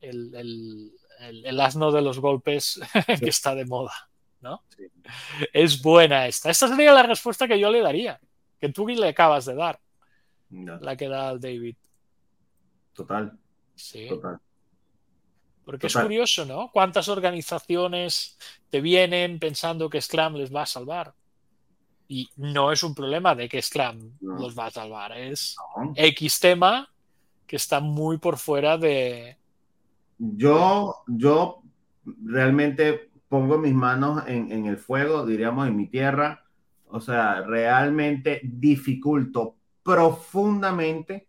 el, 0.00 0.34
el, 0.34 0.92
el, 1.20 1.46
el 1.46 1.60
asno 1.60 1.92
de 1.92 2.02
los 2.02 2.18
golpes 2.18 2.80
que 3.20 3.28
está 3.28 3.54
de 3.54 3.66
moda. 3.66 3.92
¿no? 4.40 4.62
Sí. 4.76 4.84
Es 5.52 5.80
buena 5.80 6.26
esta. 6.26 6.50
Esta 6.50 6.68
sería 6.68 6.92
la 6.92 7.04
respuesta 7.04 7.46
que 7.46 7.58
yo 7.58 7.70
le 7.70 7.80
daría, 7.80 8.20
que 8.62 8.68
tú 8.68 8.86
le 8.86 9.08
acabas 9.08 9.44
de 9.44 9.56
dar, 9.56 9.80
No, 10.50 10.78
la 10.78 10.96
que 10.96 11.08
da 11.08 11.30
al 11.30 11.40
David. 11.40 11.74
total, 12.92 13.36
Sí. 13.74 14.06
total. 14.08 14.38
Porque 15.64 15.88
es 15.88 15.96
curioso, 15.96 16.44
¿no? 16.44 16.70
¿Cuántas 16.72 17.08
organizaciones 17.08 18.38
te 18.70 18.80
vienen 18.80 19.40
pensando 19.40 19.90
que 19.90 20.00
Scrum 20.00 20.34
les 20.34 20.54
va 20.54 20.62
a 20.62 20.66
salvar? 20.66 21.12
Y 22.06 22.28
no 22.36 22.70
es 22.70 22.84
un 22.84 22.94
problema 22.94 23.34
de 23.34 23.48
que 23.48 23.60
Scrum 23.60 24.12
No. 24.20 24.34
los 24.38 24.56
va 24.56 24.66
a 24.66 24.70
salvar, 24.70 25.10
es 25.18 25.56
¿no? 25.76 25.92
X 25.96 26.38
tema 26.38 26.88
que 27.46 27.56
está 27.56 27.80
muy 27.80 28.18
por 28.18 28.38
fuera 28.38 28.78
de... 28.78 29.38
Yo, 30.18 31.02
yo 31.08 31.62
realmente 32.24 33.10
pongo 33.28 33.58
mis 33.58 33.74
manos 33.74 34.22
en, 34.28 34.52
en 34.52 34.66
el 34.66 34.76
fuego, 34.76 35.26
diríamos, 35.26 35.66
en 35.66 35.76
mi 35.76 35.88
tierra. 35.88 36.41
O 36.92 37.00
sea, 37.00 37.42
realmente 37.42 38.40
dificulto 38.42 39.56
profundamente 39.82 41.26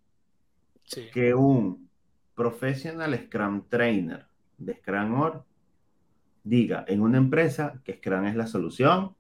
Sí. 0.86 1.10
que 1.14 1.34
un 1.34 1.90
professional 2.36 3.18
Scrum 3.26 3.68
Trainer 3.70 4.26
de 4.58 4.76
Scrum 4.76 5.20
Org 5.20 5.44
diga 6.44 6.84
en 6.88 7.02
una 7.02 7.18
empresa 7.18 7.82
que 7.84 7.96
Scrum 7.96 8.26
es 8.26 8.36
la 8.36 8.48
solución, 8.48 9.16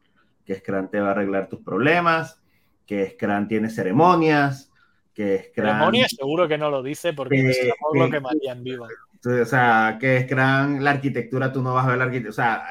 que 0.45 0.56
Scrum 0.56 0.89
te 0.89 0.99
va 0.99 1.10
a 1.10 1.12
arreglar 1.12 1.47
tus 1.47 1.62
problemas, 1.62 2.41
que 2.86 3.12
Scrum 3.12 3.47
tiene 3.47 3.69
ceremonias, 3.69 4.71
que 5.13 5.49
Scrum... 5.49 5.67
Ceremonia 5.67 6.08
seguro 6.10 6.47
que 6.47 6.58
no 6.58 6.69
lo 6.69 6.84
dice 6.84 7.13
porque 7.13 7.39
en 7.39 7.53
Scrum 7.53 7.97
lo 7.97 8.06
eh, 8.06 8.12
quemarían 8.12 8.63
vivo. 8.63 8.88
O 9.25 9.45
sea, 9.45 9.97
que 10.01 10.23
Scrum, 10.23 10.79
la 10.79 10.91
arquitectura, 10.91 11.51
tú 11.51 11.62
no 11.62 11.73
vas 11.73 11.86
a 11.86 11.89
ver 11.89 11.97
la 11.97 12.03
arquitectura. 12.05 12.31
O 12.31 12.33
sea, 12.33 12.65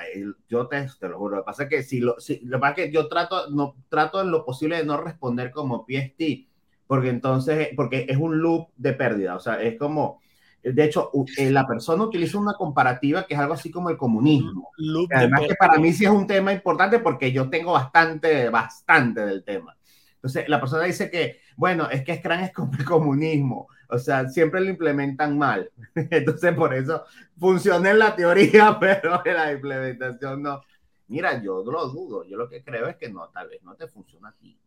yo 0.48 0.66
te, 0.66 0.86
te 1.00 1.08
lo 1.08 1.18
juro. 1.18 1.36
Lo 1.36 1.42
que 1.42 1.46
pasa 1.46 1.62
es 1.62 1.68
que 1.70 1.82
si 1.82 2.00
lo, 2.00 2.20
si, 2.20 2.40
lo 2.44 2.58
que 2.58 2.60
pasa 2.60 2.72
es 2.72 2.86
que 2.86 2.92
yo 2.92 3.08
trato, 3.08 3.48
no, 3.50 3.76
trato 3.88 4.20
en 4.20 4.30
lo 4.30 4.44
posible 4.44 4.76
de 4.76 4.84
no 4.84 4.98
responder 4.98 5.50
como 5.50 5.86
PST, 5.86 6.46
porque 6.86 7.08
entonces, 7.08 7.70
porque 7.74 8.04
es 8.08 8.18
un 8.18 8.38
loop 8.40 8.68
de 8.76 8.92
pérdida. 8.92 9.34
O 9.34 9.40
sea, 9.40 9.62
es 9.62 9.78
como, 9.78 10.20
de 10.62 10.84
hecho, 10.84 11.10
eh, 11.38 11.50
la 11.50 11.66
persona 11.66 12.04
utiliza 12.04 12.38
una 12.38 12.52
comparativa 12.52 13.26
que 13.26 13.32
es 13.32 13.40
algo 13.40 13.54
así 13.54 13.70
como 13.70 13.88
el 13.88 13.96
comunismo. 13.96 14.70
Loop 14.76 15.08
además 15.14 15.42
que 15.48 15.54
para 15.54 15.78
mí 15.78 15.90
sí 15.92 16.04
es 16.04 16.10
un 16.10 16.26
tema 16.26 16.52
importante 16.52 16.98
porque 16.98 17.32
yo 17.32 17.48
tengo 17.48 17.72
bastante, 17.72 18.50
bastante 18.50 19.24
del 19.24 19.42
tema. 19.42 19.74
Entonces, 20.16 20.48
la 20.48 20.60
persona 20.60 20.84
dice 20.84 21.10
que, 21.10 21.40
bueno, 21.56 21.90
es 21.90 22.04
que 22.04 22.16
Scrum 22.16 22.40
es 22.40 22.52
como 22.52 22.72
el 22.78 22.84
comunismo. 22.84 23.68
O 23.94 23.98
sea, 23.98 24.26
siempre 24.26 24.60
lo 24.62 24.70
implementan 24.70 25.36
mal. 25.36 25.70
Entonces, 25.94 26.54
por 26.54 26.72
eso 26.72 27.04
funciona 27.38 27.90
en 27.90 27.98
la 27.98 28.16
teoría, 28.16 28.76
pero 28.80 29.20
en 29.24 29.34
la 29.34 29.52
implementación 29.52 30.42
no. 30.42 30.62
Mira, 31.08 31.42
yo 31.42 31.62
lo 31.62 31.88
dudo. 31.88 32.24
Yo 32.24 32.38
lo 32.38 32.48
que 32.48 32.64
creo 32.64 32.88
es 32.88 32.96
que 32.96 33.10
no, 33.10 33.28
tal 33.28 33.48
vez 33.50 33.62
no 33.62 33.74
te 33.74 33.86
funciona 33.88 34.30
a 34.30 34.32
ti. 34.32 34.58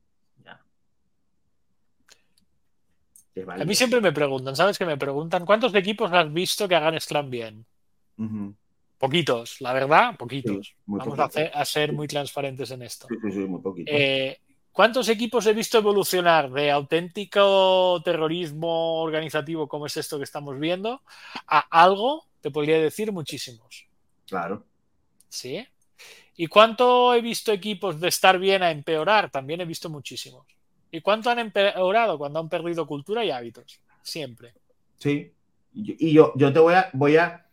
Ya. 0.43 0.61
A 3.49 3.65
mí 3.65 3.73
siempre 3.73 3.99
me 3.99 4.11
preguntan, 4.11 4.55
¿sabes? 4.55 4.77
Que 4.77 4.85
me 4.85 4.95
preguntan, 4.97 5.43
¿cuántos 5.43 5.73
equipos 5.73 6.11
has 6.13 6.31
visto 6.31 6.67
que 6.67 6.75
hagan 6.75 6.99
Scrum 7.01 7.29
bien? 7.31 7.65
Poquitos, 8.99 9.59
la 9.59 9.73
verdad, 9.73 10.15
poquitos. 10.17 10.67
Sí, 10.67 10.75
Vamos 10.85 11.17
a, 11.19 11.25
hacer- 11.25 11.51
a 11.53 11.65
ser 11.65 11.93
muy 11.93 12.07
transparentes 12.07 12.69
en 12.71 12.83
esto. 12.83 13.07
Sí, 13.09 13.15
sí, 13.23 13.31
sí, 13.31 13.39
muy 13.39 13.61
poquito. 13.61 13.91
Eh, 13.91 14.39
¿Cuántos 14.75 15.07
equipos 15.07 15.45
he 15.45 15.53
visto 15.53 15.77
evolucionar 15.77 16.51
de 16.51 16.69
auténtico 16.69 18.01
terrorismo 18.03 19.01
organizativo 19.03 19.69
como 19.69 19.85
es 19.85 19.95
esto 19.95 20.17
que 20.17 20.25
estamos 20.25 20.59
viendo 20.59 21.01
a 21.47 21.59
algo? 21.59 22.25
Te 22.41 22.51
podría 22.51 22.77
decir 22.81 23.13
muchísimos. 23.13 23.87
claro. 24.27 24.65
¿Sí? 25.29 25.65
¿Y 26.35 26.47
cuánto 26.47 27.13
he 27.13 27.21
visto 27.21 27.53
equipos 27.53 28.01
de 28.01 28.09
estar 28.09 28.37
bien 28.37 28.63
a 28.63 28.71
empeorar? 28.71 29.31
También 29.31 29.61
he 29.61 29.65
visto 29.65 29.89
muchísimos. 29.89 30.45
¿Y 30.91 30.99
cuánto 30.99 31.29
han 31.29 31.39
empeorado 31.39 32.17
cuando 32.17 32.39
han 32.39 32.49
perdido 32.49 32.85
cultura 32.85 33.23
y 33.23 33.31
hábitos? 33.31 33.79
Siempre. 34.01 34.55
Sí. 34.97 35.31
Y 35.73 36.11
yo, 36.11 36.33
yo 36.35 36.51
te 36.51 36.59
voy 36.59 36.73
a, 36.73 36.89
voy 36.91 37.15
a 37.15 37.44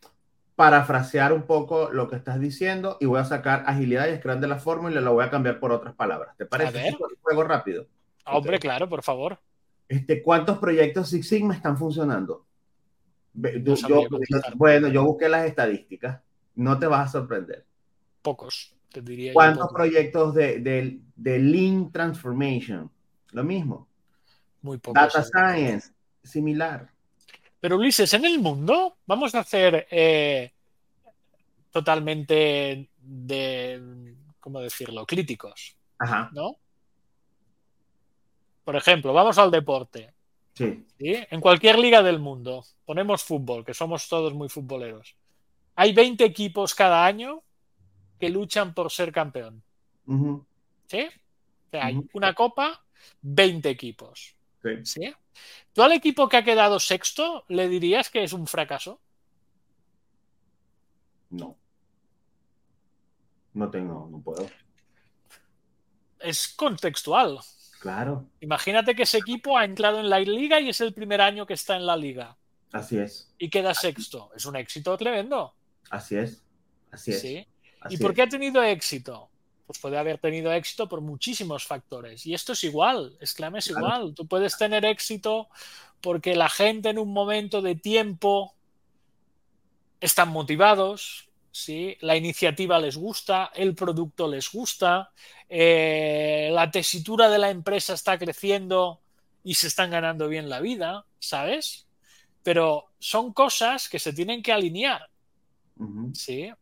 parafrasear 0.57 1.33
un 1.33 1.43
poco 1.43 1.91
lo 1.91 2.09
que 2.09 2.17
estás 2.17 2.39
diciendo 2.39 2.99
y 3.01 3.07
voy 3.07 3.21
a 3.21 3.25
sacar 3.25 3.65
agilidad 3.67 4.09
y 4.09 4.17
Scrum 4.17 4.41
de 4.41 4.49
la 4.49 4.59
fórmula 4.59 5.01
y 5.01 5.05
lo 5.05 5.15
voy 5.15 5.25
a 5.25 5.31
cambiar 5.31 5.59
por 5.59 5.73
otras 5.73 5.95
palabras. 5.95 6.37
¿Te 6.37 6.47
parece? 6.47 6.79
A 6.81 6.83
ver. 6.83 6.95
Un 6.95 7.17
juego 7.23 7.45
rápido. 7.45 7.87
Hombre, 8.27 8.59
claro, 8.59 8.89
por 8.89 9.03
favor. 9.03 9.39
Este, 9.89 10.23
¿Cuántos 10.23 10.59
proyectos 10.59 11.09
Six 11.09 11.27
Sigma 11.29 11.55
están 11.55 11.77
funcionando? 11.77 12.47
Yo- 13.35 14.07
bueno, 14.57 14.89
yo 14.89 15.05
busqué 15.05 15.29
las 15.29 15.47
estadísticas. 15.47 16.21
No 16.55 16.79
te 16.79 16.87
vas 16.87 17.09
a 17.09 17.13
sorprender. 17.13 17.65
Pocos, 18.21 18.75
te 18.93 19.01
diría. 19.01 19.33
¿Cuántos 19.33 19.73
proyectos 19.73 20.35
de, 20.35 20.61
de, 20.61 21.01
de 21.17 21.39
Lean 21.39 21.91
Transformation? 21.91 22.91
Lo 23.33 23.43
mismo. 23.43 23.89
Muy 24.61 24.77
pocos. 24.79 25.03
Data 25.03 25.23
Science, 25.25 25.93
similar. 26.23 26.92
Pero 27.63 27.77
Ulises, 27.77 28.13
en 28.15 28.25
el 28.25 28.41
mundo 28.41 28.97
vamos 29.07 29.37
a 29.37 29.39
hacer 29.39 29.87
eh, 29.89 30.51
totalmente 31.71 32.91
de, 32.99 34.15
¿cómo 34.41 34.61
decirlo? 34.61 35.07
Críticos, 35.07 35.77
Ajá, 35.97 36.29
¿no? 36.33 36.57
Por 38.65 38.75
ejemplo, 38.75 39.13
vamos 39.13 39.39
al 39.39 39.53
deporte. 39.53 40.13
sí. 40.55 40.85
¿sí? 40.99 41.15
En 41.31 41.41
cualquier 41.41 41.79
liga 41.79 42.03
del 42.03 42.19
mundo, 42.19 42.65
ponemos 42.85 43.23
fútbol, 43.23 43.65
que 43.65 43.75
somos 43.75 44.09
todos 44.09 44.35
muy 44.35 44.49
futboleros. 44.49 45.15
Hay 45.77 45.93
20 45.93 46.25
equipos 46.25 46.75
cada 46.75 47.07
año 47.07 47.45
que 48.19 48.29
luchan 48.29 48.75
por 48.75 48.91
ser 48.91 49.13
campeón. 49.13 49.63
¿Sí? 50.89 51.07
O 51.07 51.71
sea, 51.71 51.87
hay 51.87 52.01
una 52.13 52.35
copa, 52.35 52.85
20 53.21 53.71
equipos. 53.71 54.35
sí. 54.65 54.85
¿Sí? 54.85 55.15
¿Tú 55.73 55.83
al 55.83 55.93
equipo 55.93 56.29
que 56.29 56.37
ha 56.37 56.45
quedado 56.45 56.79
sexto 56.81 57.45
le 57.49 57.69
dirías 57.69 58.11
que 58.11 58.23
es 58.25 58.33
un 58.33 58.47
fracaso? 58.47 59.01
No. 61.31 61.57
No 63.55 63.71
tengo, 63.71 64.09
no 64.11 64.21
puedo. 64.21 64.49
Es 66.19 66.49
contextual. 66.49 67.39
Claro, 67.81 68.29
Imagínate 68.41 68.95
que 68.95 69.03
ese 69.03 69.19
equipo 69.19 69.59
ha 69.59 69.65
entrado 69.65 69.99
en 69.99 70.09
la 70.09 70.21
liga 70.21 70.61
y 70.61 70.69
es 70.69 70.81
el 70.81 70.95
primer 70.95 71.21
año 71.21 71.47
que 71.47 71.55
está 71.55 71.75
en 71.75 71.85
la 71.85 71.97
liga 71.97 72.37
así 72.73 72.99
es, 72.99 73.33
y 73.39 73.49
queda 73.49 73.75
sexto. 73.75 74.31
Es 74.35 74.47
un 74.47 74.57
éxito 74.57 74.97
tremendo. 74.97 75.55
así 75.91 76.17
es, 76.17 76.43
así 76.91 77.13
es. 77.13 77.21
¿sí? 77.21 77.47
así 77.81 77.95
¿Y 77.95 77.99
por 77.99 78.15
qué 78.15 78.23
ha 78.23 78.29
tenido 78.29 78.63
éxito? 78.63 79.31
Pues 79.73 79.81
puede 79.81 79.97
haber 79.97 80.19
tenido 80.19 80.53
éxito 80.53 80.87
por 80.87 81.01
muchísimos 81.01 81.65
factores. 81.65 82.27
Y 82.27 82.35
esto 82.35 82.53
es 82.53 82.63
igual, 82.63 83.17
Sclam 83.25 83.57
es 83.57 83.69
Claro. 83.69 83.81
igual. 83.87 84.15
Tú 84.15 84.27
puedes 84.27 84.59
tener 84.59 84.85
éxito 84.85 85.49
porque 86.03 86.35
la 86.37 86.51
gente 86.51 86.91
en 86.91 86.99
un 86.99 87.11
momento 87.11 87.63
de 87.63 87.75
tiempo 87.75 88.53
están 89.99 90.29
motivados, 90.29 91.31
¿sí? 91.53 91.97
la 92.03 92.17
iniciativa 92.17 92.79
les 92.79 92.99
gusta, 92.99 93.51
el 93.55 93.75
producto 93.75 94.29
les 94.29 94.53
gusta, 94.53 95.11
eh, 95.49 96.51
la 96.53 96.71
tesitura 96.71 97.31
de 97.31 97.39
la 97.39 97.49
empresa 97.49 97.95
está 97.95 98.19
creciendo 98.19 99.01
y 99.43 99.55
se 99.55 99.69
están 99.69 99.91
ganando 99.91 100.29
bien 100.29 100.51
la 100.51 100.61
vida, 100.61 101.07
¿sabes? 101.19 101.87
Pero 102.43 102.91
son 102.99 103.33
cosas 103.33 103.89
que 103.89 103.99
se 103.99 104.13
tienen 104.13 104.43
que 104.43 104.53
alinear. 104.53 105.09
Sí. 106.13 106.53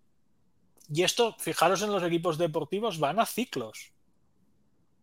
Y 0.93 1.03
esto, 1.05 1.37
fijaros 1.39 1.83
en 1.83 1.93
los 1.93 2.03
equipos 2.03 2.37
deportivos, 2.39 2.99
van 2.99 3.21
a 3.21 3.27
ciclos. 3.27 3.93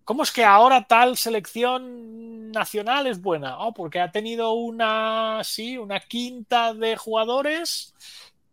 ¿Cómo 0.03 0.23
es 0.23 0.31
que 0.31 0.45
ahora 0.45 0.87
tal 0.87 1.17
selección 1.17 2.51
nacional 2.51 3.07
es 3.07 3.21
buena? 3.21 3.59
Oh, 3.59 3.73
porque 3.73 3.99
ha 3.99 4.11
tenido 4.11 4.53
una, 4.53 5.41
sí, 5.43 5.77
una 5.77 5.99
quinta 5.99 6.73
de 6.73 6.95
jugadores 6.95 7.93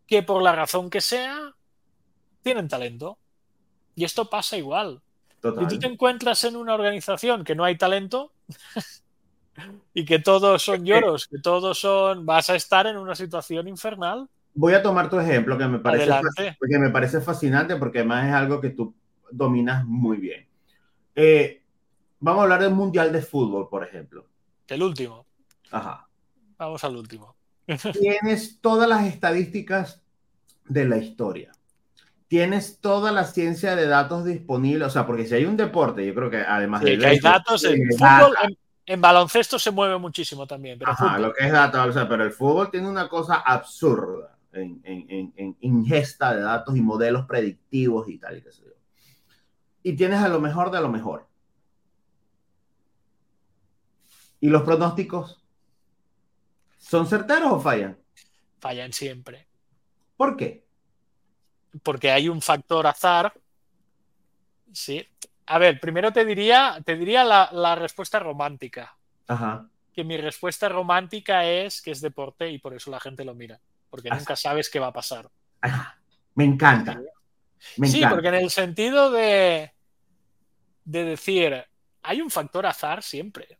que 0.07 0.21
por 0.23 0.41
la 0.41 0.53
razón 0.53 0.89
que 0.89 1.01
sea 1.01 1.53
tienen 2.41 2.67
talento. 2.67 3.17
Y 3.95 4.03
esto 4.03 4.29
pasa 4.29 4.57
igual. 4.57 5.01
Si 5.57 5.67
tú 5.67 5.67
te 5.67 5.75
Total. 5.77 5.91
encuentras 5.91 6.43
en 6.43 6.55
una 6.55 6.73
organización 6.73 7.43
que 7.43 7.55
no 7.55 7.63
hay 7.63 7.77
talento 7.77 8.33
y 9.93 10.05
que 10.05 10.19
todos 10.19 10.63
son 10.63 10.85
lloros, 10.85 11.27
que 11.27 11.39
todos 11.39 11.79
son, 11.79 12.25
vas 12.25 12.49
a 12.49 12.55
estar 12.55 12.87
en 12.87 12.97
una 12.97 13.15
situación 13.15 13.67
infernal. 13.67 14.29
Voy 14.57 14.73
a 14.73 14.81
tomar 14.81 15.09
tu 15.09 15.19
ejemplo 15.19 15.57
que 15.57 15.67
me 15.67 15.79
parece, 15.79 16.11
que 16.67 16.79
me 16.79 16.89
parece 16.89 17.19
fascinante 17.19 17.75
porque 17.75 17.99
además 17.99 18.27
es 18.27 18.33
algo 18.33 18.61
que 18.61 18.69
tú 18.69 18.95
dominas 19.29 19.85
muy 19.85 20.15
bien. 20.17 20.47
Eh, 21.13 21.61
vamos 22.21 22.39
a 22.39 22.43
hablar 22.43 22.61
del 22.61 22.71
Mundial 22.73 23.11
de 23.11 23.21
Fútbol, 23.21 23.67
por 23.67 23.83
ejemplo. 23.83 24.25
El 24.67 24.81
último. 24.81 25.25
Ajá. 25.71 26.07
Vamos 26.57 26.83
al 26.85 26.95
último. 26.95 27.35
Tienes 27.99 28.61
todas 28.61 28.87
las 28.87 29.05
estadísticas 29.05 30.01
de 30.63 30.85
la 30.85 30.97
historia. 30.97 31.51
Tienes 32.29 32.79
toda 32.79 33.11
la 33.11 33.25
ciencia 33.25 33.75
de 33.75 33.87
datos 33.87 34.23
disponible. 34.23 34.85
O 34.85 34.89
sea, 34.89 35.05
porque 35.05 35.25
si 35.25 35.35
hay 35.35 35.45
un 35.45 35.57
deporte, 35.57 36.05
yo 36.05 36.15
creo 36.15 36.29
que 36.29 36.37
además 36.37 36.81
Sí, 36.81 36.91
de 36.91 36.97
que 36.97 37.05
hay 37.07 37.19
datos. 37.19 37.63
En 37.65 37.87
de 37.87 37.97
fútbol, 37.97 38.35
en, 38.41 38.57
en 38.85 39.01
baloncesto 39.01 39.59
se 39.59 39.71
mueve 39.71 39.97
muchísimo 39.97 40.47
también. 40.47 40.79
Pero 40.79 40.91
Ajá, 40.91 41.07
fútbol, 41.07 41.21
lo 41.23 41.33
que 41.33 41.45
es 41.45 41.51
datos, 41.51 41.87
o 41.87 41.91
sea, 41.91 42.07
pero 42.07 42.23
el 42.23 42.31
fútbol 42.31 42.71
tiene 42.71 42.87
una 42.87 43.09
cosa 43.09 43.35
absurda 43.35 44.34
en, 44.55 44.81
en- 44.83 45.05
en- 45.09 45.33
en 45.37 45.57
ingesta 45.59 46.33
de 46.35 46.41
datos 46.41 46.75
y 46.75 46.81
modelos 46.81 47.25
predictivos 47.25 48.07
y 48.09 48.17
tal 48.17 48.37
y 48.37 48.41
qué 48.41 48.51
sé 48.51 48.63
yo. 48.63 48.71
Y 49.83 49.93
tienes 49.95 50.19
a 50.19 50.29
lo 50.29 50.39
mejor 50.39 50.71
de 50.71 50.81
lo 50.81 50.89
mejor. 50.89 51.27
¿Y 54.41 54.49
los 54.49 54.63
pronósticos 54.63 55.43
son 56.77 57.07
certeros 57.07 57.51
o 57.51 57.59
fallan? 57.59 57.97
fallan 58.59 58.93
siempre. 58.93 59.47
¿Por 60.17 60.35
qué? 60.37 60.65
Porque 61.83 62.09
hay 62.09 62.29
un 62.29 62.41
factor 62.41 62.87
azar. 62.87 63.33
Sí. 64.73 65.07
A 65.45 65.59
ver, 65.59 65.79
primero 65.79 66.11
te 66.11 66.25
diría, 66.25 66.81
te 66.83 66.95
diría 66.95 67.23
la, 67.23 67.49
la 67.51 67.75
respuesta 67.75 68.17
romántica. 68.17 68.97
Ajá. 69.27 69.69
Que 69.93 70.03
mi 70.03 70.17
respuesta 70.17 70.67
romántica 70.67 71.45
es 71.47 71.81
que 71.81 71.91
es 71.91 72.01
deporte 72.01 72.49
y 72.49 72.57
por 72.57 72.73
eso 72.73 72.89
la 72.89 72.99
gente 72.99 73.23
lo 73.23 73.35
mira. 73.35 73.59
Porque 73.95 74.09
nunca 74.09 74.35
sabes 74.35 74.69
qué 74.69 74.77
va 74.77 74.87
a 74.87 74.93
pasar. 74.93 75.29
Ajá. 75.61 75.97
Me 76.33 76.43
encanta. 76.43 77.01
Me 77.77 77.87
sí, 77.87 77.99
encanta. 77.99 78.15
porque 78.15 78.27
en 78.27 78.35
el 78.35 78.49
sentido 78.49 79.09
de, 79.09 79.71
de 80.83 81.03
decir, 81.05 81.63
hay 82.03 82.21
un 82.21 82.29
factor 82.29 82.65
azar 82.65 83.01
siempre. 83.01 83.57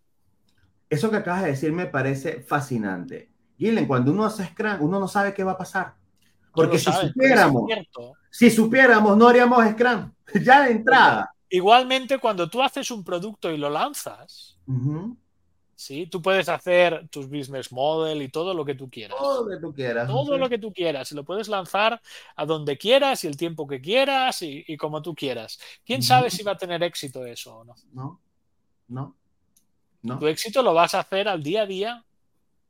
Eso 0.90 1.10
que 1.10 1.16
acabas 1.16 1.44
de 1.44 1.52
decir 1.52 1.72
me 1.72 1.86
parece 1.86 2.42
fascinante. 2.42 3.32
Gillen, 3.58 3.88
cuando 3.88 4.12
uno 4.12 4.26
hace 4.26 4.46
Scrum, 4.46 4.82
uno 4.82 5.00
no 5.00 5.08
sabe 5.08 5.34
qué 5.34 5.46
va 5.46 5.54
a 5.54 5.58
pasar. 5.58 5.96
Porque 6.54 6.80
si 6.80 6.92
sabes, 6.92 7.14
supiéramos, 7.14 7.64
si 8.30 8.52
supiéramos, 8.52 9.16
no 9.18 9.30
haríamos 9.30 9.66
Scrum. 9.70 10.12
Ya 10.44 10.64
de 10.64 10.72
entrada. 10.72 11.34
Igualmente, 11.48 12.20
cuando 12.20 12.50
tú 12.50 12.62
haces 12.62 12.92
un 12.92 13.06
producto 13.06 13.50
y 13.52 13.58
lo 13.58 13.70
lanzas. 13.70 14.60
¿Sí? 15.76 16.08
tú 16.08 16.22
puedes 16.22 16.48
hacer 16.50 17.08
tus 17.10 17.28
business 17.30 17.72
model 17.72 18.22
y 18.22 18.30
todo 18.30 18.54
lo 18.54 18.64
que 18.66 18.76
tú 18.76 18.90
quieras. 18.90 19.18
Todo 19.18 19.44
lo 19.44 19.50
que 19.56 19.62
tú 19.62 19.74
quieras. 19.74 20.08
Todo 20.08 20.34
Sí. 20.34 20.40
lo 20.40 20.50
que 20.50 20.58
tú 20.58 20.74
quieras. 20.74 21.12
Y 21.12 21.16
lo 21.16 21.24
puedes 21.24 21.48
lanzar 21.48 22.02
a 22.36 22.46
donde 22.46 22.78
quieras 22.78 23.24
y 23.24 23.28
el 23.28 23.38
tiempo 23.38 23.68
que 23.68 23.82
quieras 23.82 24.42
y, 24.42 24.64
y 24.68 24.78
como 24.78 25.02
tú 25.02 25.14
quieras. 25.14 25.60
¿Quién 25.86 26.02
sabe 26.02 26.30
si 26.30 26.44
va 26.44 26.54
a 26.54 26.58
tener 26.58 26.82
éxito 26.84 27.26
eso 27.26 27.58
o 27.58 27.64
no? 27.66 27.76
No, 27.94 28.20
no, 28.88 29.16
no. 30.02 30.20
Tu 30.20 30.28
éxito 30.28 30.62
lo 30.64 30.74
vas 30.74 30.94
a 30.96 31.00
hacer 31.00 31.28
al 31.28 31.44
día 31.44 31.64
a 31.64 31.66
día. 31.66 32.06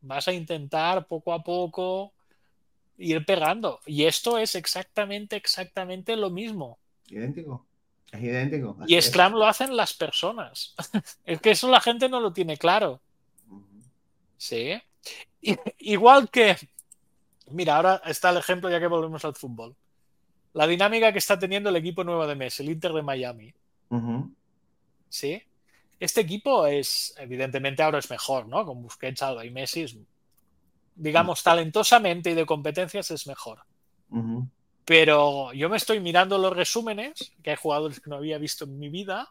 Vas 0.02 0.28
a 0.28 0.34
intentar 0.34 1.08
poco 1.08 1.34
a 1.34 1.44
poco 1.44 2.14
ir 2.98 3.26
pegando. 3.26 3.80
Y 3.86 4.06
esto 4.06 4.38
es 4.38 4.56
exactamente, 4.56 5.36
exactamente 5.36 6.16
lo 6.16 6.30
mismo. 6.30 6.78
Idéntico. 7.10 7.66
Es 8.16 8.24
idéntico. 8.24 8.78
Y 8.88 8.96
es. 8.96 9.06
Scrum 9.06 9.34
lo 9.34 9.46
hacen 9.46 9.76
las 9.76 9.94
personas. 9.94 10.76
Es 11.26 11.42
que 11.42 11.52
eso 11.52 11.70
la 11.70 11.82
gente 11.82 12.10
no 12.10 12.20
lo 12.20 12.34
tiene 12.34 12.58
claro. 12.58 13.02
Sí. 14.38 14.82
Igual 15.80 16.30
que, 16.30 16.56
mira, 17.52 17.76
ahora 17.76 18.02
está 18.06 18.32
el 18.32 18.38
ejemplo 18.38 18.70
ya 18.70 18.80
que 18.80 18.88
volvemos 18.88 19.24
al 19.26 19.36
fútbol. 19.36 19.76
La 20.54 20.68
dinámica 20.68 21.12
que 21.12 21.20
está 21.20 21.38
teniendo 21.38 21.70
el 21.70 21.76
equipo 21.76 22.04
nuevo 22.04 22.26
de 22.26 22.36
Messi, 22.36 22.64
el 22.64 22.70
Inter 22.70 22.94
de 22.94 23.02
Miami. 23.02 23.54
Sí. 25.10 25.42
Este 26.00 26.22
equipo 26.22 26.66
es, 26.66 27.14
evidentemente 27.18 27.84
ahora 27.84 28.00
es 28.00 28.10
mejor, 28.10 28.48
¿no? 28.48 28.66
Con 28.66 28.82
Busquets, 28.82 29.22
Alba 29.22 29.46
y 29.46 29.52
Messi, 29.52 29.84
es, 29.84 29.98
digamos, 30.96 31.44
talentosamente 31.44 32.32
y 32.32 32.34
de 32.34 32.46
competencias 32.46 33.12
es 33.12 33.28
mejor. 33.28 33.60
Pero 34.86 35.52
yo 35.54 35.68
me 35.68 35.78
estoy 35.78 36.00
mirando 36.00 36.38
los 36.38 36.56
resúmenes, 36.56 37.34
que 37.42 37.52
hay 37.52 37.56
jugadores 37.56 38.00
que 38.00 38.10
no 38.10 38.18
había 38.18 38.38
visto 38.38 38.66
en 38.66 38.78
mi 38.78 38.90
vida, 38.90 39.28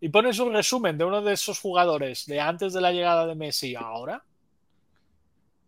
y 0.00 0.08
pones 0.08 0.38
un 0.40 0.52
resumen 0.52 0.98
de 0.98 1.04
uno 1.04 1.22
de 1.22 1.32
esos 1.32 1.60
jugadores 1.60 2.26
de 2.26 2.40
antes 2.40 2.72
de 2.72 2.80
la 2.80 2.92
llegada 2.92 3.26
de 3.26 3.36
Messi 3.36 3.76
a 3.76 3.80
ahora, 3.80 4.24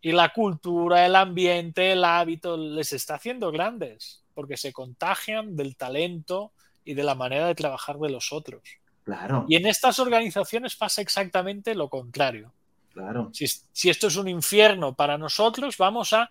y 0.00 0.12
la 0.12 0.32
cultura, 0.32 1.06
el 1.06 1.16
ambiente, 1.16 1.92
el 1.92 2.04
hábito 2.04 2.56
les 2.56 2.92
está 2.92 3.14
haciendo 3.14 3.50
grandes, 3.50 4.24
porque 4.34 4.56
se 4.56 4.72
contagian 4.72 5.56
del 5.56 5.76
talento 5.76 6.52
y 6.84 6.94
de 6.94 7.04
la 7.04 7.14
manera 7.14 7.46
de 7.46 7.54
trabajar 7.54 7.98
de 7.98 8.10
los 8.10 8.32
otros. 8.32 8.62
Claro, 9.04 9.46
Y 9.48 9.56
en 9.56 9.66
estas 9.66 9.98
organizaciones 9.98 10.76
pasa 10.76 11.00
exactamente 11.00 11.74
lo 11.74 11.88
contrario. 11.88 12.52
claro. 12.92 13.30
Si, 13.32 13.46
si 13.46 13.88
esto 13.88 14.08
es 14.08 14.16
un 14.16 14.28
infierno 14.28 14.94
para 14.94 15.16
nosotros, 15.16 15.78
vamos 15.78 16.12
a 16.12 16.30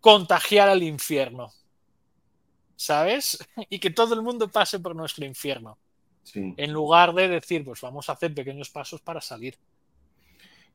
contagiar 0.00 0.68
al 0.68 0.82
infierno. 0.82 1.52
¿Sabes? 2.78 3.38
Y 3.68 3.80
que 3.80 3.90
todo 3.90 4.14
el 4.14 4.22
mundo 4.22 4.48
pase 4.48 4.78
por 4.78 4.94
nuestro 4.94 5.26
infierno. 5.26 5.76
Sí. 6.22 6.54
En 6.56 6.72
lugar 6.72 7.12
de 7.12 7.28
decir, 7.28 7.64
pues 7.64 7.80
vamos 7.80 8.08
a 8.08 8.12
hacer 8.12 8.32
pequeños 8.32 8.70
pasos 8.70 9.00
para 9.00 9.20
salir. 9.20 9.56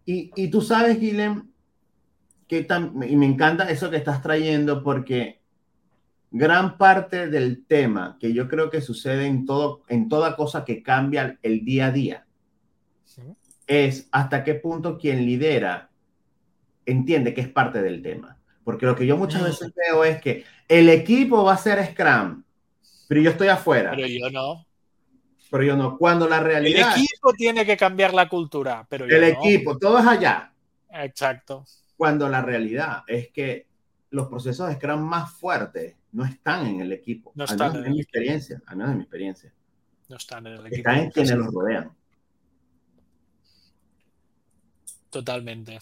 Y, 0.05 0.31
y 0.35 0.49
tú 0.49 0.61
sabes, 0.61 0.99
Guilhem, 0.99 1.47
que 2.47 2.67
y 3.07 3.15
me 3.15 3.25
encanta 3.25 3.69
eso 3.69 3.89
que 3.89 3.97
estás 3.97 4.21
trayendo 4.21 4.83
porque 4.83 5.39
gran 6.29 6.77
parte 6.77 7.29
del 7.29 7.65
tema 7.65 8.17
que 8.19 8.33
yo 8.33 8.49
creo 8.49 8.69
que 8.69 8.81
sucede 8.81 9.27
en, 9.27 9.45
todo, 9.45 9.83
en 9.87 10.09
toda 10.09 10.35
cosa 10.35 10.65
que 10.65 10.83
cambia 10.83 11.39
el 11.41 11.63
día 11.63 11.87
a 11.87 11.91
día 11.91 12.25
es 13.65 14.09
hasta 14.11 14.43
qué 14.43 14.55
punto 14.55 14.97
quien 14.97 15.25
lidera 15.25 15.89
entiende 16.85 17.33
que 17.33 17.41
es 17.41 17.47
parte 17.47 17.81
del 17.81 18.01
tema. 18.01 18.37
Porque 18.65 18.85
lo 18.85 18.95
que 18.95 19.05
yo 19.05 19.15
muchas 19.15 19.41
Mm. 19.41 19.45
veces 19.45 19.73
veo 19.75 20.03
es 20.03 20.19
que 20.21 20.43
el 20.67 20.89
equipo 20.89 21.43
va 21.43 21.53
a 21.53 21.57
ser 21.57 21.85
Scrum, 21.91 22.43
pero 23.07 23.21
yo 23.21 23.29
estoy 23.31 23.47
afuera. 23.47 23.91
Pero 23.95 24.07
yo 24.07 24.29
no. 24.31 24.65
Pero 25.51 25.63
yo 25.63 25.75
no. 25.75 25.97
Cuando 25.97 26.27
la 26.27 26.37
El 26.39 26.43
realidad, 26.45 26.91
equipo 26.97 27.33
tiene 27.33 27.65
que 27.65 27.77
cambiar 27.77 28.13
la 28.13 28.27
cultura, 28.27 28.85
pero 28.89 29.07
yo 29.07 29.15
el 29.15 29.21
no. 29.21 29.27
equipo, 29.39 29.77
todo 29.77 29.99
es 29.99 30.07
allá. 30.07 30.51
Exacto. 30.91 31.65
Cuando 31.95 32.27
la 32.27 32.41
realidad 32.41 33.03
es 33.07 33.29
que 33.29 33.67
los 34.09 34.27
procesos 34.27 34.67
de 34.69 34.75
Scrum 34.75 35.01
más 35.01 35.31
fuertes 35.33 35.95
no 36.11 36.25
están 36.25 36.65
en 36.67 36.81
el 36.81 36.91
equipo. 36.91 37.31
No 37.35 37.45
están 37.45 37.75
en 37.75 37.81
mi 37.81 37.87
el 37.87 37.93
equipo. 37.93 38.01
experiencia, 38.01 38.61
al 38.65 38.77
menos 38.77 38.91
en 38.91 38.97
mi 38.97 39.03
experiencia. 39.03 39.53
No 40.09 40.17
están 40.17 40.47
en 40.47 40.53
el 40.53 40.59
equipo. 40.67 40.75
Están 40.77 40.97
en 40.99 41.11
quienes 41.11 41.35
los 41.35 41.53
rodean. 41.53 41.91
Totalmente. 45.09 45.79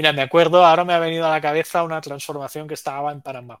Mira, 0.00 0.14
me 0.14 0.22
acuerdo, 0.22 0.64
ahora 0.64 0.82
me 0.82 0.94
ha 0.94 0.98
venido 0.98 1.26
a 1.26 1.30
la 1.30 1.42
cabeza 1.42 1.84
una 1.84 2.00
transformación 2.00 2.66
que 2.66 2.72
estaba 2.72 3.12
en 3.12 3.20
Panamá. 3.20 3.60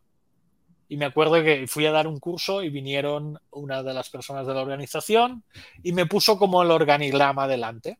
Y 0.88 0.96
me 0.96 1.04
acuerdo 1.04 1.34
que 1.44 1.66
fui 1.66 1.84
a 1.84 1.92
dar 1.92 2.06
un 2.06 2.18
curso 2.18 2.62
y 2.62 2.70
vinieron 2.70 3.38
una 3.50 3.82
de 3.82 3.92
las 3.92 4.08
personas 4.08 4.46
de 4.46 4.54
la 4.54 4.62
organización 4.62 5.44
y 5.82 5.92
me 5.92 6.06
puso 6.06 6.38
como 6.38 6.62
el 6.62 6.70
organigrama 6.70 7.46
delante. 7.46 7.98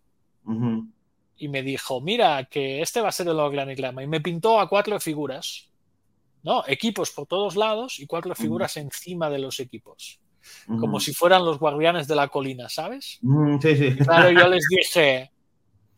Y 1.36 1.48
me 1.48 1.62
dijo, 1.62 2.00
mira, 2.00 2.46
que 2.46 2.80
este 2.80 3.02
va 3.02 3.10
a 3.10 3.12
ser 3.12 3.28
el 3.28 3.38
organigrama. 3.38 4.02
Y 4.02 4.06
me 4.06 4.22
pintó 4.22 4.58
a 4.58 4.70
cuatro 4.70 4.98
figuras, 5.00 5.68
¿no? 6.42 6.64
Equipos 6.66 7.10
por 7.10 7.26
todos 7.26 7.56
lados 7.56 8.00
y 8.00 8.06
cuatro 8.06 8.34
figuras 8.34 8.74
encima 8.78 9.28
de 9.28 9.40
los 9.40 9.60
equipos. 9.60 10.18
Como 10.66 10.98
si 10.98 11.12
fueran 11.12 11.44
los 11.44 11.58
guardianes 11.58 12.08
de 12.08 12.16
la 12.16 12.28
colina, 12.28 12.70
¿sabes? 12.70 13.18
Sí, 13.60 13.76
sí. 13.76 13.96
Claro, 13.96 14.30
yo 14.30 14.48
les 14.48 14.64
dije, 14.70 15.30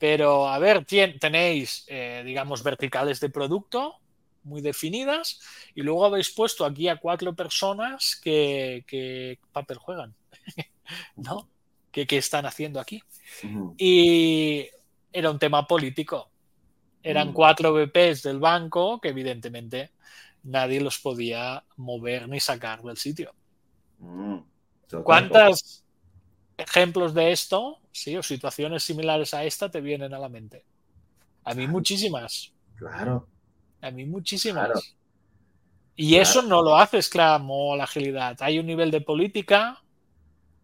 pero 0.03 0.49
a 0.49 0.59
ver, 0.59 0.85
tenéis, 0.85 1.85
eh, 1.87 2.25
digamos, 2.27 2.65
verticales 2.65 3.21
de 3.21 3.31
producto 3.31 4.01
muy 4.43 4.61
definidas 4.61 5.39
y 5.77 5.83
luego 5.83 6.05
habéis 6.05 6.35
puesto 6.35 6.65
aquí 6.65 6.89
a 6.89 6.97
cuatro 6.97 7.37
personas 7.37 8.19
que, 8.21 8.83
que 8.89 9.39
papel 9.53 9.79
juegan, 9.79 10.13
¿no? 11.15 11.49
¿Qué, 11.93 12.09
qué 12.09 12.19
están 12.19 12.47
haciendo 12.47 12.81
aquí? 12.81 13.01
Y 13.79 14.67
era 15.13 15.31
un 15.31 15.39
tema 15.39 15.69
político. 15.69 16.33
Eran 17.01 17.29
Mm. 17.29 17.33
cuatro 17.33 17.73
VPs 17.73 18.25
del 18.25 18.41
banco 18.41 19.01
que 19.01 19.11
evidentemente 19.11 19.93
nadie 20.43 20.81
los 20.81 20.99
podía 20.99 21.63
mover 21.77 22.29
ni 22.29 22.41
sacar 22.41 22.83
del 22.83 22.97
sitio. 22.97 23.37
Mm. 23.99 24.39
Total, 24.89 25.05
¿Cuántos 25.05 25.85
ejemplos 26.63 27.15
de 27.15 27.33
esto, 27.33 27.81
sí, 27.93 28.17
o 28.17 28.23
situaciones 28.23 28.85
similares 28.85 29.35
a 29.35 29.45
esta 29.45 29.71
te 29.71 29.81
vienen 29.81 30.15
a 30.15 30.19
la 30.19 30.29
mente? 30.29 30.65
A 31.45 31.55
mí 31.55 31.67
muchísimas, 31.69 32.53
Claro. 32.77 33.29
a 33.83 33.91
mí 33.91 34.05
muchísimas. 34.07 34.73
Claro. 34.73 34.81
Y 35.97 36.17
Claro. 36.17 36.23
eso 36.23 36.43
no 36.43 36.63
lo 36.63 36.77
hace 36.77 37.01
Scrum 37.03 37.51
o 37.51 37.77
la 37.77 37.85
agilidad. 37.85 38.37
Hay 38.41 38.59
un 38.59 38.67
nivel 38.67 38.91
de 38.91 39.01
política, 39.01 39.83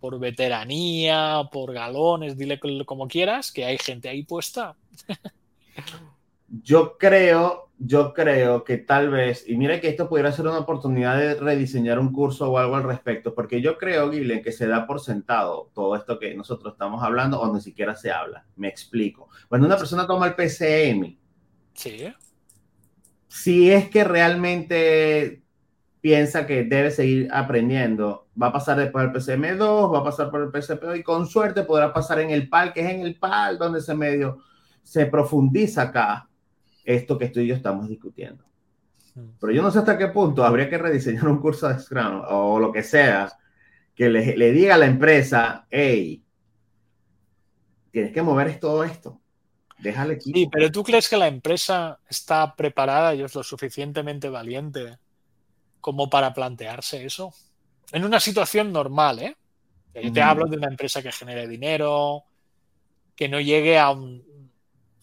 por 0.01 0.19
veteranía, 0.21 1.43
por 1.53 1.73
galones, 1.73 2.37
dile 2.39 2.61
como 2.87 3.09
quieras, 3.09 3.53
que 3.53 3.65
hay 3.65 3.79
gente 3.79 4.09
ahí 4.09 4.25
puesta. 4.25 4.77
Yo 6.49 6.97
creo, 6.99 7.71
yo 7.79 8.15
creo 8.15 8.65
que 8.65 8.79
tal 8.79 9.11
vez, 9.11 9.45
y 9.47 9.57
mira 9.57 9.81
que 9.81 9.89
esto 9.89 10.09
pudiera 10.09 10.33
ser 10.33 10.47
una 10.47 10.59
oportunidad 10.59 11.19
de 11.19 11.35
rediseñar 11.35 11.99
un 11.99 12.13
curso 12.13 12.51
o 12.51 12.59
algo 12.59 12.77
al 12.77 12.85
respecto, 12.85 13.35
porque 13.35 13.61
yo 13.61 13.77
creo, 13.77 14.11
Guilén, 14.11 14.43
que 14.43 14.53
se 14.53 14.67
da 14.67 14.87
por 14.87 15.01
sentado 15.01 15.71
todo 15.75 15.95
esto 15.95 16.19
que 16.19 16.35
nosotros 16.35 16.73
estamos 16.73 17.03
hablando 17.03 17.41
o 17.41 17.53
ni 17.55 17.61
siquiera 17.61 17.95
se 17.95 18.11
habla. 18.11 18.47
Me 18.57 18.69
explico. 18.69 19.29
Cuando 19.49 19.67
una 19.67 19.77
persona 19.77 20.07
toma 20.07 20.27
el 20.27 20.35
PCM, 20.35 21.19
Sí, 21.75 22.13
si 23.29 23.71
es 23.71 23.89
que 23.89 24.03
realmente 24.03 25.43
piensa 26.01 26.47
que 26.47 26.65
debe 26.65 26.91
seguir 26.91 27.29
aprendiendo, 27.33 28.27
va 28.41 28.49
a 28.49 28.53
pasar 28.53 28.79
después 28.79 29.05
al 29.05 29.13
PCM2, 29.13 29.95
va 29.95 29.99
a 29.99 30.05
pasar 30.05 30.31
por 30.31 30.43
el 30.43 30.49
PCP2 30.49 30.99
y 30.99 31.03
con 31.03 31.27
suerte 31.27 31.63
podrá 31.63 31.93
pasar 31.93 32.21
en 32.21 32.31
el 32.31 32.49
PAL, 32.49 32.73
que 32.73 32.81
es 32.81 32.91
en 32.91 33.03
el 33.03 33.17
PAL 33.17 33.59
donde 33.59 33.81
se 33.81 33.95
medio 33.95 34.39
se 34.83 35.05
profundiza 35.07 35.83
acá 35.83 36.28
esto 36.89 37.19
que 37.19 37.29
tú 37.29 37.41
y 37.41 37.47
yo 37.47 37.55
estamos 37.55 37.89
discutiendo. 37.89 38.45
Pero 39.41 39.53
yo 39.53 39.63
no 39.63 39.71
sé 39.71 39.81
hasta 39.81 39.99
qué 39.99 40.09
punto 40.09 40.45
habría 40.45 40.71
que 40.71 40.79
rediseñar 40.79 41.29
un 41.29 41.41
curso 41.41 41.69
de 41.69 41.79
Scrum 41.79 42.23
o 42.29 42.59
lo 42.59 42.73
que 42.73 42.83
sea 42.83 43.31
que 43.95 44.09
le, 44.09 44.37
le 44.37 44.53
diga 44.53 44.77
a 44.77 44.79
la 44.79 44.87
empresa, 44.87 45.67
hey, 45.71 46.23
tienes 47.91 48.13
que 48.13 48.23
mover 48.23 48.59
todo 48.61 48.85
esto. 48.85 49.21
Déjale 49.79 50.15
aquí. 50.15 50.33
Sí, 50.33 50.49
pero 50.51 50.71
¿tú 50.71 50.83
crees 50.83 51.09
que 51.09 51.17
la 51.17 51.27
empresa 51.29 51.99
está 52.09 52.55
preparada 52.55 53.15
y 53.15 53.23
es 53.23 53.35
lo 53.35 53.43
suficientemente 53.43 54.29
valiente 54.29 54.99
como 55.81 56.09
para 56.09 56.33
plantearse 56.33 57.05
eso? 57.05 57.35
En 57.93 58.05
una 58.05 58.21
situación 58.21 58.73
normal, 58.73 59.19
¿eh? 59.19 59.37
Yo 59.95 60.13
te 60.13 60.21
Mm. 60.21 60.29
hablo 60.29 60.47
de 60.47 60.57
una 60.57 60.69
empresa 60.69 61.03
que 61.03 61.11
genere 61.11 61.49
dinero, 61.49 62.25
que 63.17 63.29
no 63.29 63.41
llegue 63.41 63.79
a 63.79 63.91
un... 63.91 64.23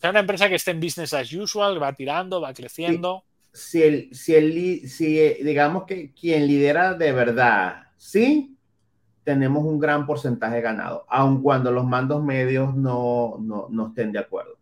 Sea, 0.06 0.12
una 0.12 0.20
empresa 0.20 0.47
que 0.47 0.56
esté 0.56 0.70
en 0.70 0.80
business 0.80 1.14
as 1.14 1.34
usual, 1.34 1.82
va 1.82 1.91
tirando, 1.93 2.39
va 2.39 2.53
creciendo. 2.53 3.24
si, 3.51 3.82
el, 3.82 4.14
si, 4.14 4.36
el, 4.36 4.88
si 4.88 5.20
eh, 5.20 5.39
digamos 5.41 5.86
que 5.86 6.14
quien 6.14 6.45
lidera 6.45 6.93
de 6.93 7.12
verdad, 7.12 7.88
sí, 7.97 8.56
tenemos 9.24 9.66
un 9.66 9.80
gran 9.80 10.06
porcentaje 10.06 10.62
ganado, 10.62 11.06
aun 11.10 11.41
cuando 11.41 11.72
los 11.72 11.86
mandos 11.86 12.24
medios 12.24 12.76
no, 12.76 13.38
no, 13.39 13.66
no 13.72 13.88
estén 13.88 14.12
de 14.12 14.20
acuerdo. 14.20 14.60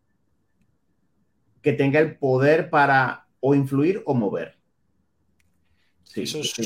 Que 1.62 1.74
tenga 1.74 2.00
el 2.00 2.16
poder 2.16 2.70
para 2.70 3.28
o 3.42 3.54
influir 3.54 4.02
o 4.06 4.14
mover. 4.14 4.58
Sí, 6.04 6.22
eso, 6.22 6.40
es, 6.40 6.58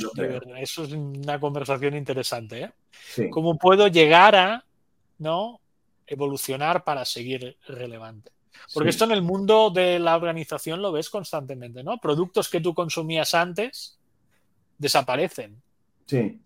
eso 0.58 0.84
es 0.84 0.92
una 0.92 1.40
conversación 1.40 1.96
interesante, 1.96 2.62
¿eh? 2.62 2.72
Sí. 2.92 3.30
¿Cómo 3.32 3.58
puedo 3.58 3.88
llegar 3.88 4.36
a 4.36 4.66
no 5.18 5.62
evolucionar 6.06 6.84
para 6.84 7.06
seguir 7.06 7.58
relevante? 7.68 8.37
Porque 8.74 8.92
Sí. 8.92 8.96
esto 8.96 9.06
en 9.06 9.12
el 9.12 9.22
mundo 9.22 9.70
de 9.70 10.00
la 10.00 10.16
organización 10.16 10.82
lo 10.82 10.92
ves 10.92 11.10
constantemente, 11.10 11.84
¿no? 11.84 11.98
Productos 11.98 12.50
que 12.50 12.60
tú 12.62 12.74
consumías 12.74 13.34
antes 13.34 14.00
desaparecen. 14.78 15.62
Sí, 16.06 16.40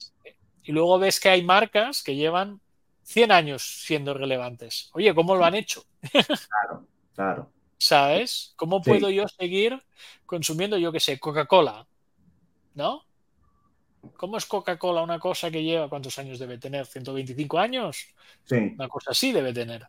Y 0.64 0.72
luego 0.74 1.00
ves 1.00 1.20
que 1.20 1.30
hay 1.30 1.44
marcas 1.44 2.04
que 2.04 2.16
llevan 2.16 2.62
100 3.04 3.32
años 3.32 3.64
siendo 3.84 4.14
relevantes. 4.14 4.90
Oye, 4.94 5.14
¿cómo 5.16 5.36
lo 5.36 5.44
han 5.44 5.56
hecho? 5.56 5.84
claro, 6.12 6.86
claro. 7.16 7.52
¿Sabes? 7.80 8.54
¿Cómo 8.56 8.82
Sí. 8.84 8.92
puedo 8.92 9.10
yo 9.10 9.28
seguir 9.28 9.82
consumiendo, 10.28 10.78
yo 10.78 10.92
qué 10.92 11.00
sé, 11.00 11.20
Coca-Cola? 11.20 11.88
¿No? 12.76 13.04
¿Cómo 14.18 14.38
es 14.38 14.46
Coca-Cola 14.46 15.02
una 15.02 15.20
cosa 15.20 15.50
que 15.50 15.64
lleva, 15.64 15.90
cuántos 15.90 16.18
años 16.20 16.38
debe 16.40 16.58
tener? 16.60 16.86
¿125 16.86 17.58
años? 17.60 18.06
Sí, 18.46 18.56
Una 18.76 18.88
cosa 18.88 19.12
así 19.12 19.32
debe 19.32 19.54
tener. 19.54 19.88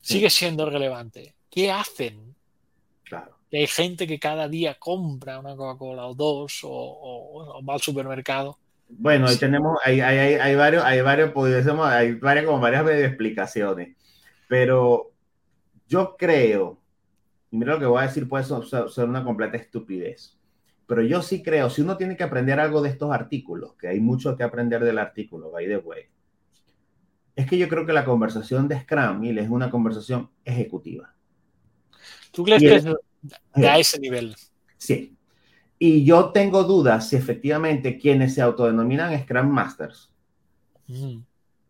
Sí. 0.00 0.14
Sigue 0.14 0.30
siendo 0.30 0.68
relevante. 0.68 1.34
¿Qué 1.50 1.70
hacen? 1.70 2.34
claro. 3.04 3.38
Hay 3.52 3.66
gente 3.66 4.06
que 4.06 4.18
cada 4.18 4.48
día 4.48 4.78
compra 4.78 5.38
una 5.38 5.56
Coca-Cola 5.56 6.06
o 6.06 6.14
dos 6.14 6.64
o, 6.64 6.70
o- 6.70 7.58
o 7.58 7.64
va 7.64 7.74
al 7.74 7.80
supermercado. 7.80 8.58
Bueno, 8.88 9.26
ahí 9.28 9.36
Sí. 9.36 9.40
tenemos, 9.40 9.78
hay, 9.84 10.00
hay, 10.00 10.34
hay, 10.36 10.54
varios, 10.56 10.82
hay 10.84 11.00
varios, 11.02 11.32
pudiésemos, 11.32 11.86
hay 11.86 12.14
varias, 12.14 12.46
como 12.46 12.60
varias 12.60 12.88
explicaciones, 12.88 13.96
pero 14.48 15.12
yo 15.86 16.16
creo, 16.18 16.82
y 17.50 17.58
mira 17.58 17.74
lo 17.74 17.80
que 17.80 17.86
voy 17.86 18.00
a 18.02 18.06
decir 18.08 18.28
puede 18.28 18.44
ser, 18.44 19.04
una 19.04 19.24
completa 19.24 19.56
estupidez, 19.58 20.38
pero 20.86 21.02
yo 21.02 21.22
sí 21.22 21.42
creo, 21.42 21.70
si 21.70 21.82
uno 21.82 21.96
tiene 21.98 22.16
que 22.16 22.24
aprender 22.24 22.60
algo 22.60 22.82
de 22.82 22.90
estos 22.90 23.12
artículos, 23.12 23.74
que 23.76 23.88
hay 23.88 24.00
mucho 24.00 24.36
que 24.36 24.44
aprender 24.44 24.84
del 24.84 24.98
artículo, 24.98 25.50
by 25.50 25.66
the 25.68 25.78
way, 25.78 26.04
es 27.36 27.46
que 27.48 27.58
yo 27.58 27.68
creo 27.68 27.86
que 27.86 27.92
la 27.92 28.04
conversación 28.04 28.68
de 28.68 28.80
Scrum, 28.80 29.20
Mil, 29.20 29.38
es 29.38 29.48
una 29.48 29.70
conversación 29.70 30.30
ejecutiva. 30.44 31.14
¿Tú 32.32 32.44
crees 32.44 32.62
que 32.62 32.74
es 32.74 32.84
de 32.84 33.68
a 33.68 33.78
ese 33.78 33.98
nivel? 33.98 34.36
Sí. 34.76 35.14
Y 35.78 36.04
yo 36.04 36.30
tengo 36.30 36.64
dudas 36.64 37.08
si 37.08 37.16
efectivamente 37.16 37.98
quienes 37.98 38.34
se 38.34 38.42
autodenominan 38.42 39.18
Scrum 39.22 39.48
Masters 39.48 40.12
Mm. 40.88 41.20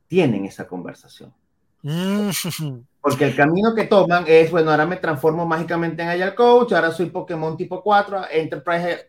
tienen 0.06 0.44
esa 0.44 0.66
conversación. 0.66 1.34
Mm. 1.82 2.28
Porque 3.00 3.24
el 3.24 3.36
camino 3.36 3.74
que 3.74 3.84
toman 3.84 4.24
es, 4.26 4.50
bueno, 4.50 4.70
ahora 4.70 4.86
me 4.86 4.96
transformo 4.96 5.46
mágicamente 5.46 6.02
en 6.02 6.08
Agile 6.08 6.34
Coach, 6.34 6.72
ahora 6.72 6.90
soy 6.92 7.06
Pokémon 7.06 7.56
tipo 7.56 7.82
4, 7.82 8.30
Enterprise. 8.30 9.08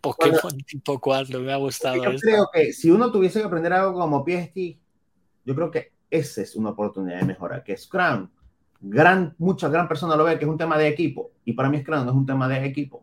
Pokémon 0.00 0.58
tipo 0.66 1.00
4, 1.00 1.40
me 1.40 1.52
ha 1.52 1.56
gustado 1.56 1.96
Yo 1.96 2.18
creo 2.18 2.48
que 2.52 2.72
si 2.72 2.90
uno 2.90 3.10
tuviese 3.12 3.40
que 3.40 3.46
aprender 3.46 3.72
algo 3.72 3.94
como 3.94 4.24
PST, 4.24 4.78
yo 5.44 5.54
creo 5.54 5.70
que 5.70 5.92
esa 6.10 6.42
es 6.42 6.56
una 6.56 6.70
oportunidad 6.70 7.20
de 7.20 7.26
mejora, 7.26 7.62
que 7.62 7.76
Scrum, 7.76 8.28
gran, 8.80 9.34
muchas 9.38 9.70
gran 9.70 9.86
personas 9.88 10.16
lo 10.16 10.24
ven 10.24 10.38
que 10.38 10.44
es 10.44 10.50
un 10.50 10.58
tema 10.58 10.76
de 10.78 10.88
equipo, 10.88 11.30
y 11.44 11.52
para 11.52 11.68
mí 11.68 11.80
Scrum 11.80 12.04
no 12.04 12.10
es 12.10 12.16
un 12.16 12.26
tema 12.26 12.48
de 12.48 12.64
equipo, 12.64 13.02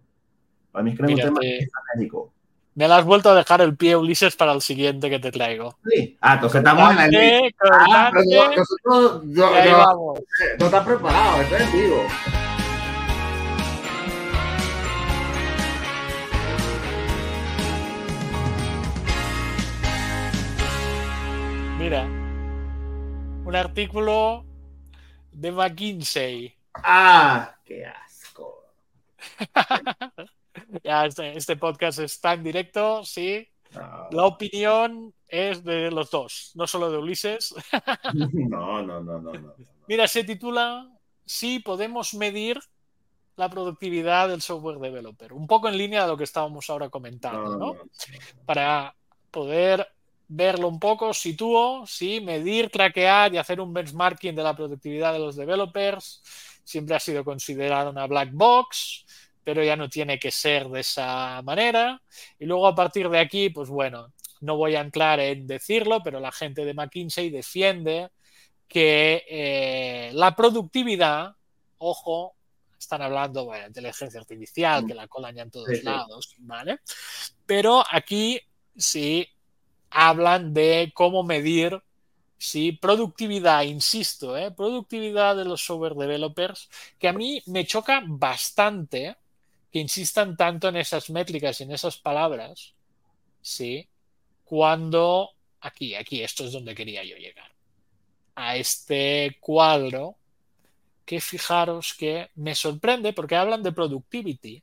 para 0.71 0.83
mí 0.83 0.93
Scrum 0.93 1.09
es 1.09 1.15
un 1.15 1.21
tema 1.21 1.39
te- 1.39 1.57
estratégico. 1.63 2.31
Me 2.75 2.87
la 2.87 2.97
has 2.97 3.05
vuelto 3.05 3.31
a 3.31 3.35
dejar 3.35 3.61
el 3.61 3.75
pie, 3.75 3.95
Ulises, 3.95 4.35
para 4.35 4.51
el 4.53 4.61
siguiente 4.61 5.09
que 5.09 5.17
te 5.17 5.31
traigo. 5.31 5.75
Sí. 5.89 6.15
Ah, 6.21 6.35
entonces 6.35 6.59
estamos 6.59 6.91
en 6.91 6.95
la. 6.97 7.03
Cortante, 7.05 7.55
Ah, 7.89 8.11
pero 8.13 8.55
nosotros, 8.55 9.23
yo- 9.33 9.65
yo- 9.65 10.13
no 10.59 10.65
está 10.65 10.85
preparado, 10.85 11.41
esto 11.41 11.55
es 11.55 11.73
vivo. 11.73 12.03
Mira, 21.79 22.05
un 23.45 23.55
artículo 23.55 24.43
de 25.37 25.51
McKinsey. 25.51 26.55
Ah, 26.73 27.55
qué 27.63 27.85
asco. 27.85 28.65
ya 30.83 31.05
este, 31.05 31.37
este, 31.37 31.55
podcast 31.55 31.99
está 31.99 32.33
en 32.33 32.43
directo, 32.43 33.03
sí. 33.03 33.47
La 34.11 34.25
opinión 34.25 35.13
es 35.27 35.63
de 35.63 35.91
los 35.91 36.09
dos, 36.09 36.51
no 36.55 36.65
solo 36.65 36.89
de 36.89 36.97
Ulises. 36.97 37.53
no, 38.13 38.81
no, 38.81 39.01
no, 39.01 39.19
no, 39.19 39.33
no. 39.33 39.53
Mira, 39.87 40.07
se 40.07 40.23
titula 40.23 40.89
Sí 41.25 41.59
podemos 41.59 42.13
medir 42.13 42.59
la 43.35 43.49
productividad 43.49 44.29
del 44.29 44.41
software 44.41 44.79
developer. 44.79 45.33
Un 45.33 45.45
poco 45.45 45.67
en 45.67 45.77
línea 45.77 46.03
de 46.03 46.07
lo 46.07 46.17
que 46.17 46.23
estábamos 46.23 46.69
ahora 46.69 46.89
comentando, 46.89 47.57
¿no? 47.57 47.75
Para 48.45 48.95
poder 49.29 49.87
verlo 50.27 50.67
un 50.67 50.79
poco, 50.79 51.13
sitúo, 51.13 51.85
sí, 51.85 52.19
medir, 52.21 52.69
craquear 52.69 53.33
y 53.33 53.37
hacer 53.37 53.61
un 53.61 53.73
benchmarking 53.73 54.35
de 54.35 54.43
la 54.43 54.55
productividad 54.55 55.13
de 55.13 55.19
los 55.19 55.35
developers. 55.35 56.21
Siempre 56.63 56.95
ha 56.95 56.99
sido 56.99 57.23
considerada 57.23 57.89
una 57.89 58.07
black 58.07 58.29
box, 58.33 59.05
pero 59.43 59.63
ya 59.63 59.75
no 59.75 59.89
tiene 59.89 60.19
que 60.19 60.31
ser 60.31 60.67
de 60.67 60.81
esa 60.81 61.41
manera. 61.43 62.01
Y 62.37 62.45
luego 62.45 62.67
a 62.67 62.75
partir 62.75 63.09
de 63.09 63.19
aquí, 63.19 63.49
pues 63.49 63.69
bueno, 63.69 64.13
no 64.41 64.57
voy 64.57 64.75
a 64.75 64.81
anclar 64.81 65.19
en 65.19 65.47
decirlo, 65.47 66.01
pero 66.03 66.19
la 66.19 66.31
gente 66.31 66.65
de 66.65 66.73
McKinsey 66.73 67.29
defiende 67.29 68.09
que 68.67 69.23
eh, 69.29 70.11
la 70.13 70.35
productividad, 70.35 71.33
ojo, 71.77 72.35
están 72.77 73.01
hablando 73.01 73.49
de 73.51 73.65
inteligencia 73.67 74.19
artificial, 74.19 74.85
que 74.85 74.93
la 74.93 75.07
colan 75.07 75.35
ya 75.35 75.43
en 75.43 75.51
todos 75.51 75.83
lados, 75.83 76.35
¿vale? 76.39 76.79
Pero 77.45 77.83
aquí 77.89 78.39
sí 78.75 79.27
hablan 79.89 80.53
de 80.53 80.91
cómo 80.93 81.23
medir 81.23 81.81
sí, 82.37 82.71
productividad, 82.71 83.63
insisto, 83.63 84.37
¿eh? 84.37 84.51
productividad 84.51 85.35
de 85.35 85.45
los 85.45 85.61
software 85.61 85.95
developers, 85.95 86.69
que 86.99 87.07
a 87.07 87.13
mí 87.13 87.41
me 87.47 87.65
choca 87.65 88.03
bastante 88.05 89.17
que 89.71 89.79
insistan 89.79 90.37
tanto 90.37 90.69
en 90.69 90.77
esas 90.77 91.09
métricas 91.09 91.59
y 91.59 91.63
en 91.63 91.71
esas 91.71 91.97
palabras, 91.97 92.73
¿sí? 93.41 93.87
Cuando 94.45 95.31
aquí, 95.61 95.95
aquí, 95.95 96.23
esto 96.23 96.45
es 96.45 96.51
donde 96.51 96.75
quería 96.75 97.03
yo 97.03 97.17
llegar, 97.17 97.51
a 98.35 98.55
este 98.55 99.37
cuadro 99.39 100.15
que 101.05 101.19
fijaros 101.21 101.93
que 101.93 102.29
me 102.35 102.53
sorprende 102.53 103.13
porque 103.13 103.35
hablan 103.35 103.63
de 103.63 103.71
productivity 103.71 104.61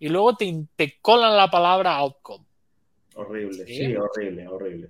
y 0.00 0.08
luego 0.08 0.36
te, 0.36 0.66
te 0.76 0.98
colan 1.00 1.36
la 1.36 1.50
palabra 1.50 1.96
outcome. 1.96 2.44
Horrible, 3.14 3.66
sí, 3.66 3.96
horrible, 3.96 4.48
horrible. 4.48 4.88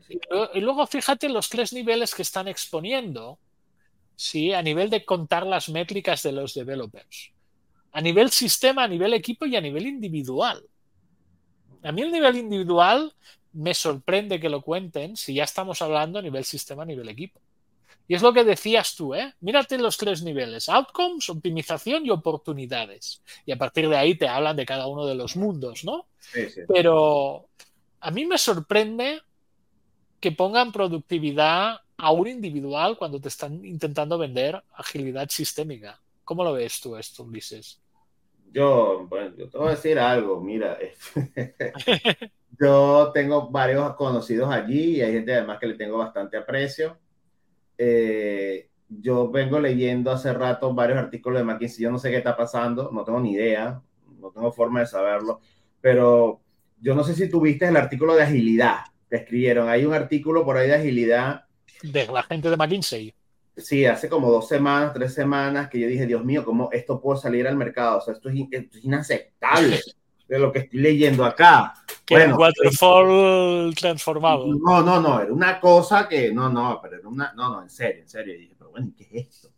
Y, 0.55 0.61
luego 0.61 0.87
fíjate 0.87 1.29
los 1.29 1.49
tres 1.49 1.73
niveles 1.73 2.15
que 2.15 2.23
están 2.23 2.49
exponiendo, 2.49 3.39
sí, 4.15 4.53
a 4.53 4.63
nivel 4.63 4.91
de 4.91 5.05
contar 5.05 5.47
las 5.47 5.69
métricas 5.69 6.23
de 6.23 6.33
los 6.33 6.55
developers. 6.55 7.33
A 7.93 8.01
nivel 8.01 8.31
sistema, 8.31 8.85
a 8.85 8.89
nivel 8.89 9.15
equipo 9.15 9.47
y 9.47 9.57
a 9.57 9.61
nivel 9.61 9.87
individual. 9.87 10.63
A 11.83 11.93
mí 11.93 12.03
el 12.03 12.13
nivel 12.13 12.37
individual 12.37 13.13
me 13.53 13.75
sorprende 13.75 14.39
que 14.39 14.51
lo 14.51 14.61
cuenten 14.61 15.17
si 15.17 15.35
ya 15.35 15.45
estamos 15.45 15.81
hablando 15.83 16.19
a 16.19 16.23
nivel 16.23 16.45
sistema, 16.45 16.83
a 16.83 16.87
nivel 16.87 17.09
equipo. 17.09 17.41
Y 18.07 18.15
es 18.15 18.23
lo 18.23 18.33
que 18.33 18.45
decías 18.45 18.97
tú, 18.97 19.15
¿eh? 19.15 19.35
Mírate 19.41 19.79
los 19.79 19.97
tres 19.97 20.23
niveles, 20.23 20.69
outcomes, 20.69 21.29
optimización 21.31 22.05
y 22.05 22.11
oportunidades. 22.11 23.23
Y 23.47 23.53
a 23.53 23.57
partir 23.57 23.89
de 23.89 23.97
ahí 23.97 24.17
te 24.17 24.27
hablan 24.27 24.57
de 24.57 24.67
cada 24.67 24.89
uno 24.89 25.07
de 25.07 25.15
los 25.15 25.37
mundos, 25.37 25.85
¿no? 25.85 26.07
Sí, 26.19 26.51
sí. 26.51 26.63
Pero 26.67 27.51
a 28.01 28.11
mí 28.11 28.27
me 28.27 28.39
sorprende 28.39 29.21
que 30.19 30.33
pongan 30.33 30.73
productividad 30.73 31.79
a 31.97 32.13
un 32.13 32.27
individual 32.27 32.97
cuando 32.99 33.21
te 33.21 33.29
están 33.29 33.65
intentando 33.65 34.19
vender 34.19 34.63
agilidad 34.75 35.29
sistémica. 35.29 36.01
¿Cómo 36.25 36.45
lo 36.45 36.53
ves 36.53 36.81
tú 36.81 36.97
esto, 36.97 37.25
Ulises? 37.25 37.81
Yo, 38.53 39.07
bueno, 39.09 39.37
yo 39.37 39.49
te 39.49 39.59
voy 39.59 39.69
a 39.69 39.71
decir 39.73 39.99
algo, 39.99 40.41
mira, 40.41 40.77
yo 42.61 43.11
tengo 43.13 43.49
varios 43.51 43.95
conocidos 43.95 44.51
allí 44.51 44.97
y 44.97 45.03
hay 45.03 45.13
gente 45.13 45.35
además 45.35 45.59
que 45.59 45.67
le 45.67 45.75
tengo 45.75 45.99
bastante 45.99 46.37
aprecio 46.37 46.99
eh, 47.83 48.69
yo 48.91 49.31
vengo 49.31 49.59
leyendo 49.59 50.11
hace 50.11 50.35
rato 50.35 50.75
varios 50.75 50.99
artículos 50.99 51.39
de 51.39 51.45
McKinsey, 51.45 51.83
yo 51.83 51.91
no 51.91 51.99
sé 51.99 52.11
qué 52.11 52.19
está 52.19 52.37
pasando, 52.37 52.91
no 52.93 53.05
tengo 53.05 53.19
ni 53.21 53.33
idea, 53.33 53.81
no 54.19 54.31
tengo 54.31 54.53
forma 54.53 54.81
de 54.81 54.87
saberlo, 54.87 55.41
pero 55.81 56.43
yo 56.81 56.95
no 56.95 57.05
sé 57.05 57.15
si 57.15 57.29
tuviste 57.29 57.67
el 57.67 57.77
artículo 57.77 58.15
de 58.15 58.23
agilidad 58.23 58.79
que 59.09 59.17
escribieron. 59.17 59.69
Hay 59.69 59.85
un 59.85 59.93
artículo 59.93 60.45
por 60.45 60.57
ahí 60.57 60.69
de 60.69 60.75
agilidad. 60.75 61.45
De 61.83 62.07
la 62.07 62.23
gente 62.23 62.49
de 62.49 62.57
McKinsey. 62.57 63.15
Sí, 63.57 63.85
hace 63.85 64.09
como 64.09 64.31
dos 64.31 64.49
semanas, 64.49 64.93
tres 64.95 65.13
semanas, 65.13 65.69
que 65.69 65.79
yo 65.81 65.87
dije, 65.87 66.07
Dios 66.07 66.25
mío, 66.25 66.45
¿cómo 66.45 66.71
esto 66.73 67.01
puede 67.01 67.21
salir 67.21 67.47
al 67.47 67.57
mercado? 67.57 67.99
O 67.99 68.01
sea, 68.01 68.15
esto 68.15 68.31
es, 68.31 68.37
esto 68.51 68.79
es 68.79 68.85
inaceptable 68.85 69.81
de 70.29 70.39
lo 70.39 70.53
que 70.53 70.61
estoy 70.61 70.81
leyendo 70.81 71.25
acá. 71.25 71.75
Que 72.07 72.15
bueno, 72.15 72.37
waterfall 72.37 73.75
transformado. 73.75 74.47
No, 74.47 74.83
no, 74.83 75.01
no, 75.01 75.21
era 75.21 75.33
una 75.33 75.61
cosa 75.61 76.09
que, 76.09 76.33
no, 76.33 76.49
no, 76.49 76.79
pero 76.81 76.97
era 76.99 77.09
una, 77.09 77.33
no, 77.35 77.51
no, 77.51 77.63
en 77.63 77.71
serio, 77.71 78.03
en 78.03 78.09
serio. 78.09 78.35
Y 78.35 78.39
dije, 78.39 78.55
pero 78.57 78.71
bueno, 78.71 78.93
¿qué 78.97 79.05
es 79.05 79.27
esto? 79.27 79.51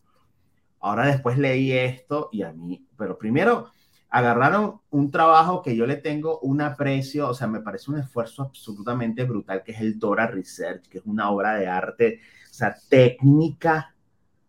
Ahora 0.81 1.07
después 1.07 1.39
leí 1.39 1.70
esto 1.73 2.29
y 2.33 2.43
a 2.43 2.53
mí, 2.53 2.85
pero 2.97 3.16
primero 3.16 3.70
agarraron 4.13 4.81
un 4.91 5.11
trabajo 5.11 5.63
que 5.63 5.75
yo 5.75 5.87
le 5.87 5.97
tengo 5.97 6.39
un 6.41 6.61
aprecio, 6.61 7.29
o 7.29 7.35
sea, 7.35 7.49
me 7.49 7.61
parece 7.61 7.91
un 7.91 7.99
esfuerzo 7.99 8.43
absolutamente 8.43 9.25
brutal, 9.25 9.63
que 9.65 9.73
es 9.73 9.81
el 9.81 9.99
Dora 9.99 10.27
Research, 10.27 10.87
que 10.89 10.99
es 10.99 11.05
una 11.07 11.31
obra 11.31 11.55
de 11.55 11.67
arte, 11.67 12.21
o 12.51 12.55
sea, 12.55 12.77
técnica 12.89 13.95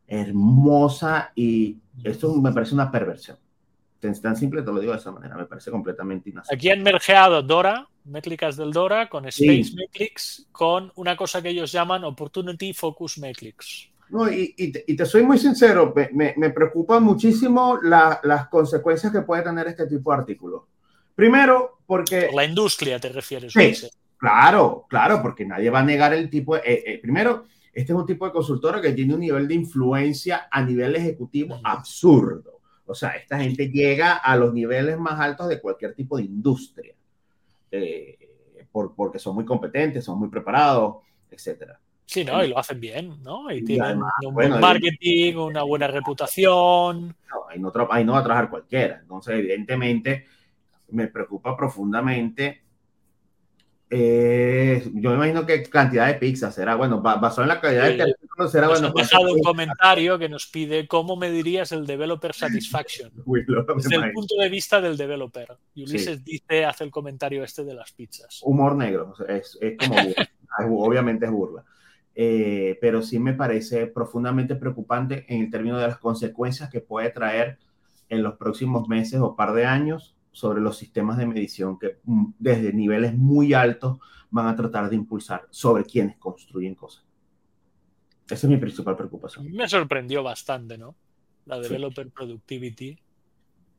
hermosa 0.06 1.32
y 1.34 1.78
esto 2.04 2.36
me 2.36 2.52
parece 2.52 2.76
una 2.76 2.92
perversión 2.92 3.38
tan 4.22 4.36
simple 4.36 4.62
te 4.62 4.72
lo 4.72 4.80
digo 4.80 4.94
de 4.94 5.00
esa 5.00 5.12
manera, 5.12 5.36
me 5.36 5.46
parece 5.46 5.72
completamente 5.72 6.30
inaceptable. 6.30 6.58
Aquí 6.58 6.70
han 6.70 6.84
mergeado 6.84 7.42
Dora, 7.42 7.88
métricas 8.04 8.58
del 8.58 8.72
Dora, 8.72 9.08
con 9.10 9.26
Space 9.28 9.72
Metrics, 9.76 10.48
con 10.52 10.92
una 10.96 11.16
cosa 11.16 11.42
que 11.42 11.50
ellos 11.50 11.72
llaman 11.72 12.04
Opportunity 12.04 12.74
Focus 12.74 13.18
Metrics. 13.18 13.90
No, 14.14 14.32
y, 14.32 14.54
y, 14.56 14.96
te, 14.96 15.06
soy 15.08 15.24
muy 15.24 15.40
sincero, 15.40 15.92
me, 16.14 16.36
me 16.38 16.50
preocupa 16.52 17.00
muchísimo 17.00 17.80
las 17.82 18.48
consecuencias 18.48 19.12
que 19.12 19.24
puede 19.24 19.42
tener 19.42 19.66
este 19.66 19.88
tipo 19.88 20.12
de 20.12 20.20
artículos. 20.20 20.66
Primero, 21.16 21.80
porque... 21.88 22.30
la 22.32 22.46
industria 22.46 23.00
te 23.00 23.10
refieres. 23.10 23.54
Sí, 23.54 23.88
claro, 24.16 24.86
claro, 24.88 25.20
porque 25.20 25.48
nadie 25.48 25.72
va 25.72 25.80
a 25.80 25.84
negar 25.84 26.14
el 26.14 26.30
tipo... 26.30 26.54
De, 26.54 26.62
eh, 26.64 26.84
eh, 26.86 27.00
primero, 27.02 27.46
este 27.74 27.92
es 27.92 27.98
un 27.98 28.06
tipo 28.06 28.28
de 28.28 28.32
consultora 28.32 28.80
que 28.80 28.92
tiene 28.92 29.16
un 29.16 29.20
nivel 29.22 29.48
de 29.48 29.56
influencia 29.56 30.48
a 30.52 30.62
nivel 30.62 30.96
ejecutivo 30.96 31.60
absurdo. 31.64 32.60
O 32.86 32.94
sea, 32.94 33.16
esta 33.16 33.40
gente 33.40 33.72
llega 33.72 34.18
a 34.18 34.38
los 34.38 34.54
niveles 34.54 34.96
más 35.00 35.20
altos 35.20 35.48
de 35.48 35.60
cualquier 35.60 35.96
tipo 35.96 36.18
de 36.18 36.24
industria, 36.26 36.94
eh, 37.72 38.20
por, 38.72 38.94
porque 38.94 39.18
son 39.18 39.34
muy 39.34 39.44
competentes, 39.44 40.06
son 40.06 40.20
muy 40.20 40.30
preparados, 40.30 40.98
etcétera. 41.32 41.80
Sí, 42.14 42.24
¿no? 42.24 42.46
Y 42.46 42.50
lo 42.50 42.60
hacen 42.60 42.80
bien, 42.80 43.24
¿no? 43.24 43.50
Y 43.50 43.64
tienen 43.66 44.00
un 44.24 44.34
buen 44.36 44.60
marketing, 44.60 45.36
una 45.36 45.64
buena 45.64 45.88
reputación. 45.88 47.08
No 47.08 47.50
ahí, 47.50 47.60
no, 47.60 47.72
ahí 47.90 48.06
no 48.06 48.14
va 48.14 48.20
a 48.20 48.24
trabajar 48.24 48.52
cualquiera. 48.52 49.00
Entonces, 49.02 49.40
evidentemente, 49.40 50.28
me 50.90 51.08
preocupa 51.08 51.58
profundamente 51.58 52.64
eh, 53.96 54.90
yo 54.96 55.12
me 55.12 55.18
imagino 55.18 55.46
que 55.46 55.62
cantidad 55.70 56.08
de 56.08 56.16
pizza 56.16 56.52
será, 56.52 56.74
bueno, 56.74 57.00
basado 57.00 57.44
en 57.44 57.50
la 57.50 57.62
calidad 57.62 57.84
de 57.84 57.98
teléfono 57.98 58.48
será, 58.48 58.68
bueno. 58.68 58.88
Nos 58.88 58.96
dejado 58.96 59.32
un 59.32 59.44
comentario 59.44 60.18
que 60.18 60.30
nos 60.30 60.48
pide 60.48 60.88
cómo 60.88 61.16
medirías 61.16 61.72
el 61.74 61.86
developer 61.86 62.34
satisfaction 62.34 63.12
desde 63.76 63.96
el 63.98 64.12
punto 64.12 64.36
de 64.40 64.50
vista 64.50 64.82
del 64.82 64.98
developer. 64.98 65.58
Y 65.76 65.84
Ulises 65.84 66.24
dice, 66.24 66.66
hace 66.66 66.86
el 66.86 66.90
comentario 66.90 67.44
este 67.44 67.64
de 67.64 67.76
las 67.76 67.92
pizzas. 67.92 68.40
Humor 68.42 68.76
negro, 68.76 69.14
es, 69.28 69.60
es 69.62 69.78
como, 69.78 69.96
obviamente 70.88 71.26
es 71.26 71.32
burla. 71.32 71.64
Eh, 72.16 72.78
pero 72.80 73.02
sí 73.02 73.18
me 73.18 73.34
parece 73.34 73.88
profundamente 73.88 74.56
preocupante 74.56 75.26
en 75.28 75.42
el 75.42 75.50
término 75.50 75.80
de 75.80 75.88
las 75.88 75.98
consecuencias 75.98 76.70
que 76.70 76.80
puede 76.80 77.10
traer 77.10 77.58
en 78.10 78.22
los 78.22 78.36
próximos 78.36 78.88
meses 78.88 79.20
o 79.20 79.36
par 79.36 79.54
de 79.54 79.66
años 79.66 80.16
sobre 80.32 80.62
los 80.62 80.78
sistemas 80.78 81.18
de 81.18 81.26
medición 81.26 81.80
que 81.80 82.00
mm, 82.04 82.34
desde 82.38 82.74
niveles 82.74 83.16
muy 83.16 83.54
altos 83.54 84.00
van 84.30 84.48
a 84.48 84.56
tratar 84.56 84.90
de 84.90 84.96
impulsar 84.96 85.48
sobre 85.50 85.86
quienes 85.86 86.18
construyen 86.18 86.76
cosas. 86.76 87.04
Esa 88.26 88.48
es 88.48 88.50
mi 88.50 88.58
principal 88.58 88.96
preocupación. 88.96 89.52
Me 89.52 89.68
sorprendió 89.68 90.24
bastante, 90.24 90.78
¿no? 90.78 90.96
La 91.46 91.60
developer 91.60 92.10
productivity, 92.10 92.98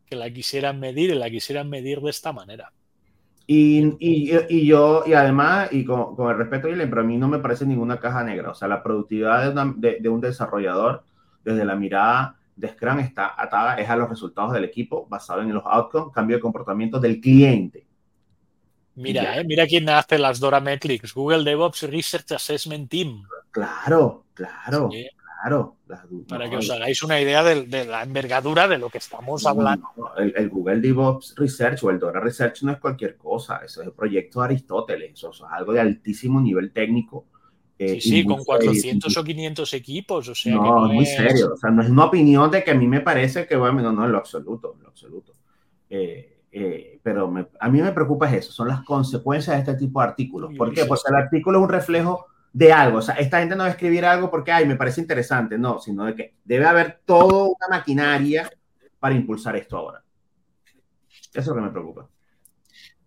que 0.07 0.17
la 0.17 0.31
quisieran 0.31 0.79
medir 0.79 1.11
y 1.11 1.15
la 1.15 1.31
quisieran 1.31 1.69
medir 1.69 2.01
de 2.01 2.11
esta 2.11 2.33
manera. 2.33 2.73
Y, 3.47 3.97
y, 3.99 4.67
yo, 4.67 5.05
y 5.07 5.13
además, 5.13 5.69
y 5.71 5.85
con, 5.85 6.17
con 6.17 6.31
el 6.31 6.39
respeto, 6.39 6.69
pero 6.69 7.01
a 7.03 7.05
mí 7.05 7.19
no 7.19 7.29
me 7.29 7.41
parece 7.41 7.67
ninguna 7.67 8.01
caja 8.01 8.25
negra. 8.25 8.51
O 8.51 8.55
sea, 8.55 8.69
la 8.69 8.83
productividad 8.83 9.53
de, 9.77 9.99
de 10.01 10.09
un 10.09 10.21
desarrollador, 10.21 11.05
desde 11.45 11.65
la 11.65 11.77
mirada 11.77 12.39
de 12.57 12.69
Scrum 12.69 13.01
está 13.01 13.35
atada 13.37 13.77
es 13.77 13.89
a 13.91 13.97
los 13.97 14.09
resultados 14.09 14.53
del 14.53 14.65
equipo 14.65 15.07
basado 15.09 15.43
en 15.43 15.53
los 15.53 15.65
outcomes, 15.67 16.15
cambio 16.15 16.37
de 16.37 16.41
comportamiento 16.41 16.99
del 16.99 17.21
cliente. 17.21 17.87
Mira, 18.97 19.41
eh, 19.41 19.45
mira 19.45 19.67
quién 19.67 19.89
hace 19.89 20.19
las 20.19 20.39
Dora 20.39 20.61
Metrics, 20.61 21.13
Google 21.13 21.43
DevOps 21.43 21.83
Research 21.83 22.33
Assessment 22.33 22.89
Team. 22.89 23.25
Claro, 23.51 24.27
claro, 24.35 24.89
Claro. 25.45 25.77
Para 26.27 26.49
que 26.49 26.57
os 26.57 26.71
hagáis 26.71 27.03
una 27.03 27.21
idea 27.21 27.43
de, 27.43 27.85
la 27.85 28.03
envergadura 28.03 28.67
de 28.67 28.79
lo 28.79 28.89
que 28.89 28.97
estamos 28.97 29.45
hablando. 29.45 29.87
el, 30.17 30.49
Google 30.49 30.81
DevOps 30.81 31.35
Research 31.37 31.85
o 31.85 31.91
el 31.91 31.99
Dora 31.99 32.19
Research 32.19 32.63
no 32.63 32.73
es 32.73 32.79
cualquier 32.79 33.19
cosa. 33.19 33.59
Eso 33.59 33.83
es 33.83 33.89
el 33.89 33.93
proyecto 33.93 34.41
de 34.41 34.47
Aristóteles. 34.47 35.13
Eso, 35.13 35.31
es 35.31 35.43
algo 35.51 35.75
de 35.75 35.81
altísimo 35.81 36.41
nivel 36.41 36.73
técnico. 36.73 37.27
Eh, 37.79 38.01
sí, 38.01 38.23
sí, 38.23 38.25
con 38.25 38.43
400 38.43 39.15
o 39.15 39.23
500 39.23 39.75
equipos. 39.75 40.29
O 40.31 40.35
sea, 40.35 40.55
no, 40.55 40.89
muy 40.89 41.05
serio. 41.05 41.53
O 41.53 41.57
sea, 41.59 41.71
no 41.71 41.83
es 41.83 41.91
una 41.91 42.07
opinión 42.07 42.51
de 42.51 42.65
que 42.65 42.71
a 42.71 42.75
mí 42.75 42.89
me 42.89 43.03
parece 43.03 43.47
que, 43.47 43.57
bueno, 43.57 43.83
no, 43.83 43.93
no, 43.93 44.07
en 44.07 44.13
lo 44.13 44.19
absoluto, 44.19 44.75
en 44.79 44.83
lo 44.83 44.89
absoluto. 44.89 45.33
Eh, 45.91 46.39
eh, 46.53 47.01
pero 47.03 47.31
a 47.61 47.69
mí 47.69 47.83
me 47.83 47.93
preocupa 47.93 48.35
eso, 48.35 48.51
son 48.51 48.69
las 48.69 48.83
consecuencias 48.83 49.57
de 49.57 49.73
este 49.73 49.87
tipo 49.87 50.01
de 50.01 50.07
artículos. 50.07 50.55
¿Por 50.57 50.73
qué? 50.73 50.87
Porque 50.87 51.03
el 51.11 51.17
artículo 51.17 51.59
es 51.59 51.65
un 51.65 51.69
reflejo 51.69 52.29
de 52.55 52.73
algo. 52.73 52.99
O 52.99 53.03
sea, 53.03 53.17
esta 53.17 53.41
gente 53.41 53.57
no 53.57 53.65
va 53.65 53.69
a 53.69 53.73
escribir 53.73 54.07
algo 54.07 54.31
porque, 54.31 54.53
ay, 54.53 54.65
me 54.65 54.77
parece 54.77 55.01
interesante, 55.01 55.59
no, 55.59 55.81
sino 55.81 56.07
de 56.07 56.15
que 56.15 56.35
debe 56.45 56.65
haber 56.65 57.01
toda 57.05 57.49
una 57.49 57.69
maquinaria 57.69 58.49
para 58.99 59.15
impulsar 59.15 59.57
esto 59.57 59.77
ahora. 59.77 60.03
Eso 61.13 61.41
es 61.41 61.47
lo 61.49 61.55
que 61.57 61.61
me 61.61 61.71
preocupa. 61.71 62.09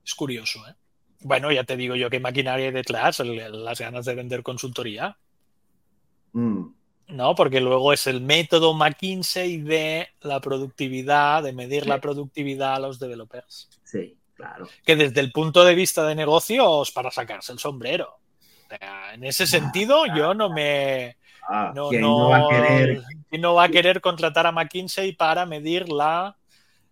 Es 0.06 0.14
curioso, 0.14 0.60
¿eh? 0.68 0.76
Bueno, 1.22 1.52
ya 1.52 1.64
te 1.64 1.78
digo 1.78 1.96
yo 1.96 2.10
que 2.10 2.20
maquinaria 2.20 2.72
detrás, 2.72 3.20
las 3.20 3.80
ganas 3.80 4.06
de 4.06 4.16
vender 4.16 4.44
consultoría. 4.44 5.18
Mm. 6.34 6.66
No, 7.08 7.34
porque 7.34 7.62
luego 7.62 7.94
es 7.94 8.06
el 8.06 8.20
método 8.20 8.74
McKinsey 8.74 9.62
de 9.62 10.10
la 10.22 10.42
productividad, 10.42 11.42
de 11.42 11.54
medir 11.54 11.88
la 11.88 12.02
productividad 12.02 12.76
a 12.76 12.80
los 12.80 13.00
developers. 13.00 13.70
Sí, 13.84 14.18
claro. 14.36 14.68
Que 14.86 14.98
desde 14.98 15.22
el 15.22 15.32
punto 15.32 15.64
de 15.64 15.74
vista 15.74 16.06
de 16.06 16.16
negocios, 16.16 16.92
para 16.92 17.12
sacarse 17.12 17.54
el 17.54 17.60
sombrero 17.60 18.20
en 19.14 19.24
ese 19.24 19.44
ah, 19.44 19.48
sentido, 19.48 20.06
yo 20.16 20.34
no 20.34 20.50
me. 20.50 21.18
Ah, 21.50 21.72
no, 21.76 21.92
no, 21.92 22.30
va 22.30 22.38
a 22.38 22.50
querer? 22.50 23.02
no 23.40 23.54
va 23.54 23.64
a 23.66 23.70
querer 23.70 24.02
contratar 24.02 24.48
a 24.48 24.52
McKinsey 24.52 25.14
para 25.14 25.46
medir 25.46 25.88
la 25.90 26.36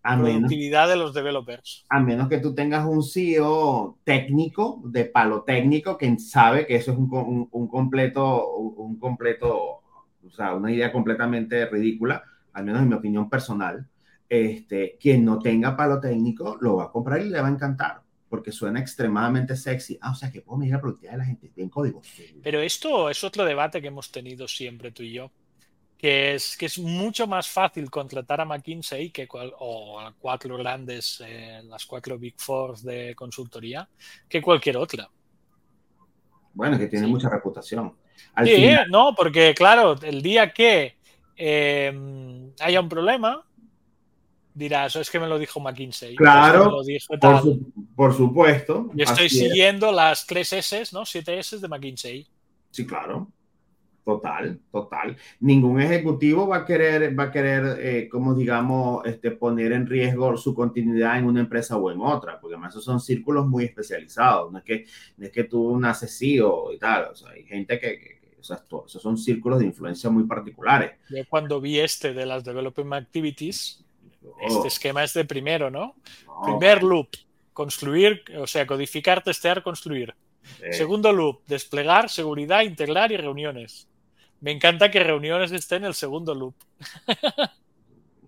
productividad 0.02 0.88
de 0.88 0.96
los 0.96 1.14
developers? 1.14 1.86
A 1.90 2.00
menos 2.00 2.30
que 2.30 2.38
tú 2.38 2.54
tengas 2.54 2.86
un 2.86 3.04
CEO 3.04 3.98
técnico, 4.04 4.82
de 4.86 5.06
palo 5.06 5.44
técnico, 5.44 5.98
que 5.98 6.18
sabe 6.20 6.66
que 6.66 6.76
eso 6.76 6.92
es 6.92 6.98
un, 6.98 7.50
un, 7.52 7.68
completo, 7.68 8.56
un 8.56 8.98
completo, 8.98 9.52
o 10.26 10.30
sea, 10.32 10.54
una 10.54 10.72
idea 10.72 10.92
completamente 10.92 11.66
ridícula, 11.66 12.24
al 12.54 12.66
menos 12.66 12.82
en 12.82 12.90
mi 12.90 12.96
opinión 12.96 13.30
personal. 13.30 13.88
Este, 14.28 14.98
quien 15.00 15.24
no 15.24 15.38
tenga 15.40 15.76
palo 15.76 16.00
técnico 16.00 16.58
lo 16.60 16.78
va 16.78 16.86
a 16.86 16.92
comprar 16.92 17.22
y 17.22 17.30
le 17.30 17.42
va 17.42 17.48
a 17.48 17.52
encantar 17.52 18.05
porque 18.36 18.52
suena 18.52 18.82
extremadamente 18.82 19.56
sexy. 19.56 19.98
Ah, 20.02 20.12
o 20.12 20.16
sea, 20.16 20.30
que 20.30 20.42
puedo 20.42 20.58
medir 20.58 20.74
la 20.74 20.82
productividad 20.82 21.14
de 21.14 21.18
la 21.20 21.26
gente 21.26 21.52
en 21.56 21.70
código. 21.70 22.02
Pero 22.44 22.60
esto 22.60 23.10
es 23.10 23.24
otro 23.24 23.46
debate 23.46 23.82
que 23.82 23.88
hemos 23.88 24.12
tenido 24.12 24.46
siempre 24.46 24.92
tú 24.92 25.04
y 25.04 25.14
yo, 25.14 25.32
que 25.98 26.36
es 26.36 26.58
que 26.58 26.66
es 26.66 26.78
mucho 26.78 27.28
más 27.28 27.48
fácil 27.48 27.90
contratar 27.90 28.42
a 28.42 28.46
McKinsey 28.46 29.10
que 29.10 29.26
o 29.32 30.02
a 30.02 30.14
cuatro 30.20 30.58
grandes, 30.58 31.24
eh, 31.26 31.62
las 31.64 31.86
cuatro 31.86 32.20
Big 32.20 32.36
Four 32.38 32.78
de 32.80 33.16
consultoría, 33.16 33.88
que 34.28 34.42
cualquier 34.42 34.76
otra. 34.76 35.10
Bueno, 36.54 36.78
que 36.78 36.88
tiene 36.88 37.08
mucha 37.08 37.30
reputación. 37.30 37.96
sí, 38.44 38.70
no, 38.90 39.16
porque 39.16 39.54
claro, 39.56 39.96
el 40.02 40.22
día 40.22 40.52
que 40.52 40.98
eh, 41.38 42.52
haya 42.60 42.82
un 42.82 42.90
problema, 42.90 43.46
dirás, 44.56 44.96
es 44.96 45.12
que 45.12 45.20
me 45.20 45.28
lo 45.28 45.38
dijo 45.38 45.60
McKinsey. 45.60 46.16
Claro, 46.16 46.82
por, 47.96 48.14
supuesto. 48.14 48.90
Y 48.96 49.04
estoy 49.04 49.30
siguiendo 49.30 49.92
las 49.92 50.26
tres 50.26 50.52
S, 50.54 50.84
¿no? 50.94 51.06
Siete 51.06 51.38
S 51.38 51.60
de 51.60 51.68
McKinsey. 51.68 52.26
Sí, 52.72 52.88
claro. 52.88 53.30
Total, 54.04 54.60
total. 54.72 55.18
Ningún 55.40 55.82
ejecutivo 55.82 56.48
va 56.48 56.58
a 56.58 56.66
querer, 56.66 57.18
va 57.20 57.24
a 57.24 57.32
querer, 57.32 57.80
eh, 57.80 58.08
como 58.08 58.36
digamos, 58.36 59.04
este, 59.06 59.32
poner 59.32 59.72
en 59.72 59.88
riesgo 59.88 60.38
su 60.38 60.54
continuidad 60.54 61.18
en 61.18 61.26
una 61.26 61.40
empresa 61.40 61.76
o 61.76 61.92
en 61.92 62.00
otra, 62.00 62.40
porque 62.40 62.54
además 62.54 62.74
esos 62.74 62.86
son 62.86 63.00
círculos 63.00 63.48
muy 63.48 63.64
especializados. 63.66 64.52
No 64.52 64.60
es 64.60 64.64
que, 64.64 64.86
no 65.18 65.26
es 65.26 65.32
que 65.32 65.46
tú 65.46 65.80
naces 65.80 66.16
CEO 66.18 66.72
y 66.72 66.78
tal. 66.78 67.06
O 67.06 67.16
sea, 67.16 67.32
hay 67.32 67.46
gente 67.46 67.80
que, 67.80 68.22
o 68.40 68.44
sea, 68.44 68.64
esos 68.86 69.02
son 69.02 69.18
círculos 69.18 69.58
de 69.58 69.66
influencia 69.66 70.08
muy 70.12 70.26
particulares. 70.26 70.92
Yo 71.10 71.24
cuando 71.28 71.60
vi 71.60 71.80
este 71.80 72.14
de 72.14 72.28
las 72.28 72.44
Development 72.44 72.94
Activities, 72.94 73.85
este 74.42 74.60
oh. 74.60 74.66
esquema 74.66 75.04
es 75.04 75.14
de 75.14 75.26
primero, 75.26 75.70
¿no? 75.70 75.96
Primer 76.44 76.84
loop, 76.84 77.10
construir, 77.54 78.24
o 78.38 78.48
sea, 78.48 78.68
codificar, 78.68 79.24
testear, 79.24 79.64
construir. 79.64 80.14
Segundo 80.72 81.12
loop, 81.12 81.42
desplegar, 81.48 82.10
seguridad, 82.10 82.62
integrar 82.62 83.12
y 83.12 83.18
reuniones. 83.18 83.88
Me 84.42 84.52
encanta 84.52 84.92
que 84.92 85.00
reuniones 85.00 85.52
estén 85.52 85.84
en 85.84 85.88
el 85.88 85.94
segundo 85.96 86.36
loop. 86.36 86.56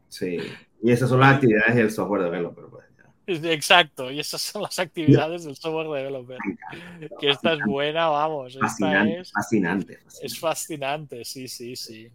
sí, 0.10 0.40
y 0.82 0.92
esas 0.92 1.10
son 1.10 1.20
las 1.20 1.36
actividades 1.36 1.76
del 1.76 1.92
software 1.92 2.24
developer. 2.24 2.66
Pues, 2.66 2.88
Exacto, 3.28 4.10
y 4.10 4.22
esas 4.22 4.42
son 4.42 4.62
las 4.62 4.80
actividades 4.80 5.44
del 5.44 5.58
software 5.58 5.88
developer. 5.88 6.38
Que 7.20 7.30
esta 7.30 7.54
es 7.54 7.60
buena, 7.66 8.08
vamos. 8.08 8.58
fascinante, 8.58 9.20
es, 9.20 9.32
fascinante. 9.34 10.00
Es 10.22 10.40
fascinante, 10.40 11.26
sí, 11.26 11.50
sí, 11.50 11.76
sí. 11.76 12.10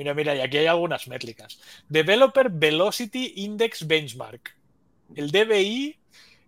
Mira, 0.00 0.14
mira, 0.14 0.34
y 0.34 0.40
aquí 0.40 0.56
hay 0.56 0.66
algunas 0.66 1.08
métricas. 1.08 1.60
Developer 1.90 2.48
Velocity 2.48 3.34
Index 3.36 3.86
Benchmark. 3.86 4.56
El 5.14 5.30
DBI 5.30 5.98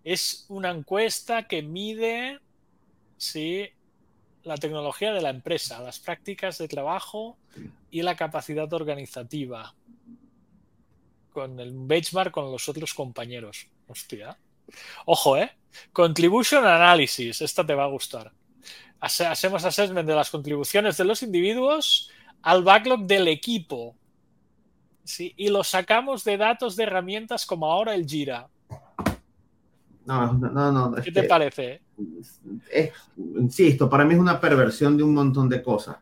es 0.03 0.47
una 0.49 0.71
encuesta 0.71 1.47
que 1.47 1.61
mide 1.61 2.39
sí, 3.15 3.69
la 4.41 4.57
tecnología 4.57 5.13
de 5.13 5.21
la 5.21 5.29
empresa, 5.29 5.79
las 5.83 5.99
prácticas 5.99 6.57
de 6.57 6.67
trabajo 6.67 7.37
y 7.91 8.01
la 8.01 8.15
capacidad 8.15 8.73
organizativa. 8.73 9.75
Con 11.31 11.59
el 11.59 11.73
benchmark 11.75 12.31
con 12.31 12.51
los 12.51 12.67
otros 12.67 12.95
compañeros. 12.95 13.67
Hostia. 13.85 14.35
Ojo, 15.05 15.37
¿eh? 15.37 15.51
Contribution 15.91 16.65
Analysis. 16.65 17.39
Esta 17.39 17.63
te 17.63 17.75
va 17.75 17.83
a 17.83 17.89
gustar. 17.89 18.31
Hacemos 18.99 19.63
assessment 19.63 20.07
de 20.07 20.15
las 20.15 20.31
contribuciones 20.31 20.97
de 20.97 21.03
los 21.03 21.21
individuos 21.21 22.09
al 22.43 22.63
backlog 22.63 23.05
del 23.05 23.27
equipo. 23.27 23.95
¿sí? 25.03 25.33
Y 25.35 25.49
lo 25.49 25.63
sacamos 25.63 26.23
de 26.23 26.37
datos 26.37 26.75
de 26.75 26.83
herramientas 26.83 27.45
como 27.45 27.71
ahora 27.71 27.95
el 27.95 28.05
Jira. 28.05 28.47
No, 30.05 30.33
no, 30.33 30.71
no. 30.71 30.93
¿Qué 31.01 31.11
te 31.11 31.23
parece? 31.23 31.81
insisto, 33.15 33.89
para 33.89 34.03
mí 34.03 34.15
es 34.15 34.19
una 34.19 34.39
perversión 34.39 34.97
de 34.97 35.03
un 35.03 35.13
montón 35.13 35.47
de 35.47 35.61
cosas. 35.61 35.97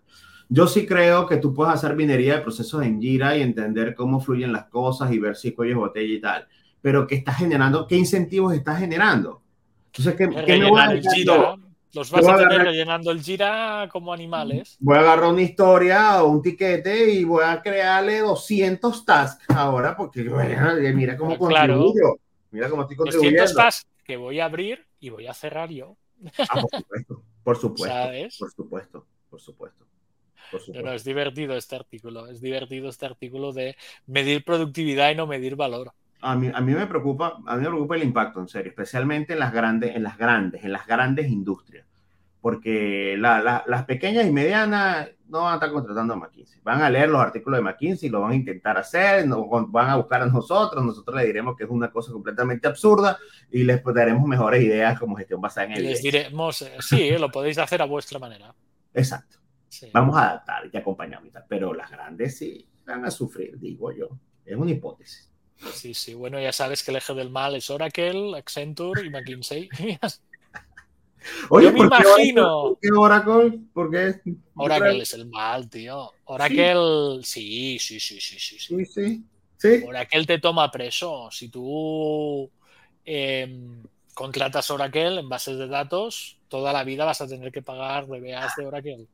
Yo 0.50 0.68
sí 0.68 0.86
creo 0.86 1.28
que 1.28 1.38
tú 1.38 1.54
puedes 1.54 1.74
hacer 1.74 1.96
minería 1.96 2.36
de 2.36 2.42
procesos 2.42 2.84
en 2.84 3.02
Jira 3.02 3.38
y 3.38 3.42
entender 3.42 3.94
cómo 3.96 4.20
fluyen 4.20 4.52
las 4.52 4.66
cosas 4.66 5.12
y 5.12 5.20
ver 5.20 5.36
si 5.36 5.52
cuello 5.54 5.80
botella 5.80 6.14
y 6.14 6.20
tal. 6.20 6.48
Pero 6.82 7.06
¿qué 7.06 7.16
estás 7.16 7.38
generando? 7.38 7.86
¿Qué 7.88 7.96
incentivos 7.96 8.54
estás 8.54 8.80
generando? 8.80 9.42
Entonces, 9.88 10.16
¿qué, 10.16 10.30
¿qué 10.46 10.58
me 10.58 10.70
voy 10.70 10.82
a 10.82 11.58
los 11.94 12.10
vas 12.12 12.28
a, 12.28 12.38
tener 12.38 12.62
rellenando 12.62 13.12
el 13.12 13.22
gira 13.22 13.90
como 13.92 14.14
animales. 14.14 14.78
Voy 14.80 14.98
a 14.98 15.02
agarrar 15.02 15.32
una 15.32 15.42
historia 15.42 16.24
o 16.24 16.30
un 16.30 16.42
tiquete 16.42 17.12
y 17.12 17.24
voy 17.24 17.44
a 17.44 17.62
crearle 17.62 18.20
200 18.20 19.06
tasks 19.06 19.46
ahora 19.50 19.96
porque 19.96 20.24
mira 20.94 21.18
cómo 21.18 21.38
contribuyo. 21.38 22.18
Mira 22.52 22.70
cómo 22.70 22.84
estoy 22.84 22.98
contribuyendo. 22.98 23.42
200 23.42 23.56
tasks 23.56 23.88
que 24.04 24.18
voy 24.18 24.40
a 24.40 24.46
abrir 24.46 24.86
y 25.00 25.10
voy 25.10 25.28
a 25.28 25.34
cerrar 25.34 25.70
yo. 25.70 25.98
Ah, 26.50 26.62
por 27.44 27.58
supuesto, 27.58 28.32
por 28.40 28.52
supuesto, 28.52 29.06
por 29.30 29.42
supuesto, 29.42 29.86
por 30.52 30.62
supuesto. 30.62 30.84
No, 30.84 30.94
es 30.94 31.04
divertido 31.04 31.56
este 31.56 31.76
artículo, 31.76 32.28
es 32.28 32.42
divertido 32.42 32.90
este 32.90 33.06
artículo 33.06 33.54
de 33.54 33.76
medir 34.06 34.44
productividad 34.44 35.12
y 35.12 35.16
no 35.16 35.28
medir 35.28 35.56
valor. 35.56 35.94
A 36.22 36.36
mí, 36.36 36.52
a 36.54 36.62
mí, 36.62 36.74
me 36.74 36.88
preocupa, 36.88 37.40
a 37.46 37.56
mí 37.56 37.64
me 37.64 37.70
preocupa 37.70 37.96
el 37.96 38.04
impacto, 38.04 38.40
en 38.40 38.48
serio, 38.48 38.70
especialmente 38.70 39.34
en 39.34 39.40
las 39.40 39.52
grandes, 39.52 39.96
en 39.96 40.04
las 40.04 40.18
grandes, 40.18 40.64
en 40.64 40.72
las 40.72 40.86
grandes 40.86 41.30
industrias, 41.30 41.86
porque 42.40 43.16
las 43.18 43.86
pequeñas 43.86 44.28
y 44.28 44.32
medianas 44.32 45.10
no 45.28 45.44
van 45.44 45.54
a 45.54 45.56
estar 45.56 45.72
contratando 45.72 46.14
a 46.14 46.18
McKinsey, 46.18 46.60
van 46.62 46.82
a 46.82 46.90
leer 46.90 47.10
los 47.10 47.22
artículos 47.22 47.58
de 47.58 47.64
McKinsey, 47.64 48.10
lo 48.10 48.22
van 48.22 48.32
a 48.32 48.36
intentar 48.36 48.78
hacer, 48.78 49.26
nos, 49.26 49.46
van 49.70 49.90
a 49.90 49.96
buscar 49.96 50.22
a 50.22 50.26
nosotros, 50.26 50.84
nosotros 50.84 51.16
le 51.16 51.26
diremos 51.26 51.56
que 51.56 51.64
es 51.64 51.70
una 51.70 51.90
cosa 51.90 52.12
completamente 52.12 52.68
absurda 52.68 53.18
y 53.50 53.64
les 53.64 53.82
daremos 53.84 54.28
mejores 54.28 54.62
ideas 54.62 55.00
como 55.00 55.16
gestión 55.16 55.40
basada 55.40 55.68
en 55.68 55.74
el. 55.74 55.84
Les 55.84 56.02
diremos, 56.02 56.62
eh, 56.62 56.78
sí, 56.82 57.18
lo 57.18 57.32
podéis 57.32 57.58
hacer 57.58 57.82
a 57.82 57.86
vuestra 57.86 58.20
manera. 58.20 58.54
Exacto. 58.94 59.38
Vamos 59.94 60.18
a 60.18 60.30
adaptar 60.30 60.70
y 60.72 60.78
acompañar, 60.78 61.22
pero 61.48 61.74
las 61.74 61.90
grandes 61.90 62.38
sí 62.38 62.68
van 62.86 63.06
a 63.06 63.12
sufrir, 63.12 63.58
digo 63.58 63.92
yo. 63.92 64.10
Es 64.46 64.58
una 64.58 64.72
hipótesis. 64.72 65.31
Sí, 65.74 65.94
sí, 65.94 66.14
bueno, 66.14 66.40
ya 66.40 66.52
sabes 66.52 66.84
que 66.84 66.92
el 66.92 66.98
eje 66.98 67.14
del 67.14 67.30
mal 67.30 67.56
es 67.56 67.70
Oracle, 67.70 68.36
Accenture 68.38 69.06
y 69.06 69.10
McKinsey. 69.10 69.70
Oye, 71.50 71.68
Yo 71.68 71.74
me 71.74 71.80
imagino. 71.82 72.78
Oracle? 72.98 73.60
¿Por 73.74 73.92
qué 73.92 74.20
Oracle? 74.56 75.04
es 75.04 75.14
el 75.14 75.28
mal, 75.28 75.70
tío. 75.70 76.12
Oracle, 76.26 77.24
sí, 77.24 77.78
sí, 77.80 78.00
sí, 78.00 78.20
sí, 78.20 78.40
sí. 78.40 78.60
Sí, 78.60 78.86
sí. 78.86 79.24
sí. 79.58 79.84
Oracle 79.86 80.26
te 80.26 80.40
toma 80.40 80.72
preso. 80.72 81.30
Si 81.32 81.50
tú 81.50 82.50
em, 83.06 83.84
contratas 84.14 84.72
Oracle 84.72 85.20
en 85.20 85.30
bases 85.30 85.58
de 85.58 85.68
datos, 85.68 86.40
toda 86.48 86.74
la 86.74 86.84
vida 86.84 87.06
vas 87.06 87.22
a 87.22 87.28
tener 87.28 87.52
que 87.52 87.62
pagar 87.62 88.08
DBAs 88.08 88.56
de 88.56 88.66
Oracle. 88.66 89.08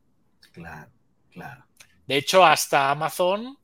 Claro, 0.53 0.89
Claro. 1.31 1.65
De 2.07 2.17
hecho, 2.17 2.45
hasta 2.45 2.89
Amazon 2.89 3.57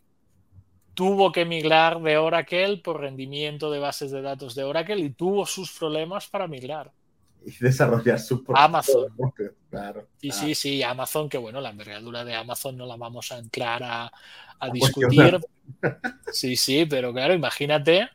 tuvo 0.93 1.31
que 1.31 1.45
migrar 1.45 2.01
de 2.01 2.17
Oracle 2.17 2.77
por 2.77 3.01
rendimiento 3.01 3.71
de 3.71 3.79
bases 3.79 4.11
de 4.11 4.21
datos 4.21 4.55
de 4.55 4.63
Oracle 4.63 4.99
y 4.99 5.09
tuvo 5.09 5.45
sus 5.45 5.71
problemas 5.71 6.27
para 6.27 6.47
migrar. 6.47 6.91
Y 7.45 7.51
desarrollar 7.59 8.19
su 8.19 8.43
propio 8.43 8.61
Amazon. 8.61 9.07
Claro. 9.35 9.53
Claro. 9.69 10.07
sí, 10.19 10.55
sí, 10.55 10.83
Amazon, 10.83 11.27
que 11.27 11.37
bueno, 11.37 11.59
la 11.59 11.71
envergadura 11.71 12.23
de 12.23 12.35
Amazon 12.35 12.77
no 12.77 12.85
la 12.85 12.95
vamos 12.95 13.31
a 13.31 13.39
entrar 13.39 13.83
a, 13.83 14.05
a 14.05 14.11
A 14.59 14.69
discutir. 14.69 15.39
Sí, 16.31 16.55
sí, 16.55 16.85
pero 16.85 17.13
claro, 17.13 17.33
imagínate. 17.33 18.09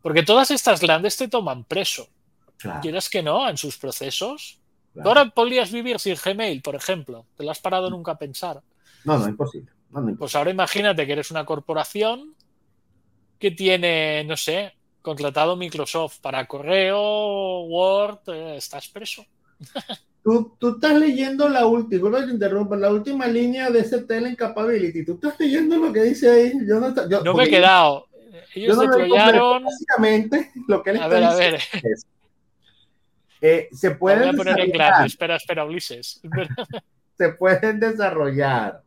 Porque 0.00 0.22
todas 0.22 0.50
estas 0.50 0.80
grandes 0.80 1.16
te 1.16 1.28
toman 1.28 1.64
preso. 1.64 2.08
Claro, 2.56 2.80
Quieras 2.80 3.08
que 3.08 3.22
no, 3.22 3.48
en 3.48 3.56
sus 3.56 3.76
procesos. 3.76 4.58
Ahora 5.04 5.30
podrías 5.30 5.70
vivir 5.70 5.98
sin 5.98 6.16
Gmail, 6.16 6.60
por 6.60 6.74
ejemplo. 6.74 7.26
¿Te 7.36 7.44
lo 7.44 7.50
has 7.50 7.60
parado 7.60 7.88
nunca 7.88 8.12
a 8.12 8.18
pensar? 8.18 8.62
No, 9.04 9.18
no, 9.18 9.28
imposible. 9.28 9.70
No, 9.92 10.00
no. 10.00 10.16
Pues 10.16 10.34
ahora 10.34 10.50
imagínate 10.50 11.06
que 11.06 11.12
eres 11.12 11.30
una 11.30 11.44
corporación 11.44 12.34
que 13.38 13.50
tiene, 13.50 14.24
no 14.24 14.36
sé, 14.36 14.72
contratado 15.02 15.56
Microsoft 15.56 16.20
para 16.20 16.46
correo, 16.46 17.62
Word, 17.62 18.20
eh, 18.28 18.56
estás 18.56 18.88
preso. 18.88 19.24
Tú, 20.22 20.56
tú 20.58 20.74
estás 20.76 20.94
leyendo 20.98 21.48
la 21.48 21.66
última, 21.66 22.20
interrumpa, 22.20 22.76
la 22.76 22.90
última 22.92 23.26
línea 23.26 23.70
de 23.70 23.80
ese 23.80 24.02
Talent 24.04 24.38
Capability. 24.38 25.04
Tú 25.04 25.14
estás 25.14 25.34
leyendo 25.40 25.76
lo 25.76 25.92
que 25.92 26.02
dice 26.04 26.30
ahí. 26.30 26.52
Yo 26.66 26.78
no, 26.78 26.88
está- 26.88 27.08
yo- 27.08 27.22
No 27.24 27.34
me 27.34 27.44
he 27.44 27.50
quedado. 27.50 28.06
yo 28.12 28.38
Ellos 28.54 28.76
no 28.76 28.82
deployaron. 28.82 29.64
Básicamente, 29.64 30.52
lo 30.68 30.82
que 30.82 30.90
él 30.90 30.96
A 30.98 31.00
está 31.06 31.08
ver, 31.08 31.24
a 31.24 31.34
ver. 31.34 31.54
es, 31.82 32.06
eh, 33.40 33.68
se 33.72 33.90
pueden 33.92 34.20
voy 34.20 34.28
a 34.28 34.32
poner 34.32 34.60
en 34.60 34.70
claro. 34.70 35.04
Espera, 35.04 35.34
espera, 35.36 35.64
Ulises. 35.64 36.20
se 37.18 37.28
pueden 37.30 37.80
desarrollar 37.80 38.82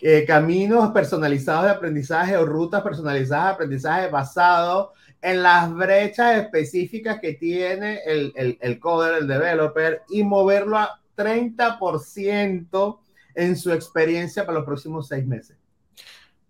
eh, 0.00 0.24
caminos 0.26 0.90
personalizados 0.92 1.64
de 1.64 1.70
aprendizaje 1.70 2.36
o 2.36 2.44
rutas 2.44 2.82
personalizadas 2.82 3.46
de 3.46 3.52
aprendizaje 3.54 4.08
basado 4.08 4.92
en 5.22 5.42
las 5.42 5.72
brechas 5.74 6.36
específicas 6.36 7.18
que 7.20 7.34
tiene 7.34 8.00
el, 8.04 8.32
el, 8.36 8.58
el 8.60 8.78
coder, 8.78 9.22
el 9.22 9.26
developer, 9.26 10.02
y 10.10 10.22
moverlo 10.22 10.76
a 10.78 11.00
30% 11.16 13.00
en 13.34 13.56
su 13.56 13.72
experiencia 13.72 14.44
para 14.46 14.58
los 14.58 14.66
próximos 14.66 15.08
seis 15.08 15.26
meses. 15.26 15.56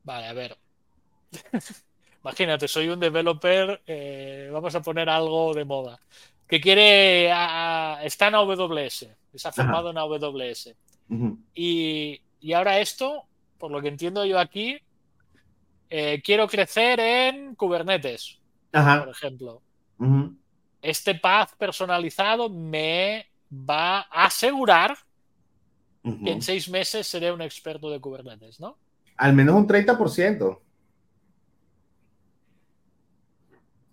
Vale, 0.04 0.26
a 0.26 0.32
ver. 0.32 0.56
Imagínate, 2.22 2.66
soy 2.66 2.88
un 2.88 2.98
developer, 2.98 3.80
eh, 3.86 4.50
vamos 4.52 4.74
a 4.74 4.82
poner 4.82 5.08
algo 5.08 5.54
de 5.54 5.64
moda, 5.64 6.00
que 6.48 6.60
quiere, 6.60 7.30
a- 7.30 7.94
a- 7.98 8.04
está 8.04 8.28
en 8.28 8.34
AWS, 8.34 9.08
se 9.34 9.48
ha 9.48 9.52
formado 9.52 9.90
en 9.90 9.98
AWS. 9.98 10.74
Y, 11.54 12.20
y 12.40 12.52
ahora 12.52 12.80
esto, 12.80 13.25
por 13.58 13.70
lo 13.70 13.80
que 13.80 13.88
entiendo 13.88 14.24
yo 14.24 14.38
aquí, 14.38 14.78
eh, 15.90 16.20
quiero 16.22 16.48
crecer 16.48 17.00
en 17.00 17.54
Kubernetes, 17.54 18.38
por 18.70 18.80
Ajá. 18.80 19.06
ejemplo. 19.10 19.62
ujú. 19.98 20.36
Este 20.82 21.14
path 21.16 21.56
personalizado 21.56 22.48
me 22.48 23.26
va 23.50 24.00
a 24.02 24.26
asegurar 24.26 24.96
que 26.02 26.30
en 26.30 26.40
seis 26.42 26.68
meses 26.68 27.06
seré 27.08 27.32
un 27.32 27.42
experto 27.42 27.90
de 27.90 28.00
Kubernetes, 28.00 28.60
¿no? 28.60 28.78
Al 29.16 29.32
menos 29.32 29.56
un 29.56 29.66
30%. 29.66 30.60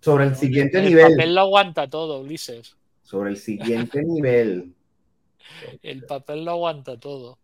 Sobre 0.00 0.26
el 0.26 0.36
siguiente 0.36 0.78
el 0.78 0.84
nivel. 0.84 1.12
papel 1.12 1.34
lo 1.34 1.40
aguanta 1.40 1.88
todo, 1.88 2.20
Ulises. 2.20 2.76
Sobre 3.02 3.30
el 3.30 3.36
siguiente 3.38 4.02
nivel. 4.04 4.74
El 5.82 6.04
papel 6.06 6.44
lo 6.44 6.52
aguanta 6.52 6.98
todo. 6.98 7.38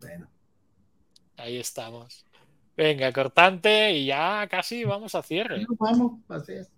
Bueno. 0.00 0.28
Ahí 1.40 1.56
estamos. 1.56 2.26
Venga, 2.76 3.12
cortante 3.12 3.92
y 3.92 4.06
ya 4.06 4.46
casi 4.48 4.84
vamos 4.84 5.14
a 5.14 5.22
cierre. 5.22 5.64
Vamos, 5.78 6.20
así 6.28 6.52
es. 6.52 6.70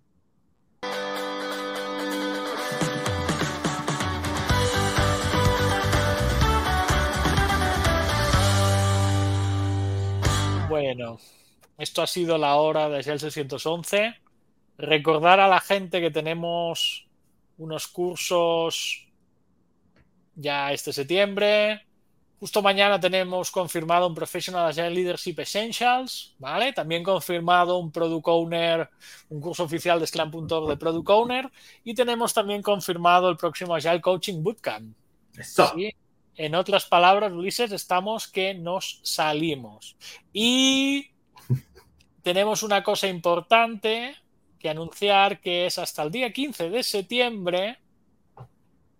Bueno, 10.69 11.19
esto 11.77 12.01
ha 12.01 12.07
sido 12.07 12.37
la 12.37 12.55
hora 12.55 12.87
de 12.89 12.99
el 12.99 13.19
611. 13.19 14.15
Recordar 14.77 15.39
a 15.39 15.47
la 15.47 15.59
gente 15.59 15.99
que 16.01 16.09
tenemos 16.09 17.07
unos 17.57 17.87
cursos 17.87 19.07
ya 20.35 20.71
este 20.71 20.93
septiembre. 20.93 21.85
Justo 22.43 22.61
mañana 22.61 22.99
tenemos 22.99 23.49
confirmado 23.49 24.05
un 24.05 24.13
Professional 24.13 24.67
Agile 24.67 24.89
Leadership 24.89 25.39
Essentials, 25.39 26.35
¿vale? 26.39 26.73
También 26.73 27.01
confirmado 27.01 27.77
un 27.77 27.89
Product 27.89 28.27
Owner, 28.27 28.89
un 29.29 29.39
curso 29.39 29.63
oficial 29.63 29.97
de 29.97 30.07
Scrum.org 30.07 30.67
de 30.67 30.75
Product 30.75 31.09
Owner. 31.09 31.49
Y 31.85 31.93
tenemos 31.93 32.33
también 32.33 32.61
confirmado 32.61 33.29
el 33.29 33.37
próximo 33.37 33.73
Agile 33.73 34.01
Coaching 34.01 34.43
Bootcamp. 34.43 34.93
Eso. 35.37 35.71
Sí. 35.73 35.95
En 36.35 36.53
otras 36.55 36.85
palabras, 36.85 37.31
Ulises, 37.31 37.71
estamos 37.71 38.27
que 38.27 38.53
nos 38.53 38.99
salimos. 39.03 39.95
Y 40.33 41.11
tenemos 42.23 42.61
una 42.61 42.83
cosa 42.83 43.07
importante 43.07 44.17
que 44.59 44.69
anunciar, 44.69 45.39
que 45.39 45.67
es 45.67 45.77
hasta 45.77 46.03
el 46.03 46.11
día 46.11 46.33
15 46.33 46.69
de 46.69 46.83
septiembre 46.83 47.79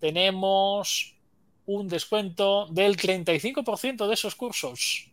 tenemos 0.04 1.12
un 1.66 1.88
descuento 1.88 2.68
del 2.68 2.97
35% 2.97 4.07
de 4.07 4.14
esos 4.14 4.36
cursos. 4.36 5.09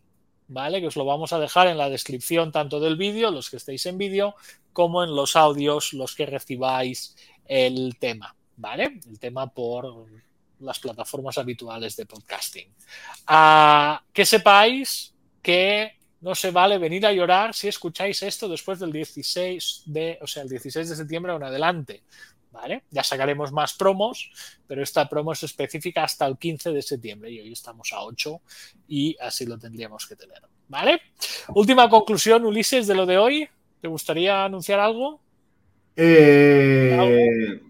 ¿Vale? 0.47 0.81
Que 0.81 0.87
os 0.87 0.97
lo 0.97 1.05
vamos 1.05 1.31
a 1.31 1.39
dejar 1.39 1.67
en 1.67 1.77
la 1.77 1.89
descripción 1.89 2.51
tanto 2.51 2.81
del 2.81 2.97
vídeo, 2.97 3.31
los 3.31 3.49
que 3.49 3.57
estéis 3.57 3.85
en 3.85 3.97
vídeo, 3.97 4.35
como 4.73 5.03
en 5.03 5.15
los 5.15 5.37
audios, 5.37 5.93
los 5.93 6.13
que 6.13 6.25
recibáis 6.25 7.15
el 7.45 7.95
tema. 7.97 8.35
¿Vale? 8.57 8.99
El 9.09 9.17
tema 9.17 9.47
por 9.47 10.05
las 10.59 10.79
plataformas 10.79 11.37
habituales 11.37 11.95
de 11.95 12.05
podcasting. 12.05 12.67
Uh, 13.29 13.97
que 14.13 14.25
sepáis 14.25 15.13
que 15.41 15.97
no 16.21 16.35
se 16.35 16.51
vale 16.51 16.77
venir 16.77 17.05
a 17.05 17.11
llorar 17.11 17.53
si 17.53 17.67
escucháis 17.67 18.21
esto 18.21 18.47
después 18.47 18.79
del 18.79 18.91
16 18.91 19.83
de, 19.87 20.19
o 20.21 20.27
sea, 20.27 20.43
el 20.43 20.49
16 20.49 20.89
de 20.89 20.95
septiembre 20.95 21.33
en 21.33 21.43
adelante. 21.43 22.03
¿Vale? 22.51 22.83
Ya 22.91 23.01
sacaremos 23.01 23.51
más 23.53 23.73
promos, 23.73 24.29
pero 24.67 24.83
esta 24.83 25.07
promo 25.07 25.31
es 25.31 25.43
específica 25.43 26.03
hasta 26.03 26.25
el 26.25 26.37
15 26.37 26.71
de 26.71 26.81
septiembre 26.81 27.31
y 27.31 27.39
hoy 27.39 27.53
estamos 27.53 27.93
a 27.93 28.03
8 28.03 28.41
y 28.89 29.15
así 29.21 29.45
lo 29.45 29.57
tendríamos 29.57 30.05
que 30.05 30.17
tener. 30.17 30.41
¿Vale? 30.67 31.01
Última 31.55 31.89
conclusión, 31.89 32.45
Ulises, 32.45 32.87
de 32.87 32.95
lo 32.95 33.05
de 33.05 33.17
hoy. 33.17 33.49
¿Te 33.79 33.87
gustaría 33.87 34.45
anunciar 34.45 34.79
algo? 34.79 35.21
Eh, 35.95 37.61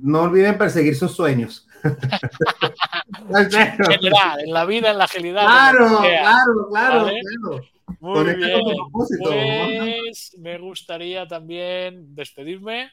no 0.00 0.22
olviden 0.22 0.56
perseguir 0.58 0.96
sus 0.96 1.12
sueños. 1.12 1.66
en 1.84 3.50
general, 3.50 4.40
en 4.40 4.52
la 4.52 4.64
vida, 4.64 4.90
en 4.90 4.98
la 4.98 5.04
agilidad. 5.04 5.42
Claro, 5.42 5.98
claro, 6.00 6.68
claro, 6.70 7.04
¿Vale? 7.04 7.20
claro. 7.20 7.62
Muy 8.00 8.34
bien. 8.34 8.60
Pues 9.22 10.36
me 10.38 10.58
gustaría 10.58 11.26
también 11.26 12.14
despedirme. 12.14 12.90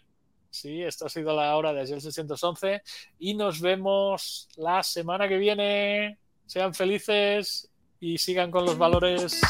Sí, 0.55 0.81
esto 0.81 1.05
ha 1.05 1.09
sido 1.09 1.35
la 1.35 1.53
hora 1.57 1.73
de 1.73 1.81
ayer 1.81 1.99
611 1.99 2.81
y 3.19 3.33
nos 3.33 3.59
vemos 3.59 4.47
la 4.55 4.83
semana 4.83 5.27
que 5.27 5.37
viene. 5.37 6.17
Sean 6.45 6.73
felices 6.73 7.69
y 7.99 8.17
sigan 8.17 8.51
con 8.51 8.65
los 8.65 8.77
valores. 8.77 9.41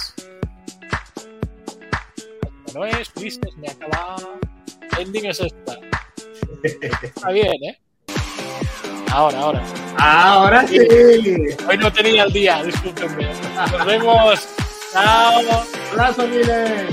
No 2.74 2.86
es, 2.86 3.14
tristes, 3.14 3.56
me 3.58 3.68
acaba. 3.70 4.16
Ending 4.98 5.28
es 5.28 5.42
esta. 5.42 5.78
Está 6.64 7.30
bien, 7.30 7.54
¿eh? 7.64 7.80
Ahora, 9.12 9.40
ahora. 9.42 9.64
Ahora 10.00 10.68
sí. 10.68 10.80
Hoy 11.70 11.78
no 11.78 11.94
tenía 11.94 12.24
el 12.24 12.34
día, 12.34 12.64
discúlpenme. 12.64 13.30
Nos 13.72 13.86
vemos. 13.86 14.48
Chao. 14.92 15.64
Abrazo, 15.92 16.28
Miles. 16.28 16.90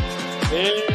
Sí. 0.50 0.91